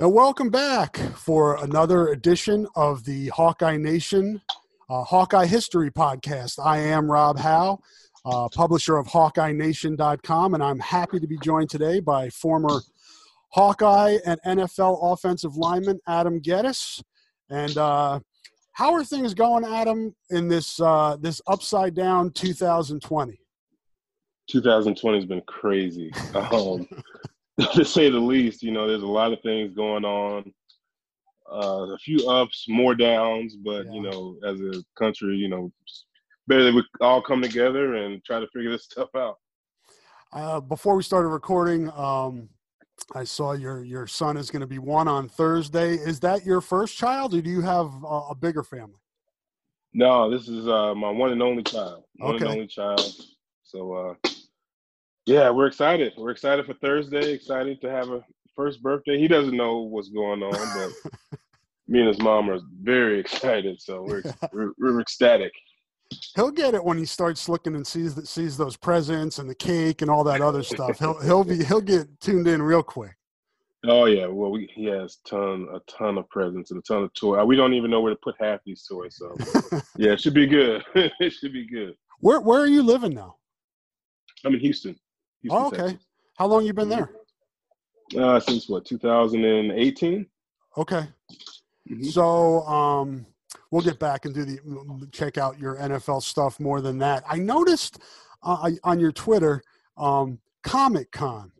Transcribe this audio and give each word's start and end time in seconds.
And 0.00 0.12
welcome 0.14 0.48
back 0.48 0.96
for 0.96 1.56
another 1.56 2.06
edition 2.10 2.68
of 2.76 3.04
the 3.04 3.30
Hawkeye 3.30 3.78
Nation 3.78 4.40
uh, 4.88 5.02
Hawkeye 5.02 5.46
History 5.46 5.90
Podcast. 5.90 6.64
I 6.64 6.78
am 6.78 7.10
Rob 7.10 7.36
Howe, 7.36 7.80
uh, 8.24 8.48
publisher 8.54 8.96
of 8.96 9.08
HawkeyeNation.com, 9.08 10.54
and 10.54 10.62
I'm 10.62 10.78
happy 10.78 11.18
to 11.18 11.26
be 11.26 11.36
joined 11.38 11.68
today 11.68 11.98
by 11.98 12.30
former 12.30 12.80
Hawkeye 13.48 14.18
and 14.24 14.40
NFL 14.46 15.00
offensive 15.02 15.56
lineman 15.56 15.98
Adam 16.06 16.40
Gettis. 16.40 17.02
And 17.50 17.76
uh, 17.76 18.20
how 18.74 18.94
are 18.94 19.02
things 19.02 19.34
going, 19.34 19.64
Adam, 19.64 20.14
in 20.30 20.46
this 20.46 20.80
uh, 20.80 21.16
this 21.20 21.42
upside 21.48 21.96
down 21.96 22.30
2020? 22.30 23.36
2020 24.48 25.18
has 25.18 25.26
been 25.26 25.42
crazy. 25.48 26.12
Um, 26.36 26.86
to 27.74 27.84
say 27.84 28.10
the 28.10 28.18
least. 28.18 28.62
You 28.62 28.72
know, 28.72 28.86
there's 28.86 29.02
a 29.02 29.06
lot 29.06 29.32
of 29.32 29.40
things 29.42 29.74
going 29.74 30.04
on. 30.04 30.52
Uh, 31.50 31.94
a 31.94 31.98
few 31.98 32.28
ups, 32.28 32.66
more 32.68 32.94
downs, 32.94 33.56
but 33.56 33.86
yeah. 33.86 33.92
you 33.92 34.02
know, 34.02 34.36
as 34.44 34.60
a 34.60 34.82
country, 34.98 35.34
you 35.36 35.48
know, 35.48 35.72
better 36.46 36.64
that 36.64 36.74
we 36.74 36.84
all 37.00 37.22
come 37.22 37.40
together 37.40 37.94
and 37.94 38.22
try 38.22 38.38
to 38.38 38.46
figure 38.48 38.70
this 38.70 38.84
stuff 38.90 39.08
out. 39.16 39.36
Uh, 40.32 40.60
before 40.60 40.94
we 40.94 41.02
started 41.02 41.28
recording, 41.28 41.90
um, 41.92 42.50
I 43.14 43.24
saw 43.24 43.52
your 43.52 43.82
your 43.82 44.06
son 44.06 44.36
is 44.36 44.50
going 44.50 44.60
to 44.60 44.66
be 44.66 44.78
one 44.78 45.08
on 45.08 45.28
Thursday. 45.28 45.94
Is 45.94 46.20
that 46.20 46.44
your 46.44 46.60
first 46.60 46.96
child, 46.96 47.32
or 47.34 47.40
do 47.40 47.48
you 47.48 47.62
have 47.62 47.92
a, 48.04 48.20
a 48.30 48.34
bigger 48.34 48.62
family? 48.62 49.00
No, 49.94 50.30
this 50.30 50.48
is 50.48 50.68
uh, 50.68 50.94
my 50.94 51.10
one 51.10 51.32
and 51.32 51.42
only 51.42 51.62
child. 51.62 52.04
One 52.16 52.34
okay. 52.34 52.44
and 52.44 52.54
only 52.54 52.66
child. 52.66 53.00
So 53.62 53.92
uh, 53.92 54.28
yeah, 55.28 55.50
we're 55.50 55.66
excited. 55.66 56.14
We're 56.16 56.30
excited 56.30 56.64
for 56.64 56.72
Thursday. 56.74 57.32
Excited 57.32 57.82
to 57.82 57.90
have 57.90 58.08
a 58.08 58.24
first 58.56 58.82
birthday. 58.82 59.18
He 59.18 59.28
doesn't 59.28 59.54
know 59.54 59.80
what's 59.80 60.08
going 60.08 60.42
on, 60.42 60.52
but 60.52 61.38
me 61.86 61.98
and 61.98 62.08
his 62.08 62.18
mom 62.18 62.48
are 62.48 62.60
very 62.82 63.20
excited. 63.20 63.78
So 63.78 64.02
we're 64.02 64.22
we're, 64.54 64.72
we're 64.78 65.00
ecstatic. 65.02 65.52
He'll 66.34 66.50
get 66.50 66.72
it 66.72 66.82
when 66.82 66.96
he 66.96 67.04
starts 67.04 67.46
looking 67.46 67.74
and 67.74 67.86
sees 67.86 68.14
that 68.14 68.26
sees 68.26 68.56
those 68.56 68.78
presents 68.78 69.38
and 69.38 69.50
the 69.50 69.54
cake 69.54 70.00
and 70.00 70.10
all 70.10 70.24
that 70.24 70.40
other 70.40 70.62
stuff. 70.62 70.98
He'll 70.98 71.20
he'll 71.20 71.44
be 71.44 71.62
he'll 71.62 71.82
get 71.82 72.08
tuned 72.22 72.48
in 72.48 72.62
real 72.62 72.82
quick. 72.82 73.14
Oh 73.86 74.06
yeah, 74.06 74.26
well 74.28 74.50
we, 74.50 74.70
he 74.74 74.86
has 74.86 75.18
ton 75.28 75.68
a 75.74 75.80
ton 75.92 76.16
of 76.16 76.26
presents 76.30 76.70
and 76.70 76.78
a 76.78 76.82
ton 76.82 77.02
of 77.02 77.12
toys. 77.12 77.40
Uh, 77.42 77.44
we 77.44 77.54
don't 77.54 77.74
even 77.74 77.90
know 77.90 78.00
where 78.00 78.14
to 78.14 78.20
put 78.24 78.34
half 78.40 78.60
these 78.64 78.86
toys. 78.86 79.18
So 79.18 79.36
yeah, 79.98 80.12
it 80.12 80.22
should 80.22 80.32
be 80.32 80.46
good. 80.46 80.82
it 80.94 81.32
should 81.34 81.52
be 81.52 81.68
good. 81.68 81.92
Where 82.20 82.40
where 82.40 82.60
are 82.60 82.66
you 82.66 82.82
living 82.82 83.12
now? 83.12 83.36
I'm 84.46 84.54
in 84.54 84.60
Houston. 84.60 84.98
Houston, 85.42 85.62
oh, 85.62 85.66
okay. 85.68 85.76
Texas. 85.76 86.06
How 86.36 86.46
long 86.46 86.64
you 86.64 86.72
been 86.72 86.88
there? 86.88 87.10
Uh, 88.16 88.40
since 88.40 88.68
what, 88.68 88.84
2018? 88.84 90.26
Okay. 90.76 91.06
Mm-hmm. 91.90 92.02
So, 92.04 92.62
um, 92.62 93.26
we'll 93.70 93.82
get 93.82 93.98
back 93.98 94.24
and 94.24 94.34
do 94.34 94.44
the 94.44 95.08
check 95.12 95.38
out 95.38 95.58
your 95.58 95.76
NFL 95.76 96.22
stuff 96.22 96.60
more 96.60 96.80
than 96.80 96.98
that. 96.98 97.24
I 97.28 97.36
noticed 97.36 97.98
uh, 98.42 98.70
on 98.84 99.00
your 99.00 99.12
Twitter, 99.12 99.62
um, 99.96 100.38
Comic 100.62 101.10
Con. 101.12 101.52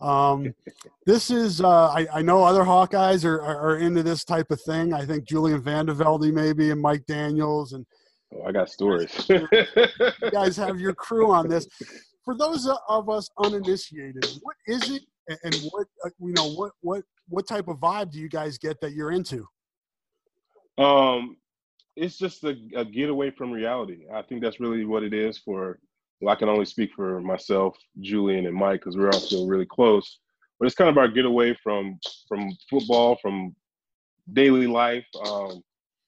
Um, 0.00 0.54
this 1.06 1.30
is 1.30 1.60
uh, 1.60 1.88
I, 1.88 2.06
I, 2.12 2.22
know 2.22 2.44
other 2.44 2.64
Hawkeyes 2.64 3.24
are, 3.24 3.40
are, 3.40 3.70
are, 3.70 3.78
into 3.78 4.02
this 4.02 4.24
type 4.24 4.50
of 4.50 4.60
thing. 4.60 4.92
I 4.92 5.06
think 5.06 5.26
Julian 5.26 5.62
Vandervelde 5.62 6.32
maybe 6.32 6.70
and 6.70 6.80
Mike 6.80 7.06
Daniels 7.06 7.72
and 7.72 7.86
oh, 8.34 8.42
I 8.46 8.52
got 8.52 8.68
stories. 8.68 9.26
you 9.28 9.48
guys 10.30 10.56
have 10.58 10.78
your 10.78 10.92
crew 10.92 11.32
on 11.32 11.48
this 11.48 11.66
for 12.26 12.36
those 12.36 12.68
of 12.88 13.08
us 13.08 13.30
uninitiated, 13.42 14.26
what 14.42 14.56
is 14.66 14.90
it, 14.90 15.02
and 15.44 15.54
what 15.70 15.86
uh, 16.04 16.10
you 16.18 16.32
know, 16.32 16.50
what 16.50 16.72
what 16.82 17.02
what 17.28 17.46
type 17.46 17.68
of 17.68 17.78
vibe 17.78 18.10
do 18.10 18.18
you 18.18 18.28
guys 18.28 18.58
get 18.58 18.80
that 18.80 18.92
you're 18.92 19.12
into? 19.12 19.46
Um, 20.76 21.36
it's 21.94 22.18
just 22.18 22.44
a, 22.44 22.56
a 22.74 22.84
getaway 22.84 23.30
from 23.30 23.52
reality. 23.52 24.06
I 24.12 24.22
think 24.22 24.42
that's 24.42 24.60
really 24.60 24.84
what 24.84 25.04
it 25.04 25.14
is. 25.14 25.38
For 25.38 25.78
well, 26.20 26.34
I 26.34 26.36
can 26.36 26.48
only 26.48 26.64
speak 26.64 26.90
for 26.94 27.20
myself, 27.20 27.76
Julian, 28.00 28.46
and 28.46 28.54
Mike 28.54 28.80
because 28.80 28.96
we're 28.96 29.10
all 29.10 29.20
still 29.20 29.46
really 29.46 29.66
close. 29.66 30.18
But 30.58 30.66
it's 30.66 30.74
kind 30.74 30.90
of 30.90 30.98
our 30.98 31.08
getaway 31.08 31.56
from 31.62 31.98
from 32.28 32.50
football, 32.68 33.16
from 33.22 33.54
daily 34.32 34.66
life. 34.66 35.06
Um, 35.24 35.62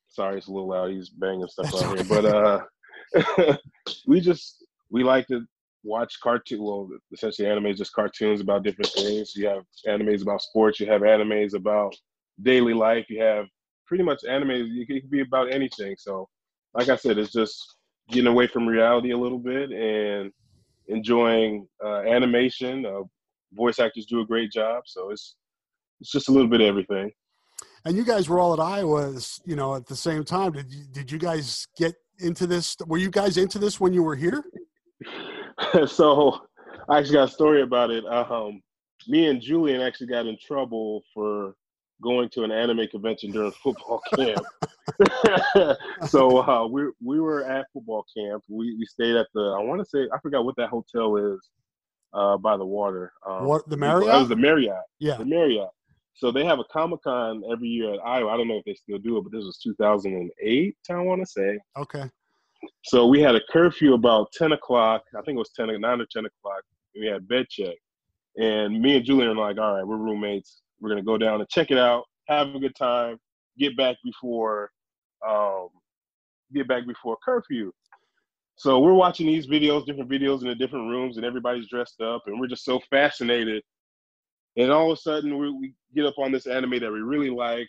sorry, 0.09 0.39
it's 0.39 0.49
a 0.49 0.53
little 0.53 0.69
loud. 0.69 0.91
He's 0.91 1.11
banging 1.11 1.47
stuff 1.47 1.73
out 1.75 1.97
here, 1.97 2.05
but 2.05 2.25
uh, 2.25 3.57
we 4.09 4.21
just 4.21 4.65
we 4.91 5.05
like 5.05 5.29
to 5.29 5.47
watch 5.83 6.19
cartoon. 6.23 6.63
Well, 6.63 6.91
essentially, 7.13 7.49
anime 7.49 7.67
is 7.67 7.79
just 7.79 7.93
cartoons 7.93 8.41
about 8.41 8.63
different 8.63 8.91
things. 8.91 9.35
You 9.35 9.49
have 9.49 9.65
animes 9.87 10.23
about 10.23 10.43
sports. 10.43 10.81
You 10.81 10.87
have 10.87 11.03
animes 11.03 11.55
about 11.55 11.95
daily 12.43 12.75
life. 12.75 13.07
You 13.09 13.23
have 13.23 13.47
pretty 13.87 14.05
much 14.05 14.21
animes. 14.29 14.69
It 14.71 14.87
can 14.87 15.09
be 15.11 15.21
about 15.21 15.53
anything. 15.53 15.97
So, 15.99 16.29
like 16.75 16.89
I 16.89 16.97
said, 16.97 17.19
it's 17.19 17.33
just 17.33 17.77
getting 18.11 18.29
away 18.29 18.47
from 18.47 18.67
reality 18.67 19.11
a 19.11 19.19
little 19.19 19.39
bit 19.39 19.71
and 19.71 20.33
enjoying 20.89 21.67
uh, 21.85 22.01
animation. 22.01 22.87
Uh, 22.87 23.03
voice 23.53 23.79
actors 23.79 24.07
do 24.07 24.21
a 24.21 24.27
great 24.27 24.53
job. 24.53 24.83
So 24.87 25.11
it's 25.11 25.37
it's 26.01 26.11
just 26.11 26.29
a 26.29 26.33
little 26.33 26.49
bit 26.49 26.61
of 26.61 26.67
everything. 26.67 27.11
And 27.85 27.97
you 27.97 28.05
guys 28.05 28.29
were 28.29 28.39
all 28.39 28.53
at 28.53 28.61
Iowa, 28.61 29.15
you 29.45 29.57
know, 29.57 29.75
at 29.75 29.87
the 29.87 29.97
same 29.97 30.25
time. 30.25 30.53
Did 30.53 30.73
you, 30.73 30.85
did 30.91 31.11
you 31.11 31.19
guys 31.19 31.67
get 31.77 31.95
into 32.19 32.47
this? 32.47 32.77
Were 32.87 32.99
you 32.99 33.11
guys 33.11 33.37
into 33.37 33.59
this 33.59 33.81
when 33.81 33.93
you 33.93 34.03
were 34.03 34.17
here? 34.17 34.45
so 35.87 36.41
I 36.89 36.99
actually 36.99 37.15
got 37.15 37.29
a 37.29 37.33
story 37.33 37.63
about 37.63 37.91
it. 37.91 38.05
Um, 38.07 38.63
me 39.07 39.27
and 39.27 39.41
Julian 39.41 39.81
actually 39.81 40.09
got 40.09 40.27
in 40.27 40.37
trouble 40.45 41.03
for 41.15 41.55
going 42.03 42.29
to 42.31 42.45
an 42.45 42.53
anime 42.53 42.87
convention 42.89 43.31
during 43.31 43.53
football 43.63 44.01
camp. 44.15 44.45
so 46.07 46.43
uh, 46.43 46.67
we 46.67 46.85
we 47.05 47.21
were 47.21 47.45
at 47.45 47.67
football 47.73 48.05
camp. 48.17 48.43
We 48.49 48.77
we 48.77 48.87
stayed 48.87 49.17
at 49.17 49.27
the 49.35 49.57
I 49.59 49.63
want 49.63 49.81
to 49.81 49.85
say 49.85 50.09
I 50.13 50.19
forgot 50.21 50.45
what 50.45 50.57
that 50.57 50.69
hotel 50.69 51.17
is 51.17 51.41
uh, 52.13 52.37
by 52.39 52.57
the 52.57 52.65
water. 52.65 53.13
Um, 53.27 53.47
what 53.47 53.69
the 53.69 53.77
Marriott? 53.77 54.15
It 54.15 54.19
was 54.19 54.29
the 54.29 54.37
Marriott. 54.37 54.77
Yeah, 54.99 55.17
the 55.17 55.27
Marriott. 55.27 55.71
So 56.15 56.33
they 56.33 56.45
have 56.45 56.59
a 56.59 56.65
Comic 56.65 57.03
Con 57.03 57.43
every 57.53 57.69
year 57.69 57.95
at 57.95 58.01
Iowa. 58.01 58.31
I 58.31 58.37
don't 58.37 58.49
know 58.49 58.57
if 58.57 58.65
they 58.65 58.75
still 58.75 58.99
do 58.99 59.19
it, 59.19 59.23
but 59.23 59.31
this 59.31 59.45
was 59.45 59.59
2008. 59.59 60.77
I 60.91 60.95
want 61.01 61.21
to 61.23 61.27
say. 61.27 61.59
Okay. 61.77 62.11
So 62.85 63.07
we 63.07 63.21
had 63.21 63.35
a 63.35 63.41
curfew 63.51 63.95
about 63.95 64.33
10 64.33 64.53
o'clock. 64.53 65.03
I 65.17 65.23
think 65.23 65.37
it 65.37 65.39
was 65.39 65.51
10, 65.55 65.69
9 65.81 66.01
or 66.01 66.07
10 66.07 66.25
o'clock. 66.25 66.63
we 66.99 67.07
had 67.07 67.29
bed 67.29 67.47
check. 67.49 67.77
And 68.37 68.81
me 68.81 68.97
and 68.97 69.05
Julian 69.05 69.31
are 69.31 69.35
like, 69.35 69.59
all 69.59 69.75
right, 69.75 69.87
we're 69.87 69.97
roommates. 69.97 70.63
We're 70.81 70.91
going 70.91 71.03
to 71.03 71.07
go 71.07 71.19
down 71.19 71.41
and 71.41 71.49
check 71.49 71.71
it 71.71 71.79
out, 71.79 72.05
have 72.29 72.55
a 72.55 72.59
good 72.59 72.77
time, 72.77 73.19
get 73.59 73.77
back 73.77 73.97
before, 74.05 74.71
um, 75.29 75.69
get 76.55 76.69
back 76.69 76.87
before 76.87 77.17
curfew. 77.25 77.73
so 78.57 78.79
we're 78.79 78.95
watching 78.95 79.27
these 79.27 79.49
videos, 79.49 79.87
different 79.87 80.11
videos 80.11 80.43
in 80.43 80.49
the 80.49 80.55
different 80.55 80.89
rooms, 80.89 81.17
and 81.17 81.27
everybody's 81.27 81.69
dressed 81.69 82.01
up, 82.01 82.23
and 82.27 82.39
we're 82.39 82.47
just 82.47 82.65
so 82.65 82.81
fascinated. 82.91 83.63
And 84.57 84.71
all 84.71 84.91
of 84.91 84.99
a 84.99 85.01
sudden, 85.01 85.37
we, 85.39 85.51
we 85.51 85.75
get 85.95 86.07
up 86.07 86.19
on 86.19 86.33
this 86.33 86.47
anime 86.47 86.79
that 86.79 86.93
we 86.93 87.01
really 87.01 87.31
like. 87.31 87.69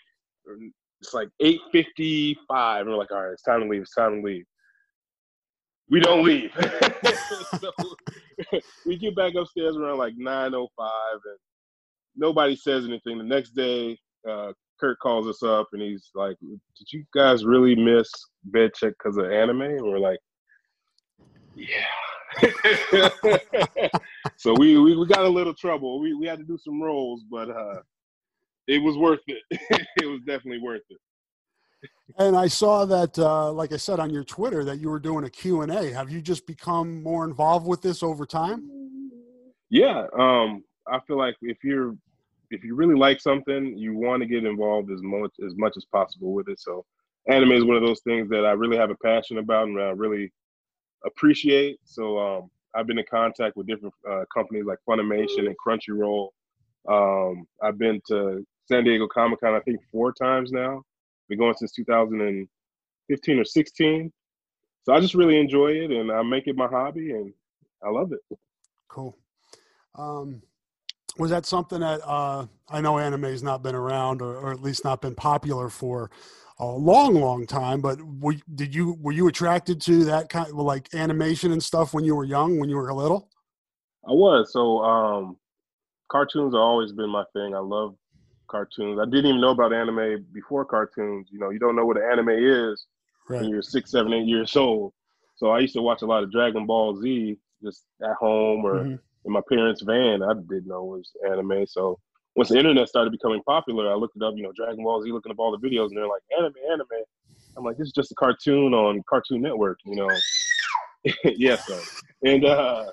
It's 1.01 1.13
like 1.13 1.29
8:55, 1.41 2.81
and 2.81 2.89
we're 2.89 2.95
like, 2.95 3.11
"All 3.11 3.23
right, 3.23 3.31
it's 3.31 3.43
time 3.43 3.61
to 3.61 3.67
leave. 3.67 3.81
It's 3.81 3.93
time 3.93 4.21
to 4.21 4.27
leave." 4.27 4.45
We 5.89 5.99
don't 5.99 6.23
leave. 6.23 6.51
so 7.59 7.71
we 8.85 8.97
get 8.97 9.15
back 9.15 9.35
upstairs 9.35 9.75
around 9.75 9.97
like 9.97 10.13
9:05, 10.15 10.67
and 10.79 11.39
nobody 12.15 12.55
says 12.55 12.85
anything. 12.85 13.17
The 13.17 13.23
next 13.23 13.51
day, 13.51 13.97
uh, 14.29 14.53
Kurt 14.79 14.99
calls 14.99 15.27
us 15.27 15.43
up, 15.43 15.67
and 15.73 15.81
he's 15.81 16.09
like, 16.15 16.37
"Did 16.39 16.87
you 16.91 17.03
guys 17.13 17.45
really 17.45 17.75
miss 17.75 18.09
bed 18.45 18.71
check 18.75 18.93
because 18.97 19.17
of 19.17 19.31
anime?" 19.31 19.61
And 19.61 19.81
we're 19.81 19.99
like, 19.99 20.19
yeah. 21.55 21.85
so 24.37 24.53
we, 24.53 24.77
we, 24.77 24.95
we 24.95 25.07
got 25.07 25.25
a 25.25 25.29
little 25.29 25.53
trouble. 25.53 25.99
We 25.99 26.13
we 26.13 26.27
had 26.27 26.39
to 26.39 26.45
do 26.45 26.57
some 26.57 26.81
rolls, 26.81 27.23
but 27.29 27.49
uh, 27.49 27.81
it 28.67 28.81
was 28.81 28.97
worth 28.97 29.19
it. 29.27 29.41
it 29.97 30.05
was 30.05 30.21
definitely 30.25 30.59
worth 30.59 30.83
it. 30.89 30.97
And 32.17 32.35
I 32.35 32.47
saw 32.47 32.85
that, 32.85 33.17
uh, 33.17 33.51
like 33.51 33.71
I 33.71 33.77
said 33.77 33.99
on 33.99 34.09
your 34.09 34.23
Twitter, 34.23 34.63
that 34.65 34.79
you 34.79 34.89
were 34.89 34.99
doing 34.99 35.23
a 35.25 35.29
Q 35.29 35.61
and 35.61 35.71
A. 35.71 35.93
Have 35.93 36.09
you 36.09 36.21
just 36.21 36.45
become 36.47 37.01
more 37.01 37.23
involved 37.23 37.67
with 37.67 37.81
this 37.81 38.03
over 38.03 38.25
time? 38.25 38.69
Yeah, 39.69 40.05
um, 40.17 40.63
I 40.87 40.99
feel 41.07 41.17
like 41.17 41.35
if 41.41 41.63
you're 41.63 41.95
if 42.51 42.63
you 42.63 42.73
really 42.75 42.95
like 42.95 43.21
something, 43.21 43.77
you 43.77 43.93
want 43.93 44.21
to 44.21 44.27
get 44.27 44.43
involved 44.43 44.91
as 44.91 45.01
much 45.03 45.31
as 45.45 45.55
much 45.55 45.77
as 45.77 45.85
possible 45.85 46.33
with 46.33 46.49
it. 46.49 46.59
So, 46.59 46.83
anime 47.29 47.51
is 47.51 47.63
one 47.63 47.77
of 47.77 47.83
those 47.83 48.01
things 48.01 48.27
that 48.29 48.45
I 48.45 48.51
really 48.51 48.77
have 48.77 48.89
a 48.89 48.95
passion 48.95 49.37
about, 49.37 49.67
and 49.67 49.79
I 49.79 49.91
really 49.91 50.31
appreciate. 51.05 51.79
So 51.83 52.17
um, 52.19 52.51
I've 52.75 52.87
been 52.87 52.99
in 52.99 53.05
contact 53.09 53.57
with 53.57 53.67
different 53.67 53.93
uh, 54.09 54.23
companies 54.33 54.65
like 54.65 54.79
Funimation 54.87 55.47
and 55.47 55.55
Crunchyroll. 55.57 56.29
Um, 56.89 57.45
I've 57.61 57.77
been 57.77 58.01
to 58.07 58.45
San 58.67 58.83
Diego 58.83 59.07
Comic 59.07 59.41
Con 59.41 59.53
I 59.53 59.59
think 59.61 59.79
four 59.91 60.13
times 60.13 60.51
now. 60.51 60.83
Been 61.29 61.37
going 61.37 61.53
since 61.53 61.71
2015 61.73 63.39
or 63.39 63.45
16. 63.45 64.11
So 64.83 64.93
I 64.93 64.99
just 64.99 65.13
really 65.13 65.39
enjoy 65.39 65.71
it, 65.71 65.91
and 65.91 66.11
I 66.11 66.23
make 66.23 66.47
it 66.47 66.55
my 66.55 66.67
hobby, 66.67 67.11
and 67.11 67.31
I 67.83 67.89
love 67.89 68.11
it. 68.11 68.37
Cool. 68.87 69.15
Um, 69.95 70.41
was 71.17 71.31
that 71.31 71.45
something 71.45 71.81
that 71.81 72.01
uh, 72.05 72.47
I 72.69 72.81
know 72.81 72.97
anime 72.97 73.23
has 73.23 73.43
not 73.43 73.61
been 73.61 73.75
around, 73.75 74.21
or, 74.21 74.37
or, 74.37 74.51
at 74.51 74.61
least 74.61 74.85
not 74.85 75.01
been 75.01 75.15
popular 75.15 75.69
for 75.69 76.09
a 76.59 76.65
long, 76.65 77.15
long 77.15 77.45
time. 77.45 77.81
But 77.81 77.99
were, 78.01 78.35
did 78.55 78.73
you 78.73 78.97
were 78.99 79.11
you 79.11 79.27
attracted 79.27 79.81
to 79.81 80.05
that 80.05 80.29
kind 80.29 80.47
of 80.47 80.55
like 80.55 80.93
animation 80.93 81.51
and 81.51 81.61
stuff 81.61 81.93
when 81.93 82.03
you 82.03 82.15
were 82.15 82.25
young, 82.25 82.59
when 82.59 82.69
you 82.69 82.77
were 82.77 82.93
little? 82.93 83.29
I 84.07 84.11
was. 84.11 84.53
So 84.53 84.79
um, 84.79 85.37
cartoons 86.09 86.53
have 86.53 86.61
always 86.61 86.91
been 86.91 87.09
my 87.09 87.23
thing. 87.33 87.53
I 87.53 87.59
love 87.59 87.95
cartoons. 88.49 88.99
I 88.99 89.05
didn't 89.05 89.27
even 89.27 89.41
know 89.41 89.51
about 89.51 89.73
anime 89.73 90.25
before 90.33 90.65
cartoons. 90.65 91.29
You 91.31 91.39
know, 91.39 91.49
you 91.49 91.59
don't 91.59 91.75
know 91.75 91.85
what 91.85 91.97
an 91.97 92.03
anime 92.11 92.29
is 92.29 92.85
right. 93.29 93.41
when 93.41 93.49
you're 93.49 93.61
six, 93.61 93.91
seven, 93.91 94.13
eight 94.13 94.27
years 94.27 94.55
old. 94.55 94.93
So 95.37 95.51
I 95.51 95.59
used 95.59 95.75
to 95.75 95.81
watch 95.81 96.01
a 96.01 96.05
lot 96.05 96.23
of 96.23 96.31
Dragon 96.31 96.65
Ball 96.65 96.99
Z 97.01 97.37
just 97.63 97.85
at 98.03 98.15
home 98.19 98.65
or 98.65 98.75
mm-hmm. 98.75 98.95
in 99.25 99.31
my 99.31 99.41
parents' 99.47 99.81
van. 99.81 100.21
I 100.21 100.33
didn't 100.33 100.67
know 100.67 100.95
it 100.95 100.97
was 100.97 101.11
anime. 101.31 101.65
So 101.65 101.99
once 102.35 102.49
the 102.49 102.57
internet 102.57 102.87
started 102.87 103.11
becoming 103.11 103.41
popular, 103.43 103.91
I 103.91 103.95
looked 103.95 104.17
it 104.17 104.23
up, 104.23 104.33
you 104.35 104.43
know, 104.43 104.51
Dragon 104.55 104.83
Ball 104.83 105.01
Z, 105.01 105.11
looking 105.11 105.31
up 105.31 105.39
all 105.39 105.57
the 105.57 105.67
videos, 105.67 105.87
and 105.87 105.97
they're 105.97 106.07
like, 106.07 106.21
anime, 106.37 106.53
anime. 106.71 107.03
I'm 107.57 107.63
like, 107.63 107.77
this 107.77 107.87
is 107.87 107.93
just 107.93 108.11
a 108.11 108.15
cartoon 108.15 108.73
on 108.73 109.01
Cartoon 109.09 109.41
Network, 109.41 109.79
you 109.85 109.95
know. 109.95 110.09
yes, 111.23 111.65
sir. 111.65 111.81
And 112.23 112.45
uh, 112.45 112.85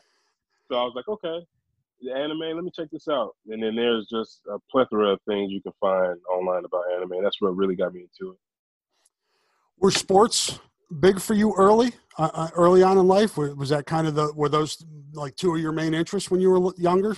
so 0.68 0.76
I 0.76 0.82
was 0.82 0.92
like, 0.94 1.08
okay, 1.08 1.46
the 2.00 2.12
anime, 2.12 2.54
let 2.54 2.64
me 2.64 2.70
check 2.74 2.88
this 2.90 3.08
out. 3.08 3.34
And 3.48 3.62
then 3.62 3.76
there's 3.76 4.06
just 4.06 4.40
a 4.52 4.58
plethora 4.70 5.12
of 5.12 5.20
things 5.26 5.52
you 5.52 5.62
can 5.62 5.72
find 5.80 6.18
online 6.30 6.64
about 6.64 6.84
anime. 6.94 7.22
That's 7.22 7.40
what 7.40 7.56
really 7.56 7.76
got 7.76 7.94
me 7.94 8.00
into 8.02 8.32
it. 8.32 8.38
Were 9.78 9.90
sports 9.90 10.58
big 11.00 11.20
for 11.20 11.34
you 11.34 11.54
early, 11.56 11.92
uh, 12.18 12.30
uh 12.32 12.48
early 12.54 12.82
on 12.82 12.98
in 12.98 13.06
life? 13.06 13.36
Was 13.36 13.68
that 13.70 13.86
kind 13.86 14.06
of 14.06 14.14
the 14.14 14.32
were 14.34 14.48
those 14.48 14.84
like 15.12 15.36
two 15.36 15.54
of 15.54 15.60
your 15.60 15.72
main 15.72 15.94
interests 15.94 16.30
when 16.30 16.40
you 16.40 16.50
were 16.50 16.72
younger? 16.78 17.16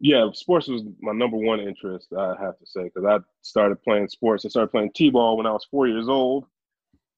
Yeah, 0.00 0.28
sports 0.32 0.66
was 0.66 0.82
my 1.00 1.12
number 1.12 1.36
one 1.36 1.60
interest. 1.60 2.08
I 2.12 2.34
have 2.40 2.58
to 2.58 2.66
say 2.66 2.84
because 2.84 3.04
I 3.04 3.18
started 3.42 3.80
playing 3.82 4.08
sports. 4.08 4.44
I 4.44 4.48
started 4.48 4.72
playing 4.72 4.90
t-ball 4.96 5.36
when 5.36 5.46
I 5.46 5.52
was 5.52 5.64
four 5.70 5.86
years 5.86 6.08
old, 6.08 6.46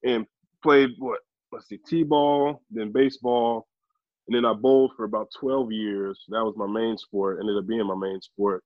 and 0.04 0.26
played 0.62 0.90
what? 0.98 1.20
Let's 1.50 1.68
see, 1.68 1.78
t-ball, 1.78 2.60
then 2.70 2.92
baseball, 2.92 3.66
and 4.26 4.34
then 4.34 4.44
I 4.44 4.52
bowled 4.52 4.92
for 4.96 5.04
about 5.04 5.28
twelve 5.38 5.72
years. 5.72 6.20
That 6.28 6.44
was 6.44 6.54
my 6.56 6.66
main 6.66 6.96
sport. 6.96 7.38
Ended 7.40 7.56
up 7.58 7.66
being 7.66 7.86
my 7.86 7.96
main 7.96 8.20
sport. 8.20 8.62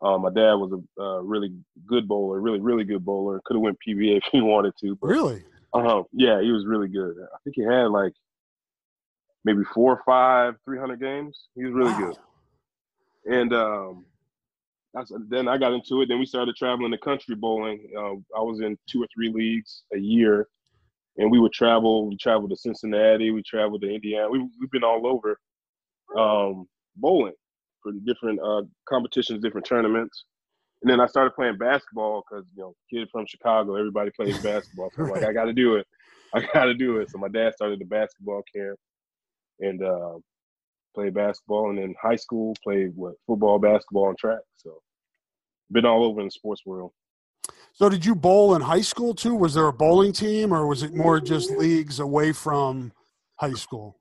Um, 0.00 0.22
my 0.22 0.30
dad 0.30 0.54
was 0.54 0.72
a 0.72 1.02
uh, 1.02 1.20
really 1.20 1.52
good 1.86 2.06
bowler, 2.06 2.40
really 2.40 2.60
really 2.60 2.84
good 2.84 3.04
bowler. 3.04 3.40
Could 3.44 3.54
have 3.54 3.62
went 3.62 3.78
PBA 3.86 4.16
if 4.18 4.24
he 4.32 4.40
wanted 4.40 4.74
to. 4.80 4.96
But, 5.00 5.08
really? 5.08 5.44
Uh. 5.72 6.02
Yeah, 6.12 6.40
he 6.40 6.50
was 6.50 6.66
really 6.66 6.88
good. 6.88 7.16
I 7.22 7.38
think 7.44 7.56
he 7.56 7.62
had 7.62 7.86
like 7.86 8.12
maybe 9.44 9.62
four 9.74 9.92
or 9.92 10.02
five, 10.04 10.54
three 10.64 10.78
hundred 10.78 11.00
games. 11.00 11.48
He 11.54 11.64
was 11.64 11.74
really 11.74 11.92
wow. 11.92 11.98
good. 11.98 12.18
And 13.30 13.52
um, 13.52 14.04
then 15.28 15.48
I 15.48 15.58
got 15.58 15.72
into 15.72 16.02
it. 16.02 16.08
Then 16.08 16.18
we 16.18 16.26
started 16.26 16.56
traveling 16.56 16.90
the 16.90 16.98
country 16.98 17.34
bowling. 17.34 17.90
Uh, 17.96 18.14
I 18.36 18.42
was 18.42 18.60
in 18.60 18.78
two 18.88 19.02
or 19.02 19.06
three 19.14 19.30
leagues 19.32 19.82
a 19.94 19.98
year, 19.98 20.48
and 21.18 21.30
we 21.30 21.38
would 21.38 21.52
travel. 21.52 22.08
We 22.08 22.16
traveled 22.16 22.50
to 22.50 22.56
Cincinnati. 22.56 23.30
We 23.30 23.42
traveled 23.42 23.82
to 23.82 23.88
Indiana. 23.92 24.30
We, 24.30 24.38
we've 24.38 24.70
been 24.70 24.84
all 24.84 25.06
over 25.06 25.38
um, 26.18 26.66
bowling 26.96 27.34
for 27.82 27.92
different 28.06 28.40
uh, 28.40 28.62
competitions, 28.88 29.42
different 29.42 29.66
tournaments. 29.66 30.24
And 30.82 30.90
then 30.90 31.00
I 31.00 31.06
started 31.06 31.34
playing 31.34 31.58
basketball 31.58 32.22
because 32.28 32.46
you 32.56 32.62
know, 32.62 32.74
kid 32.92 33.08
from 33.10 33.26
Chicago, 33.26 33.74
everybody 33.74 34.10
plays 34.12 34.38
basketball. 34.42 34.90
So 34.94 35.04
I'm 35.04 35.10
like, 35.10 35.24
I 35.24 35.32
got 35.32 35.44
to 35.44 35.52
do 35.52 35.76
it. 35.76 35.86
I 36.34 36.40
got 36.52 36.64
to 36.64 36.74
do 36.74 36.98
it. 36.98 37.10
So 37.10 37.18
my 37.18 37.28
dad 37.28 37.54
started 37.54 37.80
the 37.80 37.84
basketball 37.84 38.42
camp, 38.54 38.78
and 39.60 39.82
uh, 39.82 40.18
played 40.94 41.14
basketball, 41.14 41.70
and 41.70 41.78
then 41.78 41.94
high 42.00 42.16
school 42.16 42.54
played 42.62 42.92
what 42.94 43.14
football, 43.26 43.58
basketball, 43.58 44.10
and 44.10 44.18
track. 44.18 44.40
So 44.56 44.78
been 45.70 45.86
all 45.86 46.04
over 46.04 46.20
in 46.20 46.26
the 46.26 46.30
sports 46.30 46.62
world. 46.64 46.92
So 47.78 47.88
did 47.88 48.04
you 48.04 48.16
bowl 48.16 48.56
in 48.56 48.60
high 48.60 48.80
school 48.80 49.14
too? 49.14 49.36
Was 49.36 49.54
there 49.54 49.68
a 49.68 49.72
bowling 49.72 50.12
team, 50.12 50.52
or 50.52 50.66
was 50.66 50.82
it 50.82 50.94
more 50.94 51.20
just 51.20 51.52
leagues 51.52 52.00
away 52.00 52.32
from 52.32 52.92
high 53.36 53.52
school? 53.52 54.00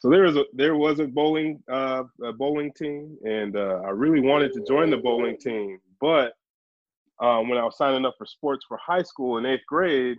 So 0.00 0.10
there 0.10 0.24
was 0.24 0.36
a 0.36 0.44
there 0.52 0.74
was 0.74 0.98
a 0.98 1.06
bowling 1.06 1.62
uh, 1.70 2.02
a 2.24 2.32
bowling 2.32 2.72
team, 2.72 3.16
and 3.24 3.54
uh, 3.54 3.82
I 3.84 3.90
really 3.90 4.20
wanted 4.20 4.52
to 4.54 4.64
join 4.66 4.90
the 4.90 4.96
bowling 4.96 5.38
team, 5.38 5.78
but 6.00 6.32
um, 7.22 7.48
when 7.48 7.58
I 7.58 7.64
was 7.64 7.78
signing 7.78 8.04
up 8.04 8.16
for 8.18 8.26
sports 8.26 8.66
for 8.66 8.76
high 8.84 9.04
school 9.04 9.38
in 9.38 9.46
eighth 9.46 9.64
grade, 9.68 10.18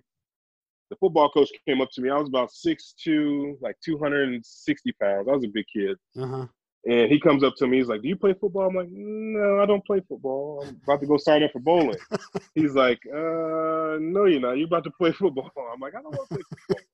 the 0.89 0.96
football 0.96 1.29
coach 1.29 1.50
came 1.67 1.82
up 1.82 1.89
to 1.91 2.01
me. 2.01 2.10
I 2.10 2.17
was 2.17 2.29
about 2.29 2.51
six 2.51 2.94
two, 3.03 3.58
like 3.60 3.75
260 3.84 4.91
pounds. 4.94 5.27
I 5.27 5.34
was 5.34 5.44
a 5.44 5.50
big 5.50 5.65
kid. 5.75 5.98
Uh-huh. 6.17 6.48
And 6.88 7.12
he 7.12 7.20
comes 7.20 7.44
up 7.44 7.53
to 7.58 7.67
me. 7.67 7.79
He's 7.79 7.88
like, 7.88 8.01
"Do 8.01 8.08
you 8.08 8.15
play 8.15 8.34
football?" 8.34 8.67
I'm 8.67 8.75
like, 8.75 8.88
"No, 8.89 9.60
I 9.60 9.65
don't 9.65 9.86
play 9.86 10.00
football. 10.08 10.63
I'm 10.65 10.79
about 10.84 11.01
to 11.01 11.06
go 11.06 11.17
sign 11.17 11.44
up 11.44 11.51
for 11.51 11.60
bowling." 11.60 11.98
He's 12.56 12.75
like, 12.75 13.00
uh, 13.13 13.98
"No, 14.00 14.24
you're 14.24 14.39
not. 14.39 14.53
You're 14.58 14.67
about 14.67 14.86
to 14.86 14.91
play 14.91 15.12
football." 15.20 15.51
I'm 15.74 15.82
like, 15.82 15.96
"I 15.96 16.01
don't 16.01 16.15
want 16.15 16.29
to 16.29 16.36
play 16.36 16.44
football." 16.50 16.86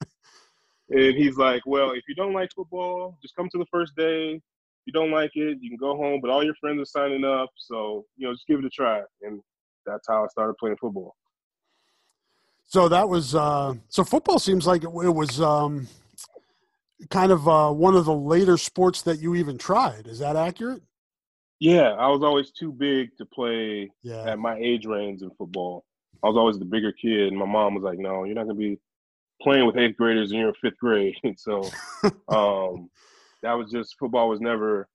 and 0.90 1.16
he's 1.16 1.38
like, 1.38 1.62
"Well, 1.68 1.92
if 1.92 2.04
you 2.08 2.16
don't 2.16 2.34
like 2.34 2.50
football, 2.56 3.20
just 3.22 3.36
come 3.36 3.50
to 3.52 3.58
the 3.60 3.68
first 3.72 3.96
day. 3.96 4.32
If 4.32 4.42
you 4.88 4.94
don't 4.94 5.12
like 5.12 5.32
it, 5.36 5.60
you 5.62 5.70
can 5.70 5.78
go 5.78 5.96
home. 5.96 6.22
But 6.22 6.32
all 6.32 6.44
your 6.44 6.56
friends 6.56 6.82
are 6.82 6.86
signing 6.86 7.24
up, 7.24 7.52
so 7.56 8.04
you 8.18 8.26
know, 8.26 8.34
just 8.34 8.48
give 8.48 8.60
it 8.60 8.66
a 8.66 8.72
try." 8.72 9.04
And 9.22 9.42
that's 9.86 10.08
how 10.08 10.24
I 10.24 10.28
started 10.28 10.56
playing 10.60 10.78
football. 10.82 11.16
So 12.66 12.90
that 12.90 13.08
was 13.08 13.36
uh, 13.36 13.76
so 13.90 14.04
football 14.04 14.40
seems 14.40 14.66
like 14.66 14.84
it, 14.84 14.88
it 14.88 15.14
was 15.14 15.40
um, 15.40 15.88
kind 17.10 17.32
of 17.32 17.48
uh, 17.48 17.72
one 17.72 17.96
of 17.96 18.06
the 18.06 18.14
later 18.14 18.58
sports 18.58 19.02
that 19.04 19.20
you 19.20 19.36
even 19.36 19.58
tried. 19.58 20.08
Is 20.08 20.20
that 20.20 20.36
accurate? 20.36 20.82
Yeah, 21.60 21.92
I 21.92 22.08
was 22.08 22.24
always 22.24 22.52
too 22.52 22.72
big 22.72 23.16
to 23.18 23.26
play 23.26 23.90
yeah. 24.02 24.24
at 24.30 24.40
my 24.40 24.58
age 24.58 24.86
range 24.86 25.22
in 25.22 25.32
football. 25.38 25.86
I 26.24 26.28
was 26.28 26.38
always 26.38 26.60
the 26.60 26.66
bigger 26.66 26.92
kid, 26.92 27.30
and 27.30 27.38
my 27.38 27.46
mom 27.46 27.76
was 27.76 27.84
like, 27.84 28.00
"No, 28.00 28.24
you're 28.24 28.36
not 28.36 28.48
gonna 28.48 28.56
be 28.56 28.80
playing 29.42 29.66
with 29.66 29.78
eighth 29.78 29.98
graders 29.98 30.32
in 30.32 30.40
your 30.40 30.54
fifth 30.56 30.78
grade." 30.78 31.16
so 31.38 31.70
um, 32.30 32.90
that 33.44 33.54
was 33.54 33.72
just 33.72 33.98
football 33.98 34.30
was 34.30 34.42
never 34.42 34.88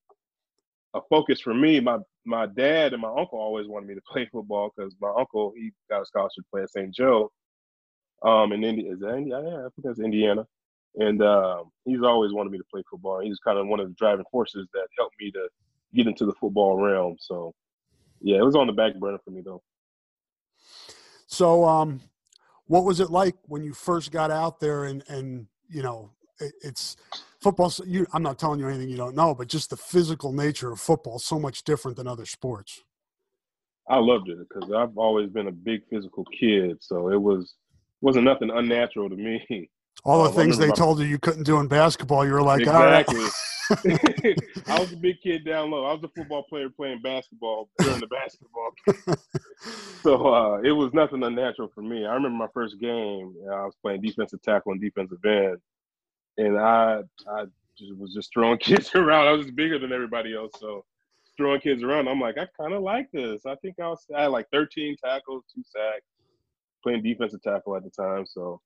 a 0.95 1.00
focus 1.09 1.41
for 1.41 1.55
me. 1.55 1.81
My 1.81 1.99
my 2.25 2.47
dad 2.47 2.93
and 2.93 3.03
my 3.03 3.09
uncle 3.09 3.38
always 3.38 3.67
wanted 3.67 3.88
me 3.88 3.95
to 3.95 4.03
play 4.11 4.29
football 4.31 4.71
because 4.75 4.95
my 5.00 5.12
uncle 5.19 5.53
he 5.57 5.71
got 5.91 6.03
a 6.03 6.07
scholarship 6.07 6.45
to 6.45 6.50
play 6.50 6.62
at 6.62 6.71
St. 6.71 6.95
Joe, 6.95 7.31
um, 8.23 8.53
in 8.53 8.65
India. 8.65 8.93
Is 8.93 9.00
that 9.00 9.15
Indiana? 9.15 9.49
Yeah, 9.49 9.59
I 9.59 9.69
think 9.75 9.85
that's 9.85 10.00
Indiana. 10.00 10.47
And 10.97 11.23
uh, 11.23 11.64
he's 11.85 12.02
always 12.02 12.33
wanted 12.33 12.50
me 12.50 12.59
to 12.59 12.64
play 12.73 12.83
football. 12.90 13.21
He's 13.21 13.38
kind 13.38 13.59
of 13.59 13.66
one 13.66 13.80
of 13.80 13.88
the 13.88 13.95
driving 13.95 14.25
forces 14.30 14.66
that 14.75 14.87
helped 14.97 15.14
me 15.21 15.30
to 15.33 15.49
get 15.95 16.07
into 16.07 16.26
the 16.26 16.35
football 16.40 16.76
realm. 16.76 17.16
So, 17.21 17.54
yeah, 18.21 18.38
it 18.38 18.45
was 18.45 18.57
on 18.57 18.66
the 18.66 18.73
back 18.73 18.95
burner 18.97 19.18
for 19.25 19.30
me 19.30 19.42
though. 19.45 19.62
So, 21.26 21.64
um, 21.64 22.00
what 22.66 22.85
was 22.85 23.00
it 23.00 23.11
like 23.11 23.37
when 23.47 23.62
you 23.62 23.73
first 23.73 24.12
got 24.12 24.30
out 24.30 24.61
there 24.61 24.85
and 24.85 25.02
and 25.09 25.47
you 25.68 25.83
know 25.83 26.11
it, 26.40 26.52
it's 26.62 26.97
football. 27.40 27.73
You, 27.85 28.07
I'm 28.12 28.23
not 28.23 28.38
telling 28.38 28.61
you 28.61 28.68
anything 28.68 28.88
you 28.88 28.97
don't 28.97 29.16
know, 29.16 29.35
but 29.35 29.49
just 29.49 29.71
the 29.71 29.76
physical 29.76 30.33
nature 30.33 30.73
of 30.73 30.80
football 30.80 31.16
is 31.16 31.25
so 31.25 31.38
much 31.38 31.64
different 31.64 31.97
than 31.97 32.07
other 32.07 32.26
sports. 32.26 32.83
I 33.88 33.99
loved 33.99 34.28
it 34.28 34.38
because 34.38 34.71
I've 34.71 34.97
always 34.99 35.30
been 35.30 35.49
a 35.49 35.52
big 35.52 35.83
physical 35.88 36.25
kid, 36.38 36.76
so 36.80 37.11
it 37.11 37.21
was 37.21 37.54
wasn't 38.00 38.25
nothing 38.25 38.50
unnatural 38.50 39.09
to 39.09 39.16
me. 39.16 39.71
All 40.05 40.23
the 40.23 40.31
um, 40.31 40.37
things 40.37 40.59
they 40.59 40.71
told 40.71 41.00
you 41.00 41.07
you 41.07 41.19
couldn't 41.19 41.43
do 41.43 41.59
in 41.59 41.69
basketball, 41.69 42.25
you 42.25 42.33
were 42.33 42.43
like, 42.43 42.61
exactly. 42.61 43.25
I 44.67 44.78
was 44.81 44.93
a 44.93 44.97
big 44.97 45.21
kid 45.21 45.45
down 45.45 45.71
low. 45.71 45.85
I 45.85 45.93
was 45.93 46.02
a 46.02 46.09
football 46.09 46.43
player 46.45 46.71
playing 46.71 47.02
basketball 47.02 47.69
during 47.78 48.00
the 48.00 48.07
basketball. 48.07 48.71
so 50.02 50.33
uh, 50.33 50.61
it 50.62 50.73
was 50.73 50.95
nothing 50.95 51.23
unnatural 51.23 51.71
for 51.75 51.83
me. 51.83 52.07
I 52.07 52.14
remember 52.14 52.38
my 52.38 52.49
first 52.55 52.81
game. 52.81 53.35
I 53.50 53.64
was 53.64 53.75
playing 53.83 54.00
defensive 54.00 54.40
tackle 54.40 54.73
and 54.73 54.81
defensive 54.81 55.23
end, 55.25 55.59
and 56.38 56.59
I 56.59 57.02
I 57.31 57.45
just 57.76 57.95
was 57.97 58.14
just 58.14 58.33
throwing 58.33 58.59
kids 58.59 58.90
around. 58.95 59.28
I 59.28 59.33
was 59.33 59.47
just 59.47 59.57
bigger 59.57 59.78
than 59.78 59.93
everybody 59.93 60.35
else, 60.35 60.52
so 60.59 60.85
throwing 61.37 61.61
kids 61.61 61.83
around. 61.83 62.09
I'm 62.09 62.21
like, 62.21 62.38
I 62.38 62.47
kind 62.59 62.73
of 62.73 62.83
like 62.83 63.11
this. 63.12 63.45
I 63.45 63.55
think 63.57 63.78
I 63.81 63.88
was 63.88 64.05
I 64.17 64.23
had 64.23 64.28
like 64.28 64.47
13 64.50 64.97
tackles, 65.02 65.45
two 65.55 65.62
sacks, 65.64 66.07
playing 66.83 67.02
defensive 67.02 67.43
tackle 67.43 67.76
at 67.76 67.85
the 67.85 67.90
time. 67.90 68.25
So 68.25 68.62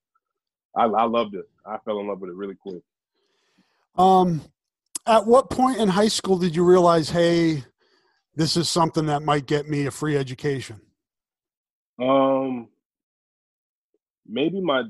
I, 0.76 0.84
I 0.84 1.04
loved 1.04 1.34
it. 1.34 1.48
I 1.66 1.78
fell 1.84 2.00
in 2.00 2.08
love 2.08 2.20
with 2.20 2.30
it 2.30 2.36
really 2.36 2.54
quick. 2.54 2.82
Um, 3.96 4.40
at 5.06 5.26
what 5.26 5.50
point 5.50 5.78
in 5.78 5.88
high 5.88 6.08
school 6.08 6.38
did 6.38 6.56
you 6.56 6.64
realize, 6.64 7.10
hey, 7.10 7.64
this 8.34 8.56
is 8.56 8.68
something 8.68 9.06
that 9.06 9.22
might 9.22 9.46
get 9.46 9.68
me 9.68 9.86
a 9.86 9.90
free 9.90 10.16
education? 10.16 10.80
Um, 12.00 12.68
maybe 14.26 14.60
my 14.60 14.84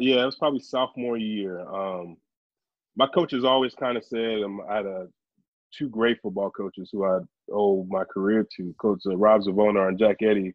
yeah, 0.00 0.22
it 0.22 0.26
was 0.26 0.36
probably 0.36 0.60
sophomore 0.60 1.16
year. 1.16 1.60
Um, 1.60 2.16
my 2.96 3.06
coaches 3.06 3.44
always 3.44 3.74
kind 3.74 3.96
of 3.96 4.04
said 4.04 4.42
um, 4.42 4.60
I 4.68 4.76
had 4.76 4.86
a 4.86 5.06
two 5.72 5.88
great 5.88 6.18
football 6.20 6.50
coaches 6.50 6.90
who 6.92 7.04
I 7.04 7.20
owe 7.52 7.86
my 7.88 8.04
career 8.04 8.46
to, 8.56 8.74
Coach 8.80 9.02
uh, 9.06 9.16
Rob 9.16 9.42
Zvonar 9.42 9.88
and 9.88 9.98
Jack 9.98 10.16
Eddy. 10.22 10.54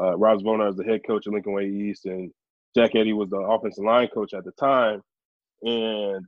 Uh, 0.00 0.16
Rob 0.16 0.40
Zvonar 0.40 0.70
is 0.70 0.76
the 0.76 0.84
head 0.84 1.00
coach 1.06 1.26
at 1.26 1.32
Lincoln 1.32 1.52
Way 1.52 1.66
East, 1.66 2.06
and 2.06 2.30
Jack 2.76 2.94
Eddy 2.94 3.12
was 3.12 3.30
the 3.30 3.38
offensive 3.38 3.84
line 3.84 4.08
coach 4.08 4.34
at 4.34 4.44
the 4.44 4.52
time. 4.52 5.02
And 5.62 6.24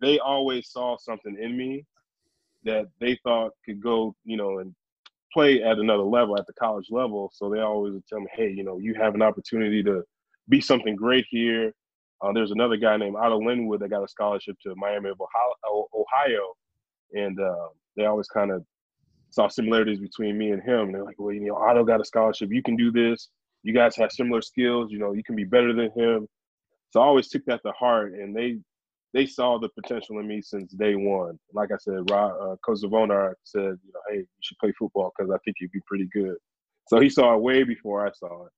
they 0.00 0.18
always 0.18 0.70
saw 0.70 0.96
something 0.96 1.36
in 1.40 1.56
me 1.56 1.84
that 2.64 2.86
they 3.00 3.18
thought 3.22 3.52
could 3.64 3.80
go, 3.80 4.14
you 4.24 4.36
know, 4.36 4.58
and 4.58 4.74
play 5.32 5.62
at 5.62 5.78
another 5.78 6.02
level, 6.02 6.38
at 6.38 6.46
the 6.46 6.52
college 6.54 6.86
level. 6.90 7.30
So 7.34 7.48
they 7.48 7.60
always 7.60 7.94
would 7.94 8.06
tell 8.06 8.20
me, 8.20 8.26
hey, 8.34 8.50
you 8.50 8.64
know, 8.64 8.78
you 8.78 8.94
have 8.94 9.14
an 9.14 9.22
opportunity 9.22 9.82
to 9.84 10.02
be 10.48 10.60
something 10.60 10.96
great 10.96 11.26
here. 11.30 11.72
Uh, 12.20 12.32
there's 12.32 12.52
another 12.52 12.76
guy 12.76 12.96
named 12.96 13.16
Otto 13.16 13.40
Linwood 13.40 13.80
that 13.80 13.90
got 13.90 14.04
a 14.04 14.08
scholarship 14.08 14.56
to 14.62 14.74
Miami 14.76 15.10
of 15.10 15.20
Ohio, 15.20 16.54
and 17.14 17.40
uh, 17.40 17.68
they 17.96 18.04
always 18.04 18.28
kind 18.28 18.52
of 18.52 18.64
saw 19.30 19.48
similarities 19.48 19.98
between 19.98 20.38
me 20.38 20.50
and 20.50 20.62
him. 20.62 20.92
They're 20.92 21.04
like, 21.04 21.16
well, 21.18 21.32
you 21.32 21.40
know, 21.40 21.56
Otto 21.56 21.84
got 21.84 22.00
a 22.00 22.04
scholarship. 22.04 22.50
You 22.52 22.62
can 22.62 22.76
do 22.76 22.92
this. 22.92 23.28
You 23.62 23.72
guys 23.72 23.96
have 23.96 24.12
similar 24.12 24.42
skills. 24.42 24.90
You 24.90 24.98
know, 24.98 25.12
you 25.12 25.22
can 25.22 25.36
be 25.36 25.44
better 25.44 25.72
than 25.72 25.90
him. 25.96 26.26
So 26.90 27.00
I 27.00 27.04
always 27.04 27.28
took 27.28 27.44
that 27.46 27.60
to 27.64 27.72
heart, 27.72 28.12
and 28.14 28.34
they 28.36 28.58
they 29.14 29.26
saw 29.26 29.58
the 29.58 29.68
potential 29.70 30.18
in 30.18 30.26
me 30.26 30.40
since 30.42 30.72
day 30.72 30.94
one. 30.94 31.38
Like 31.52 31.70
I 31.70 31.76
said, 31.78 32.10
Rod, 32.10 32.30
uh, 32.30 32.56
Coach 32.64 32.80
Zvonar 32.82 33.34
said, 33.44 33.60
you 33.84 33.92
know, 33.92 34.00
hey, 34.08 34.16
you 34.18 34.26
should 34.40 34.58
play 34.58 34.72
football 34.78 35.12
because 35.16 35.30
I 35.30 35.36
think 35.44 35.56
you'd 35.60 35.72
be 35.72 35.82
pretty 35.86 36.08
good. 36.12 36.36
So 36.88 36.98
he 36.98 37.10
saw 37.10 37.34
it 37.34 37.42
way 37.42 37.62
before 37.62 38.06
I 38.06 38.10
saw 38.12 38.46
it. 38.46 38.52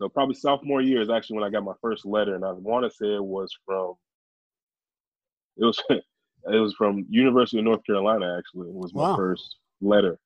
So 0.00 0.08
probably 0.08 0.34
sophomore 0.34 0.80
year 0.80 1.00
is 1.00 1.10
actually 1.10 1.38
when 1.38 1.44
I 1.44 1.50
got 1.50 1.64
my 1.64 1.72
first 1.80 2.06
letter, 2.06 2.34
and 2.34 2.44
I 2.44 2.52
want 2.52 2.84
to 2.84 2.90
say 2.90 3.14
it 3.14 3.24
was 3.24 3.50
from 3.66 3.94
it 5.56 5.64
was 5.64 5.82
it 5.90 6.02
was 6.44 6.74
from 6.74 7.06
University 7.08 7.58
of 7.58 7.64
North 7.64 7.84
Carolina. 7.84 8.36
Actually, 8.38 8.68
it 8.68 8.74
was 8.74 8.94
my 8.94 9.10
wow. 9.10 9.16
first 9.16 9.56
letter. 9.80 10.18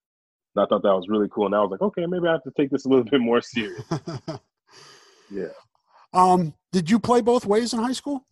And 0.55 0.65
I 0.65 0.67
thought 0.67 0.83
that 0.83 0.95
was 0.95 1.09
really 1.09 1.29
cool, 1.31 1.47
and 1.47 1.55
I 1.55 1.61
was 1.61 1.71
like, 1.71 1.83
okay, 1.83 2.07
maybe 2.07 2.29
I 2.29 2.33
have 2.33 2.43
to 2.45 2.53
take 2.57 2.71
this 2.71 2.85
a 2.85 2.89
little 2.89 3.05
bit 3.11 3.21
more 3.21 3.41
serious. 3.41 3.83
yeah. 5.31 5.49
Um, 6.13 6.55
did 6.73 6.91
you 6.91 6.99
play 6.99 7.21
both 7.21 7.47
ways 7.47 7.73
in 7.73 7.81
high 7.81 7.93
school? 7.93 8.25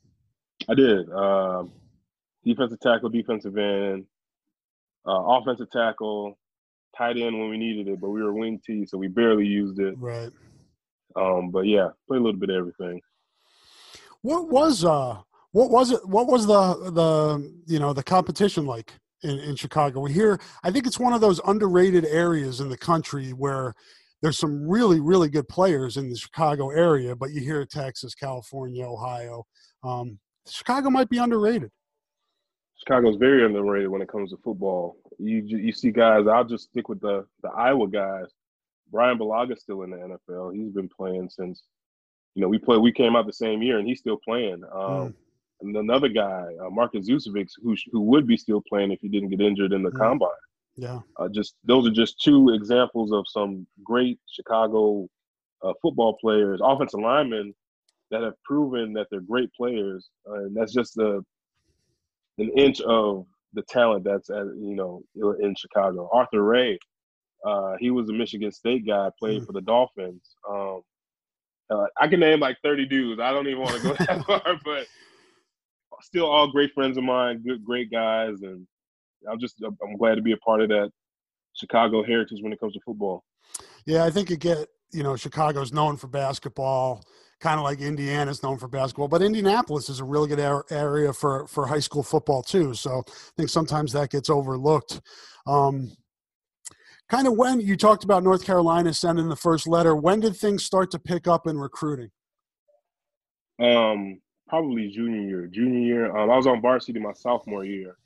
I 0.68 0.74
did. 0.74 1.10
Um, 1.10 1.72
defensive 2.44 2.80
tackle, 2.80 3.08
defensive 3.08 3.56
end, 3.56 4.04
uh, 5.06 5.12
offensive 5.12 5.70
tackle, 5.70 6.38
tight 6.96 7.16
end 7.16 7.38
when 7.38 7.48
we 7.48 7.56
needed 7.56 7.88
it, 7.88 8.00
but 8.00 8.10
we 8.10 8.22
were 8.22 8.34
wing 8.34 8.60
T, 8.64 8.84
so 8.84 8.98
we 8.98 9.08
barely 9.08 9.46
used 9.46 9.78
it. 9.78 9.94
Right. 9.98 10.30
Um, 11.16 11.50
but 11.50 11.66
yeah, 11.66 11.88
play 12.06 12.18
a 12.18 12.20
little 12.20 12.38
bit 12.38 12.50
of 12.50 12.56
everything. 12.56 13.00
What 14.22 14.48
was 14.48 14.84
uh 14.84 15.18
what 15.52 15.70
was 15.70 15.92
it 15.92 16.06
what 16.06 16.26
was 16.26 16.46
the 16.46 16.90
the 16.90 17.52
you 17.66 17.78
know 17.78 17.92
the 17.92 18.02
competition 18.02 18.66
like 18.66 18.92
in, 19.22 19.38
in 19.38 19.56
Chicago? 19.56 20.00
We 20.00 20.12
hear 20.12 20.38
I 20.62 20.70
think 20.70 20.86
it's 20.86 20.98
one 20.98 21.12
of 21.12 21.20
those 21.20 21.40
underrated 21.46 22.04
areas 22.04 22.60
in 22.60 22.68
the 22.68 22.78
country 22.78 23.30
where 23.30 23.74
there's 24.22 24.38
some 24.38 24.68
really 24.68 25.00
really 25.00 25.28
good 25.28 25.48
players 25.48 25.96
in 25.96 26.08
the 26.10 26.16
Chicago 26.16 26.70
area, 26.70 27.16
but 27.16 27.30
you 27.30 27.40
hear 27.40 27.64
Texas, 27.64 28.14
California, 28.14 28.86
Ohio. 28.86 29.44
Um, 29.82 30.18
Chicago 30.48 30.90
might 30.90 31.08
be 31.08 31.18
underrated. 31.18 31.70
Chicago's 32.80 33.16
very 33.16 33.44
underrated 33.44 33.88
when 33.90 34.00
it 34.00 34.08
comes 34.08 34.30
to 34.30 34.38
football. 34.38 34.96
You 35.18 35.42
you 35.46 35.72
see 35.72 35.90
guys. 35.90 36.26
I'll 36.26 36.44
just 36.44 36.64
stick 36.70 36.88
with 36.88 37.00
the 37.00 37.26
the 37.42 37.50
Iowa 37.50 37.88
guys. 37.88 38.26
Bryan 38.90 39.18
Bulaga's 39.18 39.60
still 39.60 39.82
in 39.82 39.90
the 39.90 39.96
NFL. 39.96 40.54
He's 40.54 40.72
been 40.72 40.88
playing 40.88 41.28
since 41.30 41.62
you 42.34 42.42
know 42.42 42.48
we 42.48 42.58
play. 42.58 42.78
We 42.78 42.92
came 42.92 43.16
out 43.16 43.26
the 43.26 43.32
same 43.32 43.62
year, 43.62 43.78
and 43.78 43.86
he's 43.86 43.98
still 43.98 44.18
playing. 44.24 44.62
Um, 44.72 44.80
mm. 44.80 45.14
And 45.62 45.76
another 45.76 46.08
guy, 46.08 46.46
uh, 46.64 46.70
Markus 46.70 47.08
Zusevics, 47.08 47.52
who 47.62 47.76
who 47.92 48.00
would 48.02 48.26
be 48.26 48.36
still 48.36 48.62
playing 48.68 48.92
if 48.92 49.00
he 49.00 49.08
didn't 49.08 49.30
get 49.30 49.40
injured 49.40 49.72
in 49.72 49.82
the 49.82 49.90
combine. 49.90 50.30
Yeah. 50.76 51.00
Uh, 51.16 51.28
just 51.28 51.56
those 51.64 51.86
are 51.86 51.92
just 51.92 52.20
two 52.20 52.50
examples 52.54 53.12
of 53.12 53.24
some 53.28 53.66
great 53.84 54.18
Chicago 54.30 55.08
uh, 55.62 55.72
football 55.82 56.16
players, 56.20 56.60
offensive 56.62 57.00
linemen 57.00 57.54
that 58.10 58.22
have 58.22 58.34
proven 58.44 58.92
that 58.94 59.06
they're 59.10 59.20
great 59.20 59.52
players, 59.52 60.08
uh, 60.28 60.34
and 60.34 60.56
that's 60.56 60.72
just 60.72 60.96
a 60.98 61.24
an 62.38 62.50
inch 62.56 62.80
of 62.80 63.26
the 63.52 63.62
talent 63.62 64.04
that's 64.04 64.30
at 64.30 64.46
you 64.58 64.74
know 64.74 65.02
in 65.40 65.54
Chicago. 65.54 66.08
Arthur 66.12 66.42
Ray, 66.42 66.78
uh, 67.44 67.74
he 67.78 67.90
was 67.90 68.08
a 68.08 68.12
Michigan 68.12 68.52
State 68.52 68.86
guy, 68.86 69.10
played 69.18 69.42
mm. 69.42 69.46
for 69.46 69.52
the 69.52 69.60
Dolphins. 69.60 70.36
Um, 70.48 70.82
uh, 71.70 71.86
I 72.00 72.08
can 72.08 72.20
name 72.20 72.40
like 72.40 72.56
thirty 72.62 72.86
dudes. 72.86 73.20
I 73.20 73.32
don't 73.32 73.46
even 73.46 73.60
want 73.60 73.76
to 73.76 73.82
go 73.82 73.94
that 73.98 74.24
far, 74.24 74.60
but 74.64 74.86
still 76.02 76.26
all 76.26 76.50
great 76.50 76.72
friends 76.72 76.96
of 76.96 77.04
mine, 77.04 77.42
good 77.46 77.64
great 77.64 77.90
guys, 77.90 78.42
and 78.42 78.66
I'm 79.30 79.38
just 79.38 79.62
I'm 79.62 79.96
glad 79.96 80.16
to 80.16 80.22
be 80.22 80.32
a 80.32 80.36
part 80.38 80.60
of 80.60 80.68
that 80.68 80.90
Chicago 81.54 82.02
heritage 82.02 82.42
when 82.42 82.52
it 82.52 82.60
comes 82.60 82.74
to 82.74 82.80
football. 82.84 83.24
Yeah, 83.86 84.04
I 84.04 84.10
think 84.10 84.30
you 84.30 84.36
get 84.36 84.68
you 84.92 85.02
know 85.02 85.16
Chicago's 85.16 85.72
known 85.72 85.96
for 85.96 86.08
basketball 86.08 87.02
kind 87.40 87.58
of 87.58 87.64
like 87.64 87.80
Indiana's 87.80 88.42
known 88.42 88.58
for 88.58 88.68
basketball, 88.68 89.08
but 89.08 89.22
Indianapolis 89.22 89.88
is 89.88 90.00
a 90.00 90.04
really 90.04 90.28
good 90.28 90.62
area 90.70 91.12
for 91.12 91.46
for 91.46 91.66
high 91.66 91.80
school 91.80 92.02
football 92.02 92.42
too. 92.42 92.74
So 92.74 93.02
I 93.06 93.12
think 93.36 93.48
sometimes 93.48 93.92
that 93.92 94.10
gets 94.10 94.30
overlooked. 94.30 95.00
Um, 95.46 95.90
kind 97.08 97.26
of 97.26 97.36
when 97.36 97.60
you 97.60 97.76
talked 97.76 98.04
about 98.04 98.22
North 98.22 98.44
Carolina 98.44 98.92
sending 98.92 99.28
the 99.28 99.36
first 99.36 99.66
letter, 99.66 99.96
when 99.96 100.20
did 100.20 100.36
things 100.36 100.64
start 100.64 100.90
to 100.92 100.98
pick 100.98 101.26
up 101.26 101.46
in 101.46 101.58
recruiting? 101.58 102.10
Um, 103.58 104.20
probably 104.50 104.88
junior 104.88 105.22
year. 105.22 105.46
Junior 105.46 105.78
year, 105.78 106.16
um, 106.16 106.28
I 106.28 106.36
was 106.36 106.46
on 106.46 106.60
varsity 106.60 106.98
my 106.98 107.12
sophomore 107.12 107.64
year. 107.64 107.96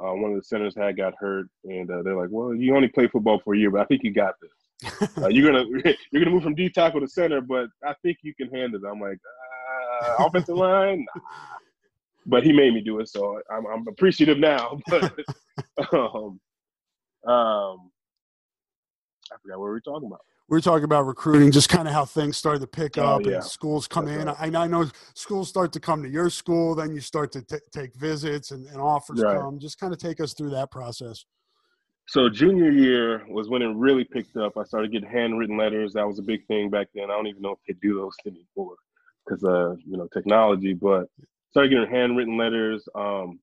Uh, 0.00 0.14
one 0.14 0.32
of 0.32 0.36
the 0.36 0.42
centers 0.42 0.74
had 0.74 0.96
got 0.96 1.12
hurt, 1.20 1.46
and 1.64 1.88
uh, 1.90 2.02
they're 2.02 2.16
like, 2.16 2.30
"Well, 2.30 2.54
you 2.54 2.74
only 2.74 2.88
play 2.88 3.06
football 3.06 3.40
for 3.44 3.54
a 3.54 3.58
year, 3.58 3.70
but 3.70 3.82
I 3.82 3.84
think 3.84 4.02
you 4.02 4.12
got 4.12 4.34
this." 4.40 5.10
uh, 5.18 5.28
you're 5.28 5.52
gonna 5.52 5.64
you're 6.10 6.24
gonna 6.24 6.34
move 6.34 6.42
from 6.42 6.54
D 6.54 6.70
tackle 6.70 7.00
to 7.00 7.06
center, 7.06 7.42
but 7.42 7.68
I 7.86 7.94
think 8.02 8.18
you 8.22 8.34
can 8.34 8.48
handle 8.48 8.80
it. 8.82 8.88
I'm 8.90 9.00
like 9.00 9.18
uh, 10.02 10.24
offensive 10.24 10.56
line, 10.56 11.04
but 12.24 12.42
he 12.42 12.52
made 12.52 12.72
me 12.72 12.80
do 12.80 12.98
it, 13.00 13.08
so 13.10 13.40
I'm, 13.50 13.66
I'm 13.66 13.86
appreciative 13.86 14.38
now. 14.38 14.80
But 14.88 15.12
um, 15.92 16.40
um, 17.26 17.90
I 19.30 19.36
forgot 19.42 19.58
what 19.58 19.66
we 19.66 19.70
were 19.70 19.80
talking 19.80 20.08
about. 20.08 20.22
We 20.52 20.58
are 20.58 20.60
talking 20.60 20.84
about 20.84 21.06
recruiting, 21.06 21.50
just 21.50 21.70
kind 21.70 21.88
of 21.88 21.94
how 21.94 22.04
things 22.04 22.36
started 22.36 22.60
to 22.60 22.66
pick 22.66 22.98
oh, 22.98 23.04
up 23.04 23.24
yeah. 23.24 23.36
and 23.36 23.44
schools 23.44 23.88
come 23.88 24.04
That's 24.04 24.20
in. 24.20 24.26
Right. 24.26 24.54
I, 24.54 24.64
I, 24.64 24.66
know 24.66 24.86
schools 25.14 25.48
start 25.48 25.72
to 25.72 25.80
come 25.80 26.02
to 26.02 26.10
your 26.10 26.28
school, 26.28 26.74
then 26.74 26.94
you 26.94 27.00
start 27.00 27.32
to 27.32 27.40
t- 27.40 27.56
take 27.72 27.94
visits 27.94 28.50
and, 28.50 28.66
and 28.66 28.78
offers 28.78 29.22
right. 29.22 29.40
come. 29.40 29.58
Just 29.58 29.80
kind 29.80 29.94
of 29.94 29.98
take 29.98 30.20
us 30.20 30.34
through 30.34 30.50
that 30.50 30.70
process. 30.70 31.24
So 32.06 32.28
junior 32.28 32.70
year 32.70 33.24
was 33.30 33.48
when 33.48 33.62
it 33.62 33.74
really 33.74 34.04
picked 34.04 34.36
up. 34.36 34.58
I 34.58 34.64
started 34.64 34.92
getting 34.92 35.08
handwritten 35.08 35.56
letters. 35.56 35.94
That 35.94 36.06
was 36.06 36.18
a 36.18 36.22
big 36.22 36.46
thing 36.48 36.68
back 36.68 36.88
then. 36.94 37.04
I 37.04 37.14
don't 37.14 37.28
even 37.28 37.40
know 37.40 37.52
if 37.52 37.58
they 37.66 37.74
do 37.80 37.94
those 37.94 38.12
anymore 38.26 38.76
because 39.24 39.42
uh, 39.44 39.74
you 39.86 39.96
know, 39.96 40.06
technology. 40.12 40.74
But 40.74 41.06
started 41.52 41.70
getting 41.70 41.88
handwritten 41.88 42.36
letters. 42.36 42.86
Um, 42.94 43.40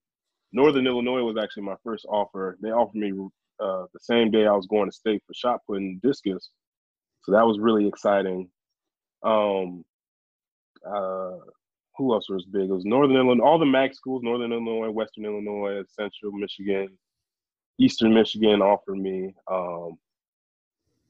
Northern 0.53 0.85
Illinois 0.85 1.23
was 1.23 1.37
actually 1.41 1.63
my 1.63 1.75
first 1.83 2.05
offer. 2.07 2.59
They 2.61 2.69
offered 2.69 2.99
me 2.99 3.13
uh, 3.59 3.85
the 3.93 3.99
same 3.99 4.29
day 4.29 4.45
I 4.45 4.51
was 4.51 4.67
going 4.67 4.87
to 4.87 4.95
state 4.95 5.23
for 5.25 5.33
shot 5.33 5.61
putting 5.65 5.99
discus. 6.03 6.51
So 7.29 7.35
that 7.35 7.45
was 7.45 7.59
really 7.59 7.87
exciting. 7.87 8.49
Um, 9.21 9.85
uh, 10.83 11.37
who 11.95 12.11
else 12.11 12.27
was 12.27 12.43
big? 12.45 12.63
It 12.63 12.73
was 12.73 12.85
Northern 12.85 13.17
Illinois, 13.17 13.45
all 13.45 13.59
the 13.59 13.67
MAC 13.67 13.93
schools, 13.93 14.23
Northern 14.23 14.51
Illinois, 14.51 14.89
Western 14.89 15.25
Illinois, 15.25 15.83
Central 15.89 16.31
Michigan, 16.31 16.97
Eastern 17.77 18.15
Michigan 18.15 18.63
offered 18.63 18.97
me. 18.97 19.35
Um, 19.47 19.99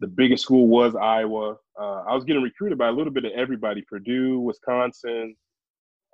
the 0.01 0.07
biggest 0.07 0.43
school 0.43 0.67
was 0.67 0.93
Iowa. 0.93 1.55
Uh, 1.79 2.03
I 2.05 2.15
was 2.15 2.25
getting 2.25 2.43
recruited 2.43 2.77
by 2.77 2.89
a 2.89 2.91
little 2.91 3.13
bit 3.13 3.23
of 3.23 3.31
everybody: 3.31 3.81
Purdue, 3.83 4.41
Wisconsin, 4.41 5.37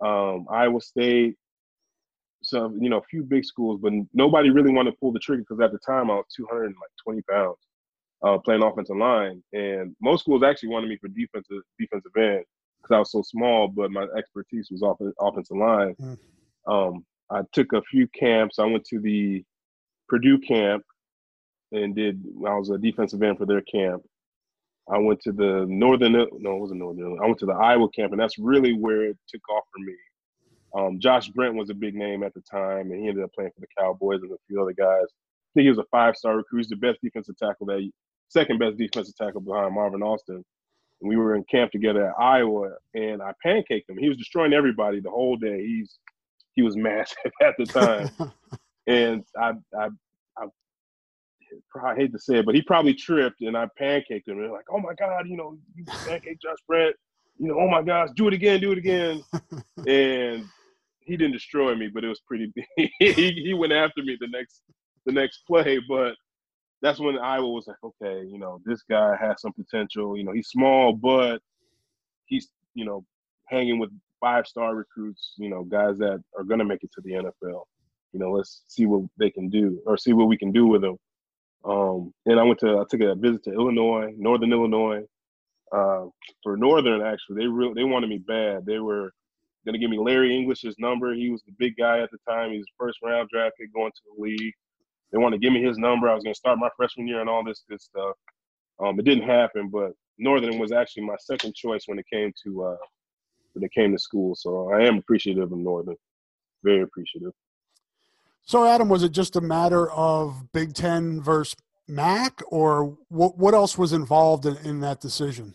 um, 0.03 0.45
Iowa 0.51 0.81
State. 0.81 1.35
Some, 2.43 2.77
you 2.79 2.91
know, 2.91 2.99
a 2.99 3.09
few 3.09 3.23
big 3.23 3.43
schools, 3.43 3.79
but 3.81 3.91
nobody 4.13 4.51
really 4.51 4.71
wanted 4.71 4.91
to 4.91 4.97
pull 4.97 5.11
the 5.11 5.17
trigger 5.17 5.41
because 5.49 5.63
at 5.63 5.71
the 5.71 5.79
time 5.79 6.11
I 6.11 6.15
was 6.17 6.25
220 6.35 7.23
pounds, 7.23 7.57
uh, 8.23 8.37
playing 8.39 8.63
offensive 8.63 8.97
line, 8.97 9.43
and 9.53 9.95
most 10.01 10.21
schools 10.21 10.43
actually 10.43 10.69
wanted 10.69 10.89
me 10.89 10.97
for 10.97 11.07
defensive 11.09 11.61
defensive 11.79 12.11
end 12.17 12.43
because 12.81 12.95
I 12.95 12.99
was 12.99 13.11
so 13.11 13.21
small, 13.21 13.67
but 13.67 13.91
my 13.91 14.05
expertise 14.17 14.69
was 14.71 14.83
off 14.83 14.97
offensive 15.19 15.57
line. 15.57 15.95
Mm. 16.01 16.17
Um, 16.67 17.05
I 17.29 17.41
took 17.53 17.73
a 17.73 17.81
few 17.83 18.07
camps. 18.09 18.59
I 18.59 18.65
went 18.65 18.85
to 18.85 18.99
the 18.99 19.43
Purdue 20.07 20.39
camp 20.39 20.83
and 21.71 21.95
did. 21.95 22.23
I 22.45 22.55
was 22.55 22.69
a 22.69 22.77
defensive 22.77 23.23
end 23.23 23.37
for 23.37 23.45
their 23.45 23.61
camp. 23.61 24.03
I 24.87 24.99
went 24.99 25.19
to 25.21 25.31
the 25.31 25.65
northern. 25.67 26.11
No, 26.13 26.21
it 26.23 26.59
wasn't 26.59 26.79
northern. 26.79 27.17
I 27.21 27.25
went 27.25 27.39
to 27.39 27.47
the 27.47 27.53
Iowa 27.53 27.89
camp, 27.89 28.11
and 28.11 28.21
that's 28.21 28.37
really 28.37 28.73
where 28.73 29.05
it 29.05 29.17
took 29.27 29.41
off 29.49 29.63
for 29.73 29.83
me. 29.83 29.95
Um, 30.77 30.99
Josh 30.99 31.29
Brent 31.29 31.55
was 31.55 31.69
a 31.69 31.73
big 31.73 31.95
name 31.95 32.21
at 32.21 32.33
the 32.33 32.41
time, 32.41 32.91
and 32.91 33.01
he 33.01 33.07
ended 33.07 33.23
up 33.23 33.33
playing 33.33 33.51
for 33.55 33.61
the 33.61 33.67
Cowboys 33.79 34.21
and 34.21 34.31
a 34.31 34.35
few 34.47 34.61
other 34.61 34.73
guys. 34.73 35.05
I 35.07 35.51
think 35.55 35.63
he 35.63 35.69
was 35.69 35.79
a 35.79 35.85
five-star 35.89 36.35
recruit. 36.35 36.59
He's 36.59 36.67
the 36.67 36.75
best 36.75 36.99
defensive 37.01 37.37
tackle 37.37 37.65
that, 37.67 37.89
second 38.29 38.59
best 38.59 38.77
defensive 38.77 39.15
tackle 39.15 39.41
behind 39.41 39.73
Marvin 39.73 40.03
Austin. 40.03 40.43
And 41.01 41.09
we 41.09 41.17
were 41.17 41.35
in 41.35 41.43
camp 41.45 41.71
together 41.71 42.09
at 42.09 42.15
Iowa, 42.19 42.71
and 42.93 43.21
I 43.21 43.33
pancaked 43.45 43.89
him. 43.89 43.97
He 43.97 44.07
was 44.07 44.17
destroying 44.17 44.53
everybody 44.53 44.99
the 44.99 45.09
whole 45.09 45.35
day. 45.35 45.65
He's 45.65 45.99
he 46.53 46.61
was 46.61 46.75
massive 46.77 47.31
at 47.41 47.55
the 47.57 47.65
time, 47.65 48.09
and 48.87 49.23
I, 49.37 49.53
I 49.77 49.89
I 50.37 50.45
I 51.83 51.95
hate 51.95 52.13
to 52.13 52.19
say 52.19 52.37
it, 52.37 52.45
but 52.45 52.55
he 52.55 52.61
probably 52.61 52.93
tripped, 52.93 53.41
and 53.41 53.57
I 53.57 53.67
pancaked 53.79 54.27
him. 54.27 54.39
And 54.39 54.51
like, 54.51 54.65
oh 54.71 54.79
my 54.79 54.93
god, 54.93 55.27
you 55.27 55.35
know, 55.35 55.57
you 55.75 55.83
pancake 55.85 56.41
Josh 56.41 56.57
Brent. 56.67 56.95
You 57.37 57.49
know, 57.49 57.59
oh 57.59 57.67
my 57.67 57.81
gosh, 57.81 58.09
do 58.15 58.29
it 58.29 58.33
again, 58.33 58.61
do 58.61 58.71
it 58.71 58.77
again. 58.77 59.21
and 59.85 60.45
he 61.01 61.17
didn't 61.17 61.33
destroy 61.33 61.75
me, 61.75 61.89
but 61.93 62.05
it 62.05 62.07
was 62.07 62.21
pretty. 62.21 62.51
he 62.77 62.91
he 62.99 63.53
went 63.53 63.73
after 63.73 64.01
me 64.01 64.17
the 64.19 64.29
next 64.29 64.61
the 65.05 65.11
next 65.11 65.41
play, 65.45 65.79
but 65.87 66.15
that's 66.81 66.99
when 66.99 67.17
Iowa 67.17 67.49
was 67.49 67.67
like, 67.67 67.77
okay, 67.83 68.25
you 68.27 68.37
know, 68.37 68.61
this 68.65 68.83
guy 68.83 69.15
has 69.19 69.41
some 69.41 69.53
potential. 69.53 70.17
You 70.17 70.23
know, 70.23 70.33
he's 70.33 70.49
small, 70.49 70.93
but 70.93 71.39
he's 72.25 72.49
you 72.73 72.85
know 72.85 73.03
hanging 73.47 73.79
with 73.79 73.89
five 74.19 74.47
star 74.47 74.75
recruits. 74.75 75.33
You 75.37 75.49
know, 75.49 75.63
guys 75.63 75.97
that 75.99 76.21
are 76.37 76.43
gonna 76.43 76.65
make 76.65 76.83
it 76.83 76.91
to 76.93 77.01
the 77.01 77.11
NFL. 77.13 77.63
You 78.11 78.19
know, 78.19 78.31
let's 78.31 78.63
see 78.67 78.85
what 78.85 79.03
they 79.17 79.29
can 79.29 79.49
do 79.49 79.81
or 79.85 79.97
see 79.97 80.13
what 80.13 80.27
we 80.27 80.37
can 80.37 80.51
do 80.51 80.67
with 80.67 80.81
them. 80.81 80.97
Um, 81.65 82.13
and 82.25 82.39
I 82.39 82.43
went 82.43 82.59
to 82.59 82.79
I 82.79 82.83
took 82.89 83.01
a 83.01 83.15
visit 83.15 83.43
to 83.45 83.53
Illinois, 83.53 84.13
Northern 84.17 84.53
Illinois. 84.53 85.03
Uh, 85.71 86.05
for 86.43 86.55
Northern, 86.55 87.01
actually, 87.01 87.37
they 87.41 87.47
real 87.47 87.73
they 87.73 87.83
wanted 87.83 88.09
me 88.09 88.19
bad. 88.19 88.65
They 88.65 88.79
were 88.79 89.11
gonna 89.65 89.79
give 89.79 89.89
me 89.89 89.97
Larry 89.97 90.35
English's 90.35 90.75
number. 90.77 91.13
He 91.13 91.29
was 91.29 91.41
the 91.43 91.53
big 91.57 91.75
guy 91.77 91.99
at 91.99 92.11
the 92.11 92.19
time. 92.29 92.51
He 92.51 92.57
was 92.57 92.67
first 92.79 92.99
round 93.03 93.29
draft 93.29 93.55
pick 93.59 93.73
going 93.73 93.91
to 93.91 94.01
the 94.15 94.21
league. 94.21 94.53
They 95.11 95.17
wanted 95.17 95.37
to 95.37 95.45
give 95.45 95.53
me 95.53 95.63
his 95.63 95.77
number. 95.77 96.09
I 96.09 96.13
was 96.13 96.23
going 96.23 96.33
to 96.33 96.37
start 96.37 96.59
my 96.59 96.69
freshman 96.75 97.07
year 97.07 97.21
and 97.21 97.29
all 97.29 97.43
this 97.43 97.63
good 97.69 97.81
stuff. 97.81 98.15
Um, 98.79 98.99
it 98.99 99.05
didn't 99.05 99.23
happen, 99.23 99.69
but 99.69 99.91
Northern 100.17 100.59
was 100.59 100.71
actually 100.71 101.03
my 101.03 101.15
second 101.19 101.55
choice 101.55 101.83
when 101.85 101.99
it 101.99 102.05
came 102.11 102.31
to 102.43 102.63
uh, 102.63 102.77
when 103.53 103.63
it 103.63 103.71
came 103.71 103.91
to 103.91 103.99
school. 103.99 104.35
So 104.35 104.71
I 104.71 104.81
am 104.81 104.97
appreciative 104.97 105.51
of 105.51 105.57
Northern, 105.57 105.95
very 106.63 106.81
appreciative. 106.81 107.31
So 108.41 108.67
Adam, 108.67 108.89
was 108.89 109.03
it 109.03 109.11
just 109.11 109.35
a 109.35 109.41
matter 109.41 109.89
of 109.91 110.51
Big 110.51 110.73
Ten 110.73 111.21
versus 111.21 111.55
MAC, 111.87 112.41
or 112.47 112.97
what? 113.09 113.37
What 113.37 113.53
else 113.53 113.77
was 113.77 113.93
involved 113.93 114.45
in, 114.45 114.57
in 114.57 114.81
that 114.81 114.99
decision? 114.99 115.53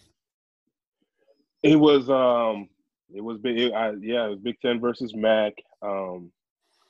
It 1.62 1.77
was 1.77 2.09
um, 2.09 2.68
it 3.14 3.22
was 3.22 3.38
big. 3.38 3.59
It, 3.59 3.72
I, 3.72 3.92
yeah, 4.01 4.27
it 4.27 4.31
was 4.31 4.38
Big 4.38 4.61
Ten 4.61 4.81
versus 4.81 5.14
MAC. 5.14 5.53
Um, 5.83 6.33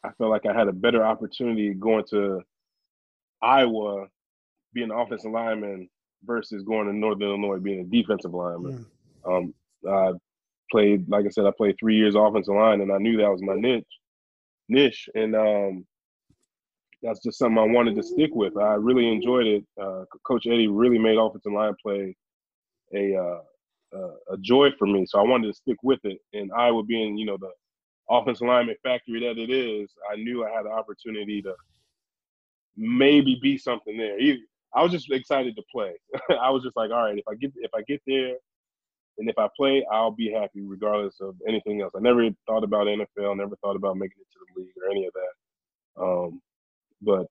I 0.04 0.10
felt 0.12 0.30
like 0.30 0.46
I 0.46 0.56
had 0.56 0.68
a 0.68 0.72
better 0.72 1.04
opportunity 1.04 1.74
going 1.74 2.04
to 2.10 2.42
Iowa 3.42 4.06
being 4.72 4.90
an 4.90 4.96
offensive 4.96 5.30
lineman 5.30 5.88
versus 6.24 6.62
going 6.62 6.86
to 6.86 6.92
Northern 6.92 7.28
Illinois 7.28 7.58
being 7.58 7.80
a 7.80 7.84
defensive 7.84 8.34
lineman. 8.34 8.86
Um, 9.24 9.54
I 9.88 10.12
played, 10.70 11.08
like 11.08 11.26
I 11.26 11.30
said, 11.30 11.46
I 11.46 11.52
played 11.56 11.76
three 11.78 11.96
years 11.96 12.14
offensive 12.14 12.54
line, 12.54 12.80
and 12.80 12.92
I 12.92 12.98
knew 12.98 13.16
that 13.16 13.30
was 13.30 13.42
my 13.42 13.54
niche. 13.54 13.86
Niche, 14.68 15.08
and 15.14 15.34
um, 15.34 15.86
that's 17.02 17.22
just 17.22 17.38
something 17.38 17.58
I 17.58 17.64
wanted 17.64 17.96
to 17.96 18.02
stick 18.02 18.30
with. 18.34 18.56
I 18.56 18.74
really 18.74 19.08
enjoyed 19.08 19.46
it. 19.46 19.64
Uh, 19.80 20.04
Coach 20.24 20.46
Eddie 20.46 20.68
really 20.68 20.98
made 20.98 21.18
offensive 21.18 21.52
line 21.52 21.74
play 21.82 22.14
a 22.94 23.16
uh, 23.16 23.40
uh, 23.96 24.34
a 24.34 24.36
joy 24.40 24.68
for 24.78 24.86
me, 24.86 25.04
so 25.06 25.18
I 25.18 25.22
wanted 25.22 25.48
to 25.48 25.54
stick 25.54 25.78
with 25.82 26.00
it. 26.04 26.18
And 26.32 26.50
Iowa 26.56 26.84
being, 26.84 27.16
you 27.16 27.26
know, 27.26 27.36
the 27.40 27.50
offensive 28.08 28.46
lineman 28.46 28.76
factory 28.82 29.20
that 29.20 29.38
it 29.38 29.50
is, 29.50 29.90
I 30.12 30.16
knew 30.16 30.44
I 30.44 30.50
had 30.50 30.66
the 30.66 30.70
opportunity 30.70 31.42
to 31.42 31.54
maybe 32.80 33.38
be 33.40 33.58
something 33.58 33.96
there. 33.96 34.16
I 34.74 34.82
was 34.82 34.92
just 34.92 35.10
excited 35.10 35.54
to 35.56 35.62
play. 35.70 35.92
I 36.42 36.50
was 36.50 36.62
just 36.62 36.76
like, 36.76 36.90
all 36.90 37.04
right, 37.04 37.18
if 37.18 37.24
I 37.28 37.34
get 37.34 37.52
if 37.56 37.70
I 37.74 37.82
get 37.82 38.00
there, 38.06 38.36
and 39.18 39.28
if 39.28 39.38
I 39.38 39.48
play, 39.56 39.84
I'll 39.92 40.10
be 40.10 40.30
happy 40.32 40.62
regardless 40.62 41.20
of 41.20 41.34
anything 41.46 41.82
else. 41.82 41.92
I 41.96 42.00
never 42.00 42.28
thought 42.46 42.64
about 42.64 42.86
NFL, 42.86 43.36
never 43.36 43.56
thought 43.56 43.76
about 43.76 43.96
making 43.96 44.16
it 44.20 44.26
to 44.32 44.38
the 44.54 44.60
league 44.62 44.72
or 44.82 44.90
any 44.90 45.06
of 45.06 45.12
that. 45.12 46.02
Um, 46.02 46.40
but 47.02 47.26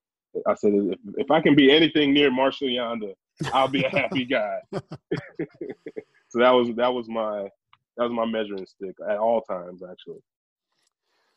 I 0.46 0.54
said, 0.54 0.72
if, 0.74 0.98
if 1.16 1.30
I 1.30 1.40
can 1.40 1.56
be 1.56 1.72
anything 1.72 2.12
near 2.12 2.30
Marshall 2.30 2.68
Yanda, 2.68 3.14
I'll 3.52 3.68
be 3.68 3.84
a 3.84 3.90
happy 3.90 4.24
guy. 4.26 4.60
so 4.72 6.38
that 6.38 6.50
was 6.50 6.68
that 6.76 6.92
was 6.92 7.08
my 7.08 7.48
that 7.96 8.04
was 8.04 8.12
my 8.12 8.24
measuring 8.24 8.66
stick 8.66 8.94
at 9.08 9.18
all 9.18 9.42
times, 9.42 9.82
actually. 9.82 10.20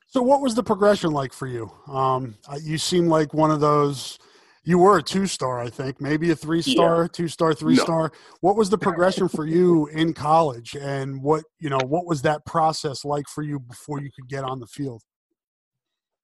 So, 0.08 0.22
what 0.22 0.42
was 0.42 0.56
the 0.56 0.64
progression 0.64 1.12
like 1.12 1.34
for 1.34 1.48
you? 1.48 1.72
Um, 1.88 2.36
you 2.62 2.78
seem 2.78 3.08
like 3.08 3.34
one 3.34 3.52
of 3.52 3.60
those. 3.60 4.20
You 4.66 4.78
were 4.78 4.98
a 4.98 5.04
two 5.04 5.28
star, 5.28 5.60
I 5.60 5.70
think, 5.70 6.00
maybe 6.00 6.32
a 6.32 6.36
three 6.38 6.62
star, 6.62 7.02
yeah. 7.02 7.08
two 7.12 7.28
star, 7.28 7.54
three 7.54 7.76
no. 7.76 7.84
star. 7.84 8.12
What 8.40 8.56
was 8.56 8.70
the 8.70 8.78
progression 8.78 9.28
for 9.28 9.46
you 9.46 9.88
in 9.88 10.14
college, 10.14 10.76
and 10.76 11.22
what 11.22 11.44
you 11.60 11.70
know? 11.70 11.80
What 11.86 12.06
was 12.06 12.22
that 12.22 12.46
process 12.46 13.04
like 13.04 13.28
for 13.28 13.44
you 13.44 13.60
before 13.60 14.02
you 14.02 14.10
could 14.16 14.30
get 14.30 14.44
on 14.46 14.60
the 14.60 14.68
field? 14.68 15.04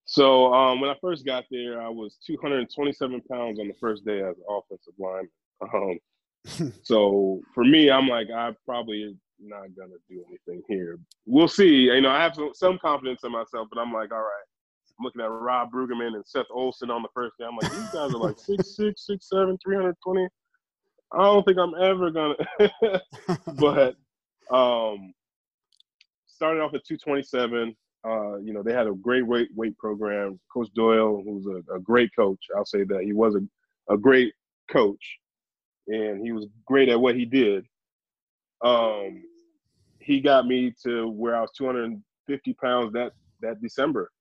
So 0.05 0.51
um, 0.51 0.81
when 0.81 0.89
I 0.89 0.95
first 0.99 1.23
got 1.23 1.45
there, 1.51 1.79
I 1.79 1.87
was 1.87 2.17
227 2.25 3.21
pounds 3.31 3.59
on 3.59 3.67
the 3.67 3.75
first 3.79 4.03
day 4.05 4.21
as 4.21 4.35
an 4.37 4.43
offensive 4.49 4.93
lineman. 4.97 5.29
Um, 5.61 6.73
so 6.83 7.41
for 7.53 7.63
me, 7.63 7.91
I'm 7.91 8.07
like, 8.07 8.27
I 8.35 8.53
probably 8.65 9.15
not 9.41 9.75
gonna 9.77 9.95
do 10.09 10.23
anything 10.27 10.63
here. 10.67 10.97
We'll 11.25 11.47
see. 11.47 11.67
You 11.67 12.01
know, 12.01 12.09
I 12.09 12.21
have 12.21 12.35
some, 12.35 12.51
some 12.53 12.79
confidence 12.79 13.23
in 13.23 13.31
myself, 13.31 13.67
but 13.71 13.79
I'm 13.79 13.93
like, 13.93 14.11
all 14.11 14.19
right. 14.19 14.45
I'm 14.99 15.05
looking 15.05 15.21
at 15.21 15.31
Rob 15.31 15.71
Bruggeman 15.71 16.15
and 16.15 16.25
Seth 16.25 16.47
Olsen 16.51 16.91
on 16.91 17.01
the 17.01 17.07
first 17.13 17.35
day. 17.39 17.45
I'm 17.45 17.55
like, 17.55 17.71
these 17.71 17.89
guys 17.89 18.13
are 18.13 18.17
like 18.17 18.37
six 18.45 18.75
six, 18.75 19.05
six 19.05 19.29
seven, 19.29 19.57
three 19.63 19.75
hundred 19.75 19.95
twenty. 20.03 20.27
I 21.11 21.23
don't 21.23 21.43
think 21.43 21.57
I'm 21.57 21.73
ever 21.81 22.11
gonna. 22.11 22.35
but 23.55 23.95
um, 24.55 25.13
started 26.27 26.61
off 26.61 26.73
at 26.73 26.85
227. 26.85 27.75
Uh, 28.05 28.37
you 28.37 28.53
know, 28.53 28.63
they 28.63 28.73
had 28.73 28.87
a 28.87 28.93
great 28.93 29.25
weight 29.25 29.49
weight 29.55 29.77
program. 29.77 30.39
Coach 30.53 30.69
Doyle, 30.73 31.21
who's 31.23 31.45
a, 31.47 31.75
a 31.75 31.79
great 31.79 32.09
coach, 32.15 32.39
I'll 32.55 32.65
say 32.65 32.83
that 32.85 33.03
he 33.03 33.11
was 33.13 33.35
a, 33.35 33.93
a 33.93 33.97
great 33.97 34.33
coach, 34.71 35.19
and 35.87 36.23
he 36.23 36.31
was 36.31 36.47
great 36.65 36.89
at 36.89 36.99
what 36.99 37.15
he 37.15 37.25
did. 37.25 37.65
Um, 38.63 39.23
he 39.99 40.19
got 40.19 40.45
me 40.45 40.73
to 40.83 41.07
where 41.09 41.35
I 41.35 41.41
was 41.41 41.51
250 41.57 42.53
pounds 42.53 42.93
that 42.93 43.11
that 43.41 43.61
December. 43.61 44.11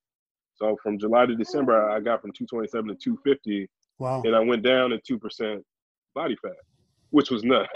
So 0.55 0.77
from 0.83 0.99
July 0.99 1.25
to 1.25 1.35
December, 1.35 1.89
I 1.89 1.99
got 1.99 2.21
from 2.21 2.31
227 2.31 2.89
to 2.89 2.95
250. 2.95 3.69
Wow. 3.97 4.21
And 4.23 4.35
I 4.35 4.39
went 4.39 4.63
down 4.63 4.91
to 4.91 4.99
two 4.99 5.17
percent 5.17 5.63
body 6.15 6.35
fat, 6.41 6.53
which 7.09 7.29
was 7.29 7.43
nuts. 7.45 7.69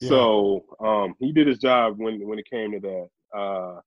Yeah. 0.00 0.08
So 0.08 0.64
um, 0.80 1.14
he 1.20 1.32
did 1.32 1.46
his 1.46 1.58
job 1.58 1.94
when 1.98 2.26
when 2.26 2.38
it 2.38 2.50
came 2.50 2.72
to 2.72 2.80
that. 2.80 3.38
Uh, 3.38 3.80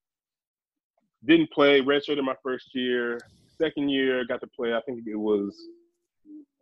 didn't 1.26 1.52
play, 1.52 1.82
redshirted 1.82 2.24
my 2.24 2.36
first 2.42 2.70
year. 2.74 3.20
Second 3.58 3.90
year, 3.90 4.26
got 4.26 4.40
to 4.42 4.48
play. 4.48 4.74
I 4.74 4.82
think 4.86 5.04
it 5.06 5.18
was 5.18 5.56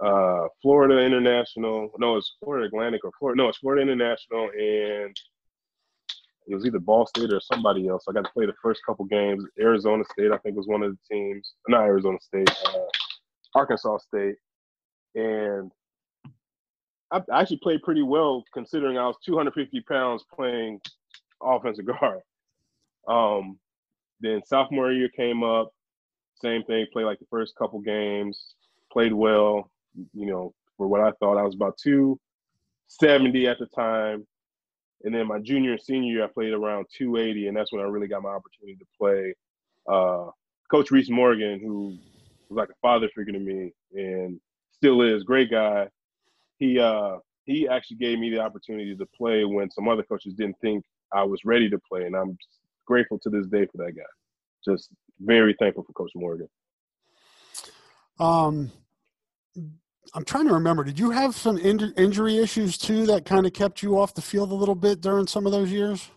uh, 0.03 0.47
Florida 0.61 0.99
International. 0.99 1.91
No, 1.97 2.17
it's 2.17 2.35
Florida 2.39 2.67
Atlantic 2.67 3.03
or 3.03 3.11
Florida. 3.19 3.41
No, 3.41 3.49
it's 3.49 3.57
Florida 3.57 3.81
International, 3.81 4.49
and 4.49 5.15
it 6.47 6.55
was 6.55 6.65
either 6.65 6.79
Ball 6.79 7.05
State 7.07 7.33
or 7.33 7.41
somebody 7.41 7.87
else. 7.87 8.05
I 8.07 8.13
got 8.13 8.25
to 8.25 8.31
play 8.31 8.45
the 8.45 8.53
first 8.61 8.81
couple 8.85 9.05
games. 9.05 9.43
Arizona 9.59 10.03
State, 10.11 10.31
I 10.31 10.37
think, 10.37 10.55
was 10.55 10.67
one 10.67 10.83
of 10.83 10.91
the 10.91 11.15
teams. 11.15 11.53
Not 11.67 11.81
Arizona 11.81 12.17
State, 12.21 12.49
uh, 12.67 12.79
Arkansas 13.55 13.97
State, 13.99 14.35
and 15.15 15.71
I 17.11 17.21
actually 17.33 17.57
played 17.57 17.81
pretty 17.83 18.03
well 18.03 18.43
considering 18.53 18.97
I 18.97 19.07
was 19.07 19.15
250 19.25 19.81
pounds 19.81 20.23
playing 20.33 20.79
offensive 21.41 21.85
guard. 21.85 22.21
Um, 23.07 23.57
then 24.19 24.41
sophomore 24.45 24.91
year 24.91 25.09
came 25.09 25.43
up, 25.43 25.71
same 26.41 26.63
thing. 26.63 26.85
Played 26.91 27.05
like 27.05 27.19
the 27.19 27.25
first 27.29 27.55
couple 27.55 27.79
games, 27.79 28.55
played 28.91 29.13
well. 29.13 29.71
You 30.13 30.25
know, 30.25 30.53
for 30.77 30.87
what 30.87 31.01
I 31.01 31.11
thought, 31.19 31.37
I 31.37 31.43
was 31.43 31.55
about 31.55 31.77
two 31.81 32.19
seventy 32.87 33.47
at 33.47 33.59
the 33.59 33.67
time. 33.67 34.25
And 35.03 35.13
then 35.13 35.27
my 35.27 35.39
junior 35.39 35.73
and 35.73 35.81
senior 35.81 36.11
year, 36.11 36.23
I 36.23 36.27
played 36.27 36.53
around 36.53 36.87
280, 36.97 37.47
and 37.47 37.55
that's 37.55 37.71
when 37.71 37.81
I 37.81 37.85
really 37.85 38.07
got 38.07 38.23
my 38.23 38.29
opportunity 38.29 38.77
to 38.77 38.85
play. 38.97 39.35
Uh, 39.87 40.31
Coach 40.71 40.89
Reese 40.89 41.09
Morgan, 41.09 41.59
who 41.59 41.97
was 42.49 42.57
like 42.57 42.69
a 42.69 42.79
father 42.81 43.07
figure 43.15 43.33
to 43.33 43.39
me, 43.39 43.71
and 43.93 44.39
still 44.71 45.01
is, 45.01 45.23
great 45.23 45.51
guy. 45.51 45.87
He 46.57 46.79
uh, 46.79 47.17
he 47.45 47.67
actually 47.67 47.97
gave 47.97 48.19
me 48.19 48.29
the 48.29 48.39
opportunity 48.39 48.95
to 48.95 49.05
play 49.17 49.45
when 49.45 49.69
some 49.71 49.87
other 49.87 50.03
coaches 50.03 50.33
didn't 50.33 50.57
think 50.61 50.83
I 51.13 51.23
was 51.23 51.41
ready 51.45 51.69
to 51.69 51.79
play, 51.89 52.03
and 52.03 52.15
I'm 52.15 52.37
grateful 52.85 53.19
to 53.19 53.29
this 53.29 53.47
day 53.47 53.67
for 53.67 53.77
that 53.77 53.93
guy. 53.95 54.03
Just 54.65 54.89
very 55.19 55.55
thankful 55.59 55.83
for 55.83 55.93
Coach 55.93 56.11
Morgan. 56.15 56.49
Um, 58.19 58.71
I'm 60.13 60.25
trying 60.25 60.47
to 60.47 60.53
remember. 60.53 60.83
Did 60.83 60.99
you 60.99 61.11
have 61.11 61.35
some 61.35 61.57
in- 61.57 61.93
injury 61.97 62.37
issues 62.37 62.77
too 62.77 63.05
that 63.07 63.25
kind 63.25 63.45
of 63.45 63.53
kept 63.53 63.81
you 63.81 63.99
off 63.99 64.13
the 64.13 64.21
field 64.21 64.51
a 64.51 64.55
little 64.55 64.75
bit 64.75 65.01
during 65.01 65.27
some 65.27 65.45
of 65.45 65.51
those 65.51 65.71
years? 65.71 66.09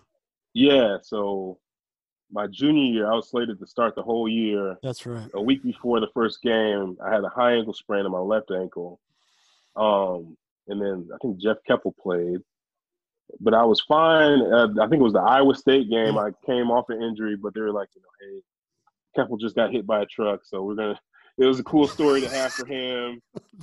Yeah. 0.54 0.98
So 1.02 1.58
my 2.32 2.46
junior 2.46 2.92
year, 2.92 3.10
I 3.10 3.14
was 3.14 3.28
slated 3.28 3.58
to 3.58 3.66
start 3.66 3.94
the 3.94 4.02
whole 4.02 4.28
year. 4.28 4.78
That's 4.82 5.06
right. 5.06 5.28
A 5.34 5.42
week 5.42 5.62
before 5.62 6.00
the 6.00 6.08
first 6.14 6.42
game, 6.42 6.96
I 7.04 7.12
had 7.12 7.24
a 7.24 7.28
high 7.28 7.54
ankle 7.54 7.74
sprain 7.74 8.06
in 8.06 8.12
my 8.12 8.18
left 8.18 8.50
ankle. 8.50 9.00
Um, 9.76 10.36
and 10.68 10.80
then 10.80 11.08
I 11.12 11.18
think 11.22 11.38
Jeff 11.38 11.56
Keppel 11.66 11.94
played, 12.00 12.38
but 13.40 13.54
I 13.54 13.64
was 13.64 13.80
fine. 13.80 14.40
Uh, 14.42 14.68
I 14.80 14.88
think 14.88 15.00
it 15.00 15.04
was 15.04 15.12
the 15.12 15.20
Iowa 15.20 15.54
State 15.54 15.90
game. 15.90 16.18
I 16.18 16.30
came 16.46 16.70
off 16.70 16.90
an 16.90 17.02
injury, 17.02 17.36
but 17.36 17.54
they 17.54 17.60
were 17.60 17.72
like, 17.72 17.88
you 17.94 18.02
know, 18.02 18.08
hey, 18.20 18.42
Keppel 19.16 19.36
just 19.36 19.56
got 19.56 19.72
hit 19.72 19.86
by 19.86 20.02
a 20.02 20.06
truck, 20.06 20.40
so 20.44 20.62
we're 20.62 20.76
gonna 20.76 21.00
it 21.38 21.44
was 21.44 21.58
a 21.58 21.64
cool 21.64 21.88
story 21.88 22.20
to 22.20 22.28
have 22.28 22.52
for 22.52 22.66
him. 22.66 23.20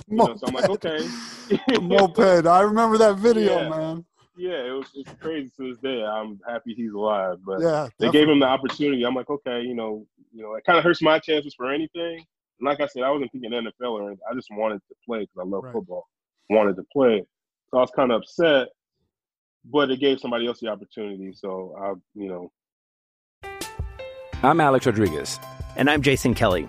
You 0.08 0.16
know, 0.16 0.36
so 0.36 0.46
I'm 0.46 0.54
like, 0.54 0.68
okay. 0.70 0.98
moped. 1.80 2.46
I 2.46 2.60
remember 2.60 2.98
that 2.98 3.16
video, 3.16 3.60
yeah. 3.60 3.68
man. 3.68 4.04
Yeah, 4.36 4.66
it 4.66 4.70
was 4.70 4.86
it's 4.94 5.12
crazy 5.20 5.50
to 5.56 5.70
this 5.70 5.78
day. 5.78 6.04
I'm 6.04 6.38
happy 6.48 6.72
he's 6.72 6.92
alive. 6.92 7.38
But 7.44 7.60
yeah, 7.60 7.88
they 7.98 8.10
gave 8.10 8.28
him 8.28 8.38
the 8.38 8.46
opportunity. 8.46 9.04
I'm 9.04 9.14
like, 9.14 9.28
okay, 9.28 9.62
you 9.62 9.74
know, 9.74 10.06
you 10.32 10.42
know, 10.44 10.54
it 10.54 10.64
kind 10.64 10.78
of 10.78 10.84
hurts 10.84 11.02
my 11.02 11.18
chances 11.18 11.54
for 11.56 11.72
anything. 11.72 12.24
And 12.60 12.66
like 12.66 12.80
I 12.80 12.86
said, 12.86 13.02
I 13.02 13.10
wasn't 13.10 13.32
thinking 13.32 13.50
NFL 13.50 13.90
or 13.90 14.06
anything. 14.06 14.22
I 14.30 14.34
just 14.34 14.48
wanted 14.52 14.80
to 14.88 14.94
play 15.04 15.20
because 15.20 15.38
I 15.40 15.44
love 15.44 15.64
right. 15.64 15.72
football. 15.72 16.06
Wanted 16.50 16.76
to 16.76 16.84
play. 16.92 17.24
So 17.70 17.78
I 17.78 17.80
was 17.80 17.90
kind 17.94 18.12
of 18.12 18.22
upset, 18.22 18.68
but 19.64 19.90
it 19.90 19.98
gave 19.98 20.20
somebody 20.20 20.46
else 20.46 20.60
the 20.60 20.68
opportunity. 20.68 21.32
So 21.34 21.74
I, 21.78 21.94
you 22.14 22.28
know. 22.28 22.52
I'm 24.42 24.60
Alex 24.60 24.86
Rodriguez. 24.86 25.40
And 25.76 25.90
I'm 25.90 26.00
Jason 26.00 26.34
Kelly. 26.34 26.68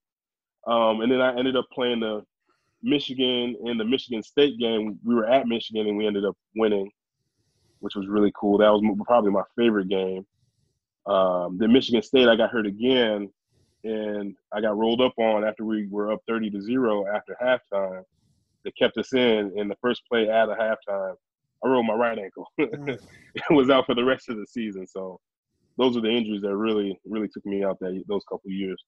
Um, 0.67 1.01
and 1.01 1.11
then 1.11 1.21
I 1.21 1.35
ended 1.37 1.55
up 1.55 1.65
playing 1.73 2.01
the 2.01 2.23
Michigan 2.83 3.55
in 3.65 3.77
the 3.77 3.85
Michigan 3.85 4.23
State 4.23 4.59
game. 4.59 4.99
We 5.03 5.15
were 5.15 5.27
at 5.27 5.47
Michigan 5.47 5.87
and 5.87 5.97
we 5.97 6.07
ended 6.07 6.25
up 6.25 6.35
winning, 6.55 6.89
which 7.79 7.95
was 7.95 8.07
really 8.07 8.31
cool. 8.35 8.57
That 8.57 8.71
was 8.71 8.83
probably 9.05 9.31
my 9.31 9.43
favorite 9.57 9.89
game. 9.89 10.25
Um, 11.05 11.57
then 11.57 11.71
Michigan 11.71 12.01
State, 12.01 12.27
I 12.27 12.35
got 12.35 12.51
hurt 12.51 12.67
again, 12.67 13.29
and 13.83 14.35
I 14.53 14.61
got 14.61 14.77
rolled 14.77 15.01
up 15.01 15.13
on 15.17 15.43
after 15.43 15.65
we 15.65 15.87
were 15.87 16.11
up 16.11 16.19
thirty 16.27 16.49
to 16.51 16.61
zero 16.61 17.05
after 17.07 17.35
halftime. 17.41 18.03
They 18.63 18.71
kept 18.71 18.97
us 18.97 19.13
in 19.13 19.51
in 19.55 19.67
the 19.67 19.75
first 19.81 20.03
play 20.07 20.29
out 20.29 20.49
of 20.49 20.57
halftime. 20.57 21.15
I 21.63 21.67
rolled 21.67 21.87
my 21.87 21.95
right 21.95 22.17
ankle. 22.17 22.47
it 22.57 22.99
was 23.49 23.69
out 23.69 23.85
for 23.87 23.95
the 23.95 24.03
rest 24.03 24.29
of 24.29 24.37
the 24.37 24.45
season. 24.47 24.85
So 24.85 25.19
those 25.77 25.97
are 25.97 26.01
the 26.01 26.09
injuries 26.09 26.41
that 26.41 26.55
really, 26.55 26.99
really 27.05 27.27
took 27.27 27.45
me 27.45 27.63
out 27.63 27.79
that 27.79 28.03
those 28.07 28.23
couple 28.29 28.47
of 28.47 28.53
years. 28.53 28.83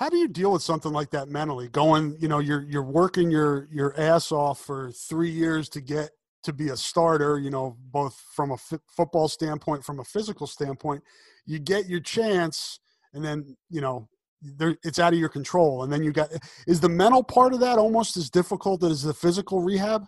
How 0.00 0.08
do 0.08 0.16
you 0.16 0.28
deal 0.28 0.50
with 0.52 0.62
something 0.62 0.92
like 0.92 1.10
that 1.10 1.28
mentally? 1.28 1.68
Going, 1.68 2.16
you 2.18 2.26
know, 2.26 2.38
you're 2.38 2.62
you're 2.62 2.82
working 2.82 3.30
your 3.30 3.68
your 3.70 3.94
ass 4.00 4.32
off 4.32 4.58
for 4.58 4.90
three 4.92 5.30
years 5.30 5.68
to 5.68 5.82
get 5.82 6.12
to 6.44 6.54
be 6.54 6.70
a 6.70 6.76
starter. 6.76 7.38
You 7.38 7.50
know, 7.50 7.76
both 7.92 8.18
from 8.34 8.50
a 8.50 8.54
f- 8.54 8.80
football 8.96 9.28
standpoint, 9.28 9.84
from 9.84 10.00
a 10.00 10.04
physical 10.04 10.46
standpoint. 10.46 11.02
You 11.44 11.58
get 11.58 11.86
your 11.86 12.00
chance, 12.00 12.80
and 13.12 13.22
then 13.22 13.58
you 13.68 13.82
know, 13.82 14.08
there, 14.40 14.74
it's 14.84 14.98
out 14.98 15.12
of 15.12 15.18
your 15.18 15.28
control. 15.28 15.82
And 15.82 15.92
then 15.92 16.02
you 16.02 16.12
got 16.12 16.30
is 16.66 16.80
the 16.80 16.88
mental 16.88 17.22
part 17.22 17.52
of 17.52 17.60
that 17.60 17.78
almost 17.78 18.16
as 18.16 18.30
difficult 18.30 18.82
as 18.82 19.02
the 19.02 19.12
physical 19.12 19.60
rehab? 19.60 20.06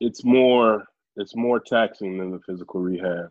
It's 0.00 0.24
more 0.24 0.84
it's 1.14 1.36
more 1.36 1.60
taxing 1.60 2.18
than 2.18 2.32
the 2.32 2.40
physical 2.40 2.80
rehab. 2.80 3.30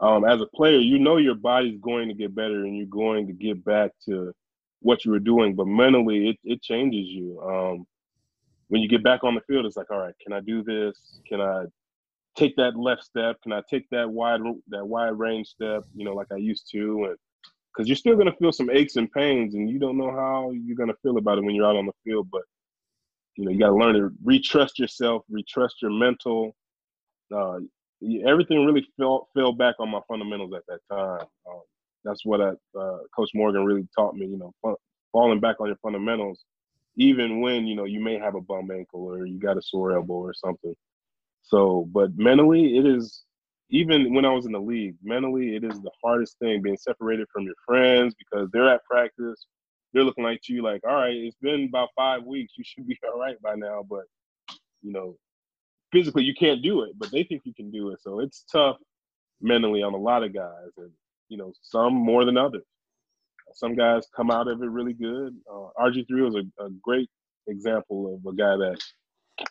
Um, 0.00 0.24
as 0.24 0.40
a 0.40 0.46
player, 0.56 0.80
you 0.80 0.98
know 0.98 1.18
your 1.18 1.36
body's 1.36 1.78
going 1.80 2.08
to 2.08 2.14
get 2.14 2.34
better 2.34 2.64
and 2.64 2.76
you're 2.76 2.86
going 2.86 3.28
to 3.28 3.32
get 3.32 3.64
back 3.64 3.92
to 4.06 4.34
what 4.84 5.04
you 5.04 5.10
were 5.10 5.18
doing, 5.18 5.54
but 5.54 5.66
mentally 5.66 6.28
it, 6.28 6.38
it 6.44 6.62
changes 6.62 7.06
you. 7.08 7.40
Um, 7.40 7.86
when 8.68 8.82
you 8.82 8.88
get 8.88 9.02
back 9.02 9.24
on 9.24 9.34
the 9.34 9.40
field, 9.42 9.66
it's 9.66 9.76
like, 9.76 9.90
all 9.90 9.98
right, 9.98 10.14
can 10.22 10.32
I 10.32 10.40
do 10.40 10.62
this? 10.62 11.20
Can 11.26 11.40
I 11.40 11.64
take 12.36 12.54
that 12.56 12.76
left 12.76 13.02
step? 13.02 13.40
Can 13.42 13.52
I 13.52 13.62
take 13.68 13.88
that 13.90 14.08
wide 14.08 14.40
that 14.68 14.86
wide 14.86 15.18
range 15.18 15.48
step? 15.48 15.84
You 15.94 16.04
know, 16.04 16.12
like 16.12 16.28
I 16.32 16.36
used 16.36 16.68
to, 16.72 17.06
and 17.06 17.16
because 17.74 17.88
you're 17.88 17.96
still 17.96 18.16
gonna 18.16 18.36
feel 18.38 18.52
some 18.52 18.70
aches 18.70 18.96
and 18.96 19.10
pains, 19.10 19.54
and 19.54 19.70
you 19.70 19.78
don't 19.78 19.96
know 19.96 20.10
how 20.10 20.50
you're 20.52 20.76
gonna 20.76 21.00
feel 21.02 21.16
about 21.16 21.38
it 21.38 21.44
when 21.44 21.54
you're 21.54 21.66
out 21.66 21.76
on 21.76 21.86
the 21.86 21.92
field. 22.04 22.28
But 22.30 22.42
you 23.36 23.44
know, 23.44 23.50
you 23.50 23.58
got 23.58 23.68
to 23.68 23.74
learn 23.74 23.94
to 23.94 24.10
retrust 24.24 24.78
yourself, 24.78 25.24
retrust 25.30 25.80
your 25.82 25.90
mental. 25.90 26.54
Uh, 27.34 27.58
everything 28.26 28.64
really 28.64 28.86
fell 28.98 29.28
fell 29.34 29.52
back 29.52 29.76
on 29.78 29.88
my 29.88 30.00
fundamentals 30.06 30.52
at 30.54 30.62
that 30.68 30.80
time. 30.90 31.26
Um, 31.48 31.62
that's 32.04 32.24
what 32.24 32.40
I, 32.40 32.50
uh, 32.78 32.98
Coach 33.16 33.30
Morgan 33.34 33.64
really 33.64 33.88
taught 33.96 34.14
me. 34.14 34.26
You 34.26 34.38
know, 34.38 34.52
fun, 34.62 34.74
falling 35.12 35.40
back 35.40 35.56
on 35.60 35.68
your 35.68 35.76
fundamentals, 35.82 36.44
even 36.96 37.40
when 37.40 37.66
you 37.66 37.76
know 37.76 37.84
you 37.84 38.00
may 38.00 38.18
have 38.18 38.34
a 38.34 38.40
bum 38.40 38.70
ankle 38.70 39.02
or 39.04 39.26
you 39.26 39.38
got 39.38 39.58
a 39.58 39.62
sore 39.62 39.92
elbow 39.92 40.14
or 40.14 40.34
something. 40.34 40.74
So, 41.42 41.88
but 41.92 42.16
mentally, 42.16 42.76
it 42.76 42.86
is 42.86 43.24
even 43.70 44.14
when 44.14 44.24
I 44.24 44.32
was 44.32 44.46
in 44.46 44.52
the 44.52 44.60
league. 44.60 44.96
Mentally, 45.02 45.56
it 45.56 45.64
is 45.64 45.80
the 45.80 45.90
hardest 46.02 46.38
thing 46.38 46.62
being 46.62 46.76
separated 46.76 47.26
from 47.32 47.44
your 47.44 47.54
friends 47.66 48.14
because 48.14 48.48
they're 48.52 48.68
at 48.68 48.84
practice. 48.84 49.46
They're 49.92 50.04
looking 50.04 50.24
like 50.24 50.48
you, 50.48 50.62
like, 50.62 50.82
all 50.86 50.94
right, 50.94 51.14
it's 51.14 51.36
been 51.40 51.66
about 51.68 51.90
five 51.96 52.24
weeks. 52.24 52.54
You 52.56 52.64
should 52.66 52.86
be 52.86 52.98
all 53.12 53.18
right 53.18 53.40
by 53.42 53.54
now. 53.54 53.84
But 53.88 54.04
you 54.82 54.92
know, 54.92 55.16
physically, 55.92 56.24
you 56.24 56.34
can't 56.34 56.62
do 56.62 56.82
it, 56.82 56.92
but 56.98 57.10
they 57.10 57.24
think 57.24 57.42
you 57.44 57.54
can 57.54 57.70
do 57.70 57.90
it. 57.90 58.00
So 58.02 58.20
it's 58.20 58.44
tough 58.50 58.76
mentally 59.40 59.82
on 59.82 59.94
a 59.94 59.98
lot 59.98 60.22
of 60.22 60.34
guys, 60.34 60.70
and 60.76 60.90
you 61.28 61.36
know, 61.36 61.52
some 61.62 61.94
more 61.94 62.24
than 62.24 62.36
others. 62.36 62.64
Some 63.54 63.74
guys 63.74 64.06
come 64.16 64.30
out 64.30 64.48
of 64.48 64.62
it 64.62 64.66
really 64.66 64.94
good. 64.94 65.36
Uh, 65.50 65.68
RG3 65.78 66.06
was 66.10 66.34
a, 66.34 66.64
a, 66.64 66.70
great 66.82 67.08
example 67.46 68.14
of 68.14 68.32
a 68.32 68.34
guy 68.34 68.56
that 68.56 68.78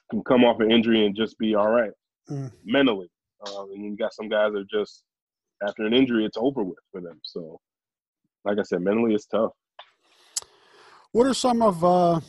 can 0.09 0.23
come 0.23 0.43
off 0.43 0.59
an 0.59 0.71
injury 0.71 1.05
and 1.05 1.15
just 1.15 1.37
be 1.37 1.55
all 1.55 1.69
right 1.69 1.91
mm. 2.29 2.51
mentally. 2.65 3.07
Uh, 3.45 3.63
and 3.65 3.83
you 3.83 3.95
got 3.95 4.13
some 4.13 4.29
guys 4.29 4.51
that 4.53 4.59
are 4.59 4.81
just 4.81 5.03
after 5.65 5.85
an 5.85 5.93
injury, 5.93 6.25
it's 6.25 6.37
over 6.37 6.63
with 6.63 6.79
for 6.91 7.01
them. 7.01 7.19
So, 7.23 7.59
like 8.45 8.57
I 8.59 8.63
said, 8.63 8.81
mentally, 8.81 9.13
it's 9.13 9.25
tough. 9.25 9.51
What 11.11 11.27
are 11.27 11.33
some 11.33 11.61
of 11.61 11.83
uh, 11.83 12.19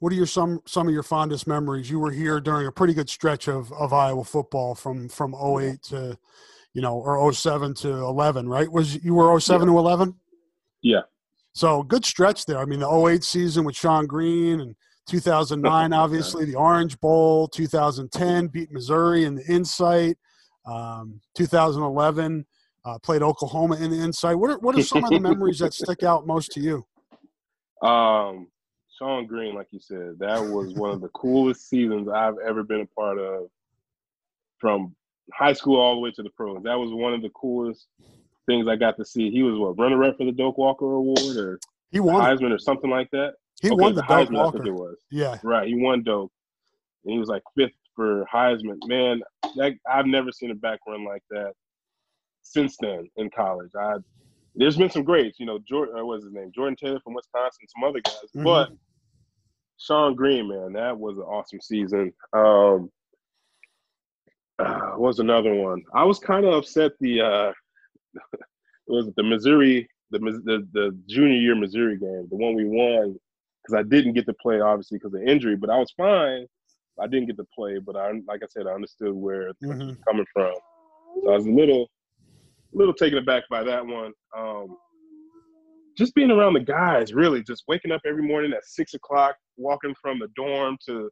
what 0.00 0.12
are 0.12 0.16
your 0.16 0.26
some 0.26 0.60
some 0.66 0.88
of 0.88 0.92
your 0.92 1.02
fondest 1.02 1.46
memories? 1.46 1.90
You 1.90 1.98
were 1.98 2.10
here 2.10 2.40
during 2.40 2.66
a 2.66 2.72
pretty 2.72 2.94
good 2.94 3.08
stretch 3.08 3.48
of, 3.48 3.72
of 3.72 3.92
Iowa 3.92 4.24
football 4.24 4.74
from 4.74 5.08
from 5.08 5.34
08 5.34 5.82
to 5.84 6.18
you 6.76 6.82
know 6.82 6.94
or 6.94 7.32
07 7.32 7.72
to 7.72 7.88
11, 7.88 8.46
right? 8.46 8.70
Was 8.70 9.02
you 9.02 9.14
were 9.14 9.40
07 9.40 9.66
yeah. 9.66 9.72
to 9.72 9.78
11? 9.78 10.14
Yeah. 10.82 11.00
So 11.54 11.82
good 11.82 12.04
stretch 12.04 12.44
there. 12.44 12.58
I 12.58 12.66
mean, 12.66 12.80
the 12.80 12.90
08 12.90 13.24
season 13.24 13.64
with 13.64 13.74
Shonn 13.74 14.06
Greene 14.06 14.60
and 14.60 14.76
2009, 15.08 15.94
obviously 15.94 16.44
the 16.44 16.54
Orange 16.54 17.00
Bowl, 17.00 17.48
2010 17.48 18.48
beat 18.48 18.70
Missouri 18.70 19.24
in 19.24 19.36
the 19.36 19.44
Insight, 19.46 20.18
um, 20.66 21.18
2011 21.34 22.44
uh, 22.84 22.98
played 22.98 23.22
Oklahoma 23.22 23.76
in 23.76 23.90
the 23.90 23.96
Insight. 23.96 24.38
What 24.38 24.50
are, 24.50 24.58
what 24.58 24.76
are 24.76 24.82
some 24.82 25.02
of 25.02 25.08
the 25.08 25.20
memories 25.30 25.60
that 25.60 25.72
stick 25.72 26.02
out 26.02 26.26
most 26.26 26.50
to 26.52 26.60
you? 26.60 26.86
Um, 27.88 28.48
Shonn 29.00 29.26
Greene, 29.26 29.54
like 29.54 29.68
you 29.70 29.80
said, 29.80 30.18
that 30.18 30.44
was 30.44 30.74
one 30.74 30.90
of 30.90 31.00
the 31.00 31.08
coolest 31.08 31.70
seasons 31.70 32.06
I've 32.10 32.36
ever 32.46 32.62
been 32.62 32.82
a 32.82 32.86
part 33.00 33.18
of 33.18 33.46
from 34.58 34.94
high 35.32 35.52
school 35.52 35.80
all 35.80 35.94
the 35.94 36.00
way 36.00 36.10
to 36.12 36.22
the 36.22 36.30
pros. 36.30 36.62
That 36.62 36.78
was 36.78 36.92
one 36.92 37.12
of 37.12 37.22
the 37.22 37.30
coolest 37.30 37.86
things 38.46 38.68
I 38.68 38.76
got 38.76 38.96
to 38.96 39.04
see. 39.04 39.30
He 39.30 39.42
was 39.42 39.58
what 39.58 39.78
runner 39.78 40.02
up 40.04 40.16
for 40.18 40.24
the 40.24 40.32
Doak 40.32 40.56
Walker 40.58 40.84
Award 40.84 41.36
or 41.36 41.60
he 41.90 42.00
won 42.00 42.22
Heisman 42.22 42.52
or 42.52 42.58
something 42.58 42.90
like 42.90 43.10
that. 43.10 43.34
He 43.60 43.70
okay, 43.70 43.82
won 43.82 43.94
the, 43.94 44.02
Doak 44.02 44.10
Heisman, 44.10 44.34
Walker. 44.34 44.58
I 44.58 44.64
think 44.64 44.66
it 44.66 44.80
was. 44.80 44.96
Yeah, 45.10 45.38
Right, 45.42 45.68
he 45.68 45.76
won 45.76 46.02
Doak, 46.02 46.30
and 47.04 47.12
he 47.12 47.18
was 47.18 47.28
like 47.28 47.42
fifth 47.56 47.72
for 47.94 48.24
Heisman. 48.32 48.78
Man, 48.86 49.22
that, 49.56 49.74
I've 49.90 50.06
never 50.06 50.30
seen 50.30 50.50
a 50.50 50.54
back 50.54 50.80
run 50.86 51.04
like 51.04 51.22
that 51.30 51.52
since 52.42 52.76
then 52.80 53.08
in 53.16 53.30
college. 53.30 53.70
I 53.78 53.94
there's 54.58 54.76
been 54.76 54.90
some 54.90 55.04
greats, 55.04 55.38
you 55.38 55.44
know, 55.46 55.58
Jordan, 55.68 55.94
what 55.96 56.06
was 56.06 56.24
his 56.24 56.32
name, 56.32 56.50
Jordan 56.54 56.76
Taylor 56.76 57.00
from 57.00 57.12
Wisconsin, 57.14 57.66
some 57.68 57.84
other 57.84 58.00
guys, 58.00 58.14
Mhm. 58.34 58.44
but 58.44 58.70
Shonn 59.78 60.16
Greene, 60.16 60.48
man, 60.48 60.72
that 60.72 60.98
was 60.98 61.18
an 61.18 61.24
awesome 61.24 61.60
season. 61.60 62.12
Um, 62.32 62.90
uh, 64.58 64.92
was 64.96 65.18
another 65.18 65.54
one? 65.54 65.82
I 65.94 66.04
was 66.04 66.18
kind 66.18 66.44
of 66.46 66.54
upset. 66.54 66.92
The 67.00 67.20
uh, 67.20 67.52
it 68.14 68.32
was 68.88 69.08
it 69.08 69.14
the 69.16 69.22
Missouri, 69.22 69.88
the, 70.10 70.18
the 70.18 70.66
the 70.72 70.98
junior 71.08 71.36
year 71.36 71.54
Missouri 71.54 71.98
game, 71.98 72.26
the 72.30 72.36
one 72.36 72.54
we 72.54 72.64
won, 72.64 73.18
because 73.62 73.78
I 73.78 73.82
didn't 73.82 74.14
get 74.14 74.26
to 74.26 74.34
play 74.34 74.60
obviously 74.60 74.98
because 74.98 75.14
of 75.14 75.22
injury, 75.22 75.56
but 75.56 75.70
I 75.70 75.78
was 75.78 75.92
fine. 75.96 76.46
I 76.98 77.06
didn't 77.06 77.26
get 77.26 77.36
to 77.36 77.46
play, 77.54 77.78
but 77.78 77.94
I, 77.94 78.12
like 78.26 78.42
I 78.42 78.46
said, 78.48 78.66
I 78.66 78.70
understood 78.70 79.12
where 79.12 79.48
it 79.48 79.56
was 79.60 79.76
Mhm. 79.76 79.98
coming 80.08 80.24
from. 80.32 80.54
So 81.22 81.30
I 81.30 81.36
was 81.36 81.46
a 81.46 81.50
little, 81.50 81.90
little 82.72 82.94
taken 82.94 83.18
aback 83.18 83.44
by 83.50 83.62
that 83.64 83.86
one. 83.86 84.14
Um, 84.34 84.78
just 85.98 86.14
being 86.14 86.30
around 86.30 86.54
the 86.54 86.60
guys, 86.60 87.12
really, 87.12 87.42
just 87.42 87.64
waking 87.68 87.92
up 87.92 88.00
every 88.06 88.22
morning 88.22 88.54
at 88.54 88.64
six 88.64 88.94
o'clock, 88.94 89.36
walking 89.58 89.94
from 90.00 90.18
the 90.18 90.28
dorm 90.36 90.78
to 90.86 91.10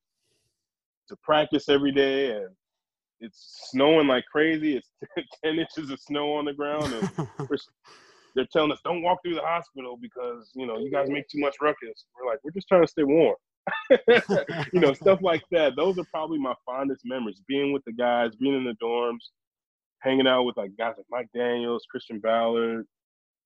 to 1.09 1.17
practice 1.23 1.69
every 1.69 1.93
day, 1.93 2.31
and 2.31 2.49
it's 3.20 3.68
snowing 3.70 4.07
like 4.07 4.24
crazy. 4.31 4.77
It's 4.77 4.90
ten 5.44 5.59
inches 5.59 5.90
of 5.90 6.00
snow 6.00 6.35
on 6.35 6.44
the 6.44 6.53
ground, 6.53 6.92
and 6.92 7.29
they're 8.35 8.46
telling 8.53 8.72
us 8.72 8.81
don't 8.85 9.03
walk 9.03 9.18
through 9.24 9.35
the 9.35 9.42
hospital 9.42 9.98
because 10.00 10.50
you 10.55 10.66
know 10.66 10.79
you 10.79 10.90
guys 10.90 11.09
make 11.09 11.29
too 11.29 11.40
much 11.40 11.57
ruckus. 11.61 12.07
We're 12.18 12.31
like, 12.31 12.40
we're 12.44 12.50
just 12.50 12.68
trying 12.68 12.83
to 12.83 12.88
stay 12.88 13.05
warm. 13.05 13.37
you 14.72 14.81
know, 14.81 14.92
stuff 14.92 15.20
like 15.22 15.42
that. 15.50 15.74
Those 15.77 15.98
are 15.98 16.05
probably 16.12 16.38
my 16.38 16.55
fondest 16.66 17.03
memories. 17.05 17.40
Being 17.48 17.72
with 17.72 17.85
the 17.85 17.92
guys, 17.92 18.35
being 18.35 18.55
in 18.55 18.64
the 18.64 18.77
dorms, 18.83 19.31
hanging 20.00 20.27
out 20.27 20.42
with 20.42 20.57
like 20.57 20.77
guys 20.77 20.94
like 20.96 21.07
Mike 21.11 21.29
Daniels, 21.35 21.87
Christian 21.90 22.18
Ballard, 22.18 22.87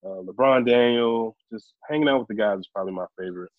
uh, 0.05 0.23
LeBron 0.23 0.67
Daniel. 0.67 1.37
Just 1.53 1.73
hanging 1.89 2.09
out 2.09 2.19
with 2.19 2.29
the 2.29 2.35
guys 2.35 2.59
is 2.59 2.69
probably 2.75 2.95
my 2.95 3.07
favorite. 3.19 3.53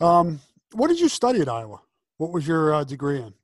um, 0.00 0.40
what 0.72 0.88
did 0.88 1.00
you 1.00 1.08
study 1.08 1.40
at 1.40 1.48
Iowa? 1.48 1.80
What 2.16 2.32
was 2.32 2.46
your 2.46 2.74
uh, 2.74 2.84
degree 2.84 3.18
in? 3.18 3.34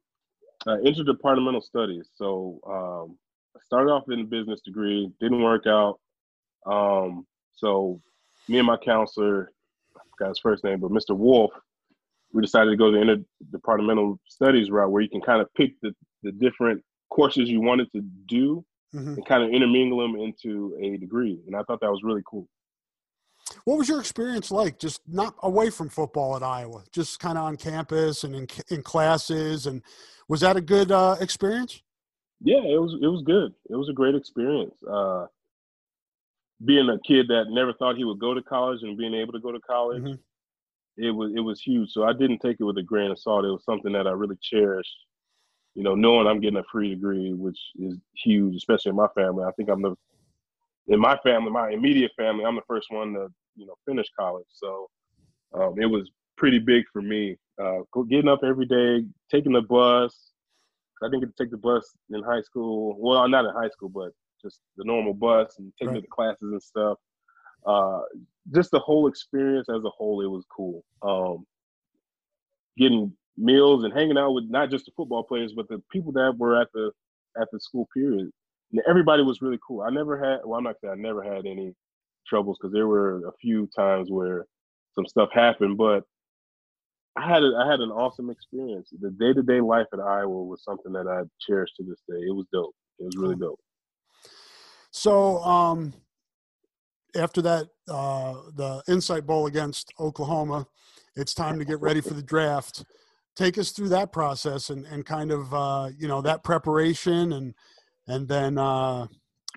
Uh, 0.66 0.76
interdepartmental 0.78 1.62
studies. 1.62 2.08
So 2.14 2.58
um, 2.66 3.18
I 3.56 3.60
started 3.64 3.90
off 3.90 4.04
in 4.10 4.20
a 4.20 4.24
business 4.24 4.60
degree, 4.62 5.10
didn't 5.20 5.42
work 5.42 5.66
out. 5.66 6.00
Um, 6.66 7.26
so 7.54 8.00
me 8.48 8.58
and 8.58 8.66
my 8.66 8.76
counselor, 8.78 9.52
I 9.96 10.00
forgot 10.16 10.30
his 10.30 10.38
first 10.38 10.64
name, 10.64 10.80
but 10.80 10.90
Mr. 10.90 11.16
Wolf, 11.16 11.52
we 12.32 12.40
decided 12.42 12.70
to 12.70 12.76
go 12.76 12.90
the 12.90 13.24
interdepartmental 13.52 14.18
studies 14.26 14.70
route 14.70 14.90
where 14.90 15.02
you 15.02 15.08
can 15.10 15.20
kind 15.20 15.40
of 15.42 15.52
pick 15.54 15.74
the, 15.82 15.94
the 16.22 16.32
different 16.32 16.82
courses 17.10 17.48
you 17.50 17.60
wanted 17.60 17.90
to 17.92 18.00
do 18.26 18.64
Mhm. 18.94 19.16
and 19.16 19.26
kind 19.26 19.42
of 19.42 19.50
intermingle 19.50 19.98
them 19.98 20.14
into 20.14 20.76
a 20.80 20.96
degree. 20.98 21.40
And 21.48 21.56
I 21.56 21.64
thought 21.64 21.80
that 21.80 21.90
was 21.90 22.02
really 22.04 22.22
cool. 22.30 22.46
What 23.64 23.78
was 23.78 23.88
your 23.88 24.00
experience 24.00 24.50
like? 24.50 24.78
Just 24.78 25.00
not 25.08 25.34
away 25.42 25.70
from 25.70 25.88
football 25.88 26.36
at 26.36 26.42
Iowa, 26.42 26.84
just 26.92 27.18
kind 27.18 27.38
of 27.38 27.44
on 27.44 27.56
campus 27.56 28.22
and 28.24 28.34
in, 28.34 28.46
in 28.68 28.82
classes, 28.82 29.66
and 29.66 29.82
was 30.28 30.40
that 30.40 30.56
a 30.56 30.60
good 30.60 30.92
uh, 30.92 31.16
experience? 31.20 31.82
Yeah, 32.40 32.62
it 32.62 32.80
was 32.80 32.94
it 33.00 33.06
was 33.06 33.22
good. 33.22 33.54
It 33.70 33.76
was 33.76 33.88
a 33.88 33.94
great 33.94 34.14
experience. 34.14 34.74
Uh, 34.82 35.26
being 36.64 36.88
a 36.90 36.98
kid 37.06 37.28
that 37.28 37.46
never 37.48 37.72
thought 37.72 37.96
he 37.96 38.04
would 38.04 38.18
go 38.18 38.34
to 38.34 38.42
college 38.42 38.82
and 38.82 38.98
being 38.98 39.14
able 39.14 39.32
to 39.32 39.40
go 39.40 39.50
to 39.52 39.60
college, 39.60 40.02
Mhm. 40.02 40.18
it 40.98 41.10
was 41.10 41.32
it 41.34 41.40
was 41.40 41.60
huge. 41.62 41.90
So 41.90 42.04
I 42.04 42.12
didn't 42.12 42.40
take 42.40 42.58
it 42.60 42.64
with 42.64 42.76
a 42.78 42.82
grain 42.82 43.10
of 43.10 43.18
salt. 43.18 43.46
It 43.46 43.50
was 43.50 43.64
something 43.64 43.92
that 43.92 44.06
I 44.06 44.10
really 44.10 44.36
cherished. 44.42 45.06
You 45.74 45.82
know, 45.82 45.94
knowing 45.94 46.26
I'm 46.26 46.40
getting 46.40 46.58
a 46.58 46.64
free 46.70 46.90
degree, 46.90 47.32
which 47.32 47.58
is 47.76 47.96
huge, 48.14 48.56
especially 48.56 48.90
in 48.90 48.96
my 48.96 49.08
family. 49.08 49.44
I 49.44 49.52
think 49.52 49.70
I'm 49.70 49.82
the 49.82 49.96
in 50.86 51.00
my 51.00 51.16
family, 51.18 51.50
my 51.50 51.70
immediate 51.70 52.12
family, 52.14 52.44
I'm 52.44 52.56
the 52.56 52.62
first 52.68 52.90
one 52.90 53.14
to 53.14 53.32
you 53.56 53.66
know 53.66 53.74
finish 53.86 54.06
college. 54.18 54.46
So 54.50 54.88
um, 55.54 55.74
it 55.80 55.86
was 55.86 56.10
pretty 56.36 56.58
big 56.58 56.84
for 56.92 57.02
me. 57.02 57.36
Uh, 57.60 57.80
go- 57.92 58.02
getting 58.04 58.28
up 58.28 58.40
every 58.44 58.66
day, 58.66 59.04
taking 59.30 59.52
the 59.52 59.62
bus. 59.62 60.30
I 61.02 61.06
didn't 61.08 61.20
get 61.20 61.36
to 61.36 61.42
take 61.44 61.50
the 61.50 61.56
bus 61.58 61.90
in 62.10 62.22
high 62.22 62.40
school. 62.42 62.96
Well, 62.98 63.28
not 63.28 63.44
in 63.44 63.52
high 63.52 63.68
school, 63.68 63.88
but 63.90 64.10
just 64.42 64.60
the 64.76 64.84
normal 64.84 65.14
bus 65.14 65.56
and 65.58 65.72
taking 65.78 65.94
Right. 65.94 66.02
the 66.02 66.08
classes 66.08 66.38
and 66.42 66.62
stuff. 66.62 66.98
Uh, 67.66 68.00
just 68.54 68.70
the 68.70 68.78
whole 68.78 69.06
experience 69.06 69.68
as 69.68 69.84
a 69.84 69.90
whole, 69.90 70.20
it 70.22 70.26
was 70.26 70.44
cool. 70.54 70.82
Um, 71.02 71.46
getting 72.76 73.12
meals 73.36 73.84
and 73.84 73.92
hanging 73.92 74.18
out 74.18 74.32
with 74.32 74.44
not 74.48 74.70
just 74.70 74.86
the 74.86 74.92
football 74.96 75.22
players, 75.24 75.52
but 75.54 75.68
the 75.68 75.82
people 75.90 76.12
that 76.12 76.36
were 76.38 76.60
at 76.60 76.68
the 76.74 76.90
at 77.40 77.48
the 77.52 77.60
school 77.60 77.88
period. 77.92 78.30
And 78.72 78.82
everybody 78.88 79.22
was 79.22 79.40
really 79.42 79.58
cool. 79.66 79.82
I 79.82 79.90
never 79.90 80.18
had. 80.22 80.40
Well, 80.44 80.58
I'm 80.58 80.64
not 80.64 80.76
saying 80.80 80.92
I 80.92 81.00
never 81.00 81.22
had 81.22 81.46
any 81.46 81.74
troubles 82.26 82.58
because 82.60 82.72
there 82.72 82.88
were 82.88 83.26
a 83.26 83.32
few 83.40 83.68
times 83.76 84.10
where 84.10 84.46
some 84.94 85.06
stuff 85.06 85.28
happened, 85.32 85.76
but 85.76 86.04
I 87.16 87.28
had 87.28 87.42
a, 87.42 87.52
I 87.56 87.70
had 87.70 87.80
an 87.80 87.90
awesome 87.90 88.30
experience. 88.30 88.90
The 89.00 89.10
day 89.10 89.32
to 89.32 89.42
day 89.42 89.60
life 89.60 89.86
at 89.92 90.00
Iowa 90.00 90.44
was 90.44 90.64
something 90.64 90.92
that 90.92 91.06
I 91.06 91.22
cherish 91.40 91.70
to 91.76 91.84
this 91.84 92.00
day. 92.08 92.18
It 92.26 92.34
was 92.34 92.46
dope. 92.52 92.74
It 92.98 93.04
was 93.04 93.16
really 93.16 93.36
dope. 93.36 93.60
So 94.90 95.38
um, 95.38 95.92
after 97.16 97.42
that, 97.42 97.68
uh, 97.88 98.34
the 98.54 98.82
Insight 98.88 99.26
Bowl 99.26 99.46
against 99.46 99.92
Oklahoma, 100.00 100.66
it's 101.16 101.34
time 101.34 101.58
to 101.58 101.64
get 101.64 101.80
ready 101.80 102.00
for 102.00 102.14
the 102.14 102.22
draft. 102.22 102.84
Take 103.36 103.58
us 103.58 103.70
through 103.70 103.88
that 103.90 104.12
process 104.12 104.70
and, 104.70 104.86
and 104.86 105.04
kind 105.04 105.30
of 105.30 105.52
uh, 105.54 105.90
you 105.96 106.08
know 106.08 106.20
that 106.22 106.44
preparation 106.44 107.32
and 107.32 107.54
and 108.06 108.28
then 108.28 108.58
uh, 108.58 109.06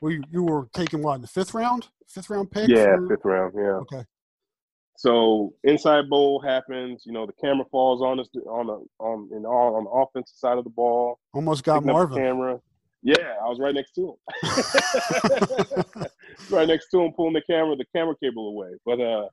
we 0.02 0.22
you 0.32 0.44
were 0.44 0.68
taking 0.74 1.02
what 1.02 1.16
in 1.16 1.22
the 1.22 1.28
fifth 1.28 1.54
round, 1.54 1.88
fifth 2.08 2.30
round 2.30 2.52
pick. 2.52 2.68
Yeah, 2.70 2.96
for- 2.98 3.08
fifth 3.10 3.26
round. 3.26 3.54
Yeah. 3.56 3.82
Okay. 3.82 4.04
So 4.98 5.54
Insight 5.66 6.10
bowl 6.10 6.40
happens. 6.42 7.04
You 7.06 7.14
know, 7.14 7.28
the 7.28 7.34
camera 7.34 7.66
falls 7.72 8.02
on 8.02 8.20
us 8.20 8.28
on 8.48 8.68
the 8.68 8.86
on 9.00 9.30
in 9.32 9.46
all 9.46 9.76
on 9.76 9.84
the 9.84 9.90
offensive 9.92 10.36
side 10.36 10.58
of 10.58 10.64
the 10.64 10.72
ball. 10.72 11.20
Almost 11.34 11.64
got 11.64 11.76
picking 11.76 11.90
up 11.90 11.94
the 11.94 11.94
Marvin. 11.94 12.18
camera. 12.18 12.60
Yeah, 13.04 13.36
I 13.42 13.48
was 13.48 13.60
right 13.60 13.76
next 13.76 13.92
to 13.94 14.10
him. 14.10 14.16
right 16.50 16.68
next 16.68 16.90
to 16.90 17.00
him, 17.02 17.12
pulling 17.14 17.34
the 17.34 17.44
camera, 17.48 17.76
the 17.76 17.86
camera 17.96 18.16
cable 18.22 18.50
away. 18.50 18.72
But 18.86 19.00
uh, 19.00 19.28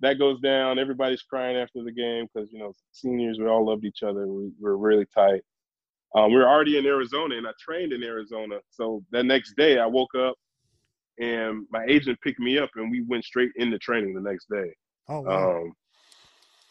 that 0.00 0.18
goes 0.18 0.38
down. 0.40 0.78
Everybody's 0.78 1.22
crying 1.22 1.56
after 1.56 1.82
the 1.82 1.92
game 1.92 2.28
because 2.32 2.52
you 2.52 2.58
know 2.58 2.74
seniors. 2.92 3.38
We 3.38 3.46
all 3.46 3.64
loved 3.66 3.84
each 3.86 4.02
other. 4.02 4.26
We 4.26 4.50
were 4.60 4.76
really 4.76 5.06
tight. 5.14 5.42
Um, 6.16 6.32
we 6.32 6.38
were 6.38 6.48
already 6.48 6.78
in 6.78 6.86
Arizona, 6.86 7.36
and 7.36 7.46
I 7.46 7.50
trained 7.60 7.92
in 7.92 8.02
Arizona. 8.02 8.56
So 8.70 9.04
that 9.12 9.26
next 9.26 9.54
day, 9.56 9.78
I 9.78 9.86
woke 9.86 10.14
up, 10.14 10.34
and 11.20 11.66
my 11.70 11.84
agent 11.86 12.18
picked 12.22 12.40
me 12.40 12.58
up, 12.58 12.70
and 12.74 12.90
we 12.90 13.02
went 13.02 13.24
straight 13.24 13.52
into 13.56 13.78
training 13.78 14.14
the 14.14 14.20
next 14.22 14.48
day. 14.50 14.72
Oh 15.08 15.20
wow. 15.20 15.56
Um, 15.56 15.72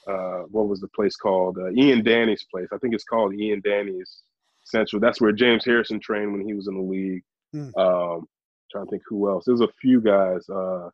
uh, 0.07 0.43
what 0.49 0.67
was 0.67 0.79
the 0.79 0.87
place 0.89 1.15
called? 1.15 1.57
Uh, 1.57 1.71
Ian 1.71 2.03
Danney's 2.03 2.45
place. 2.51 2.67
I 2.73 2.77
think 2.77 2.93
it's 2.93 3.03
called 3.03 3.33
Ian 3.35 3.61
Danney's 3.61 4.23
Central. 4.63 4.99
That's 4.99 5.21
where 5.21 5.31
James 5.31 5.65
Harrison 5.65 5.99
trained 5.99 6.31
when 6.31 6.45
he 6.45 6.53
was 6.53 6.67
in 6.67 6.75
the 6.75 6.81
league. 6.81 7.23
Hmm. 7.51 7.69
Um, 7.79 8.27
trying 8.71 8.85
to 8.85 8.91
think 8.91 9.03
who 9.07 9.29
else. 9.29 9.45
There's 9.45 9.61
a 9.61 9.69
few 9.79 10.01
guys. 10.01 10.47
Uh, 10.49 10.89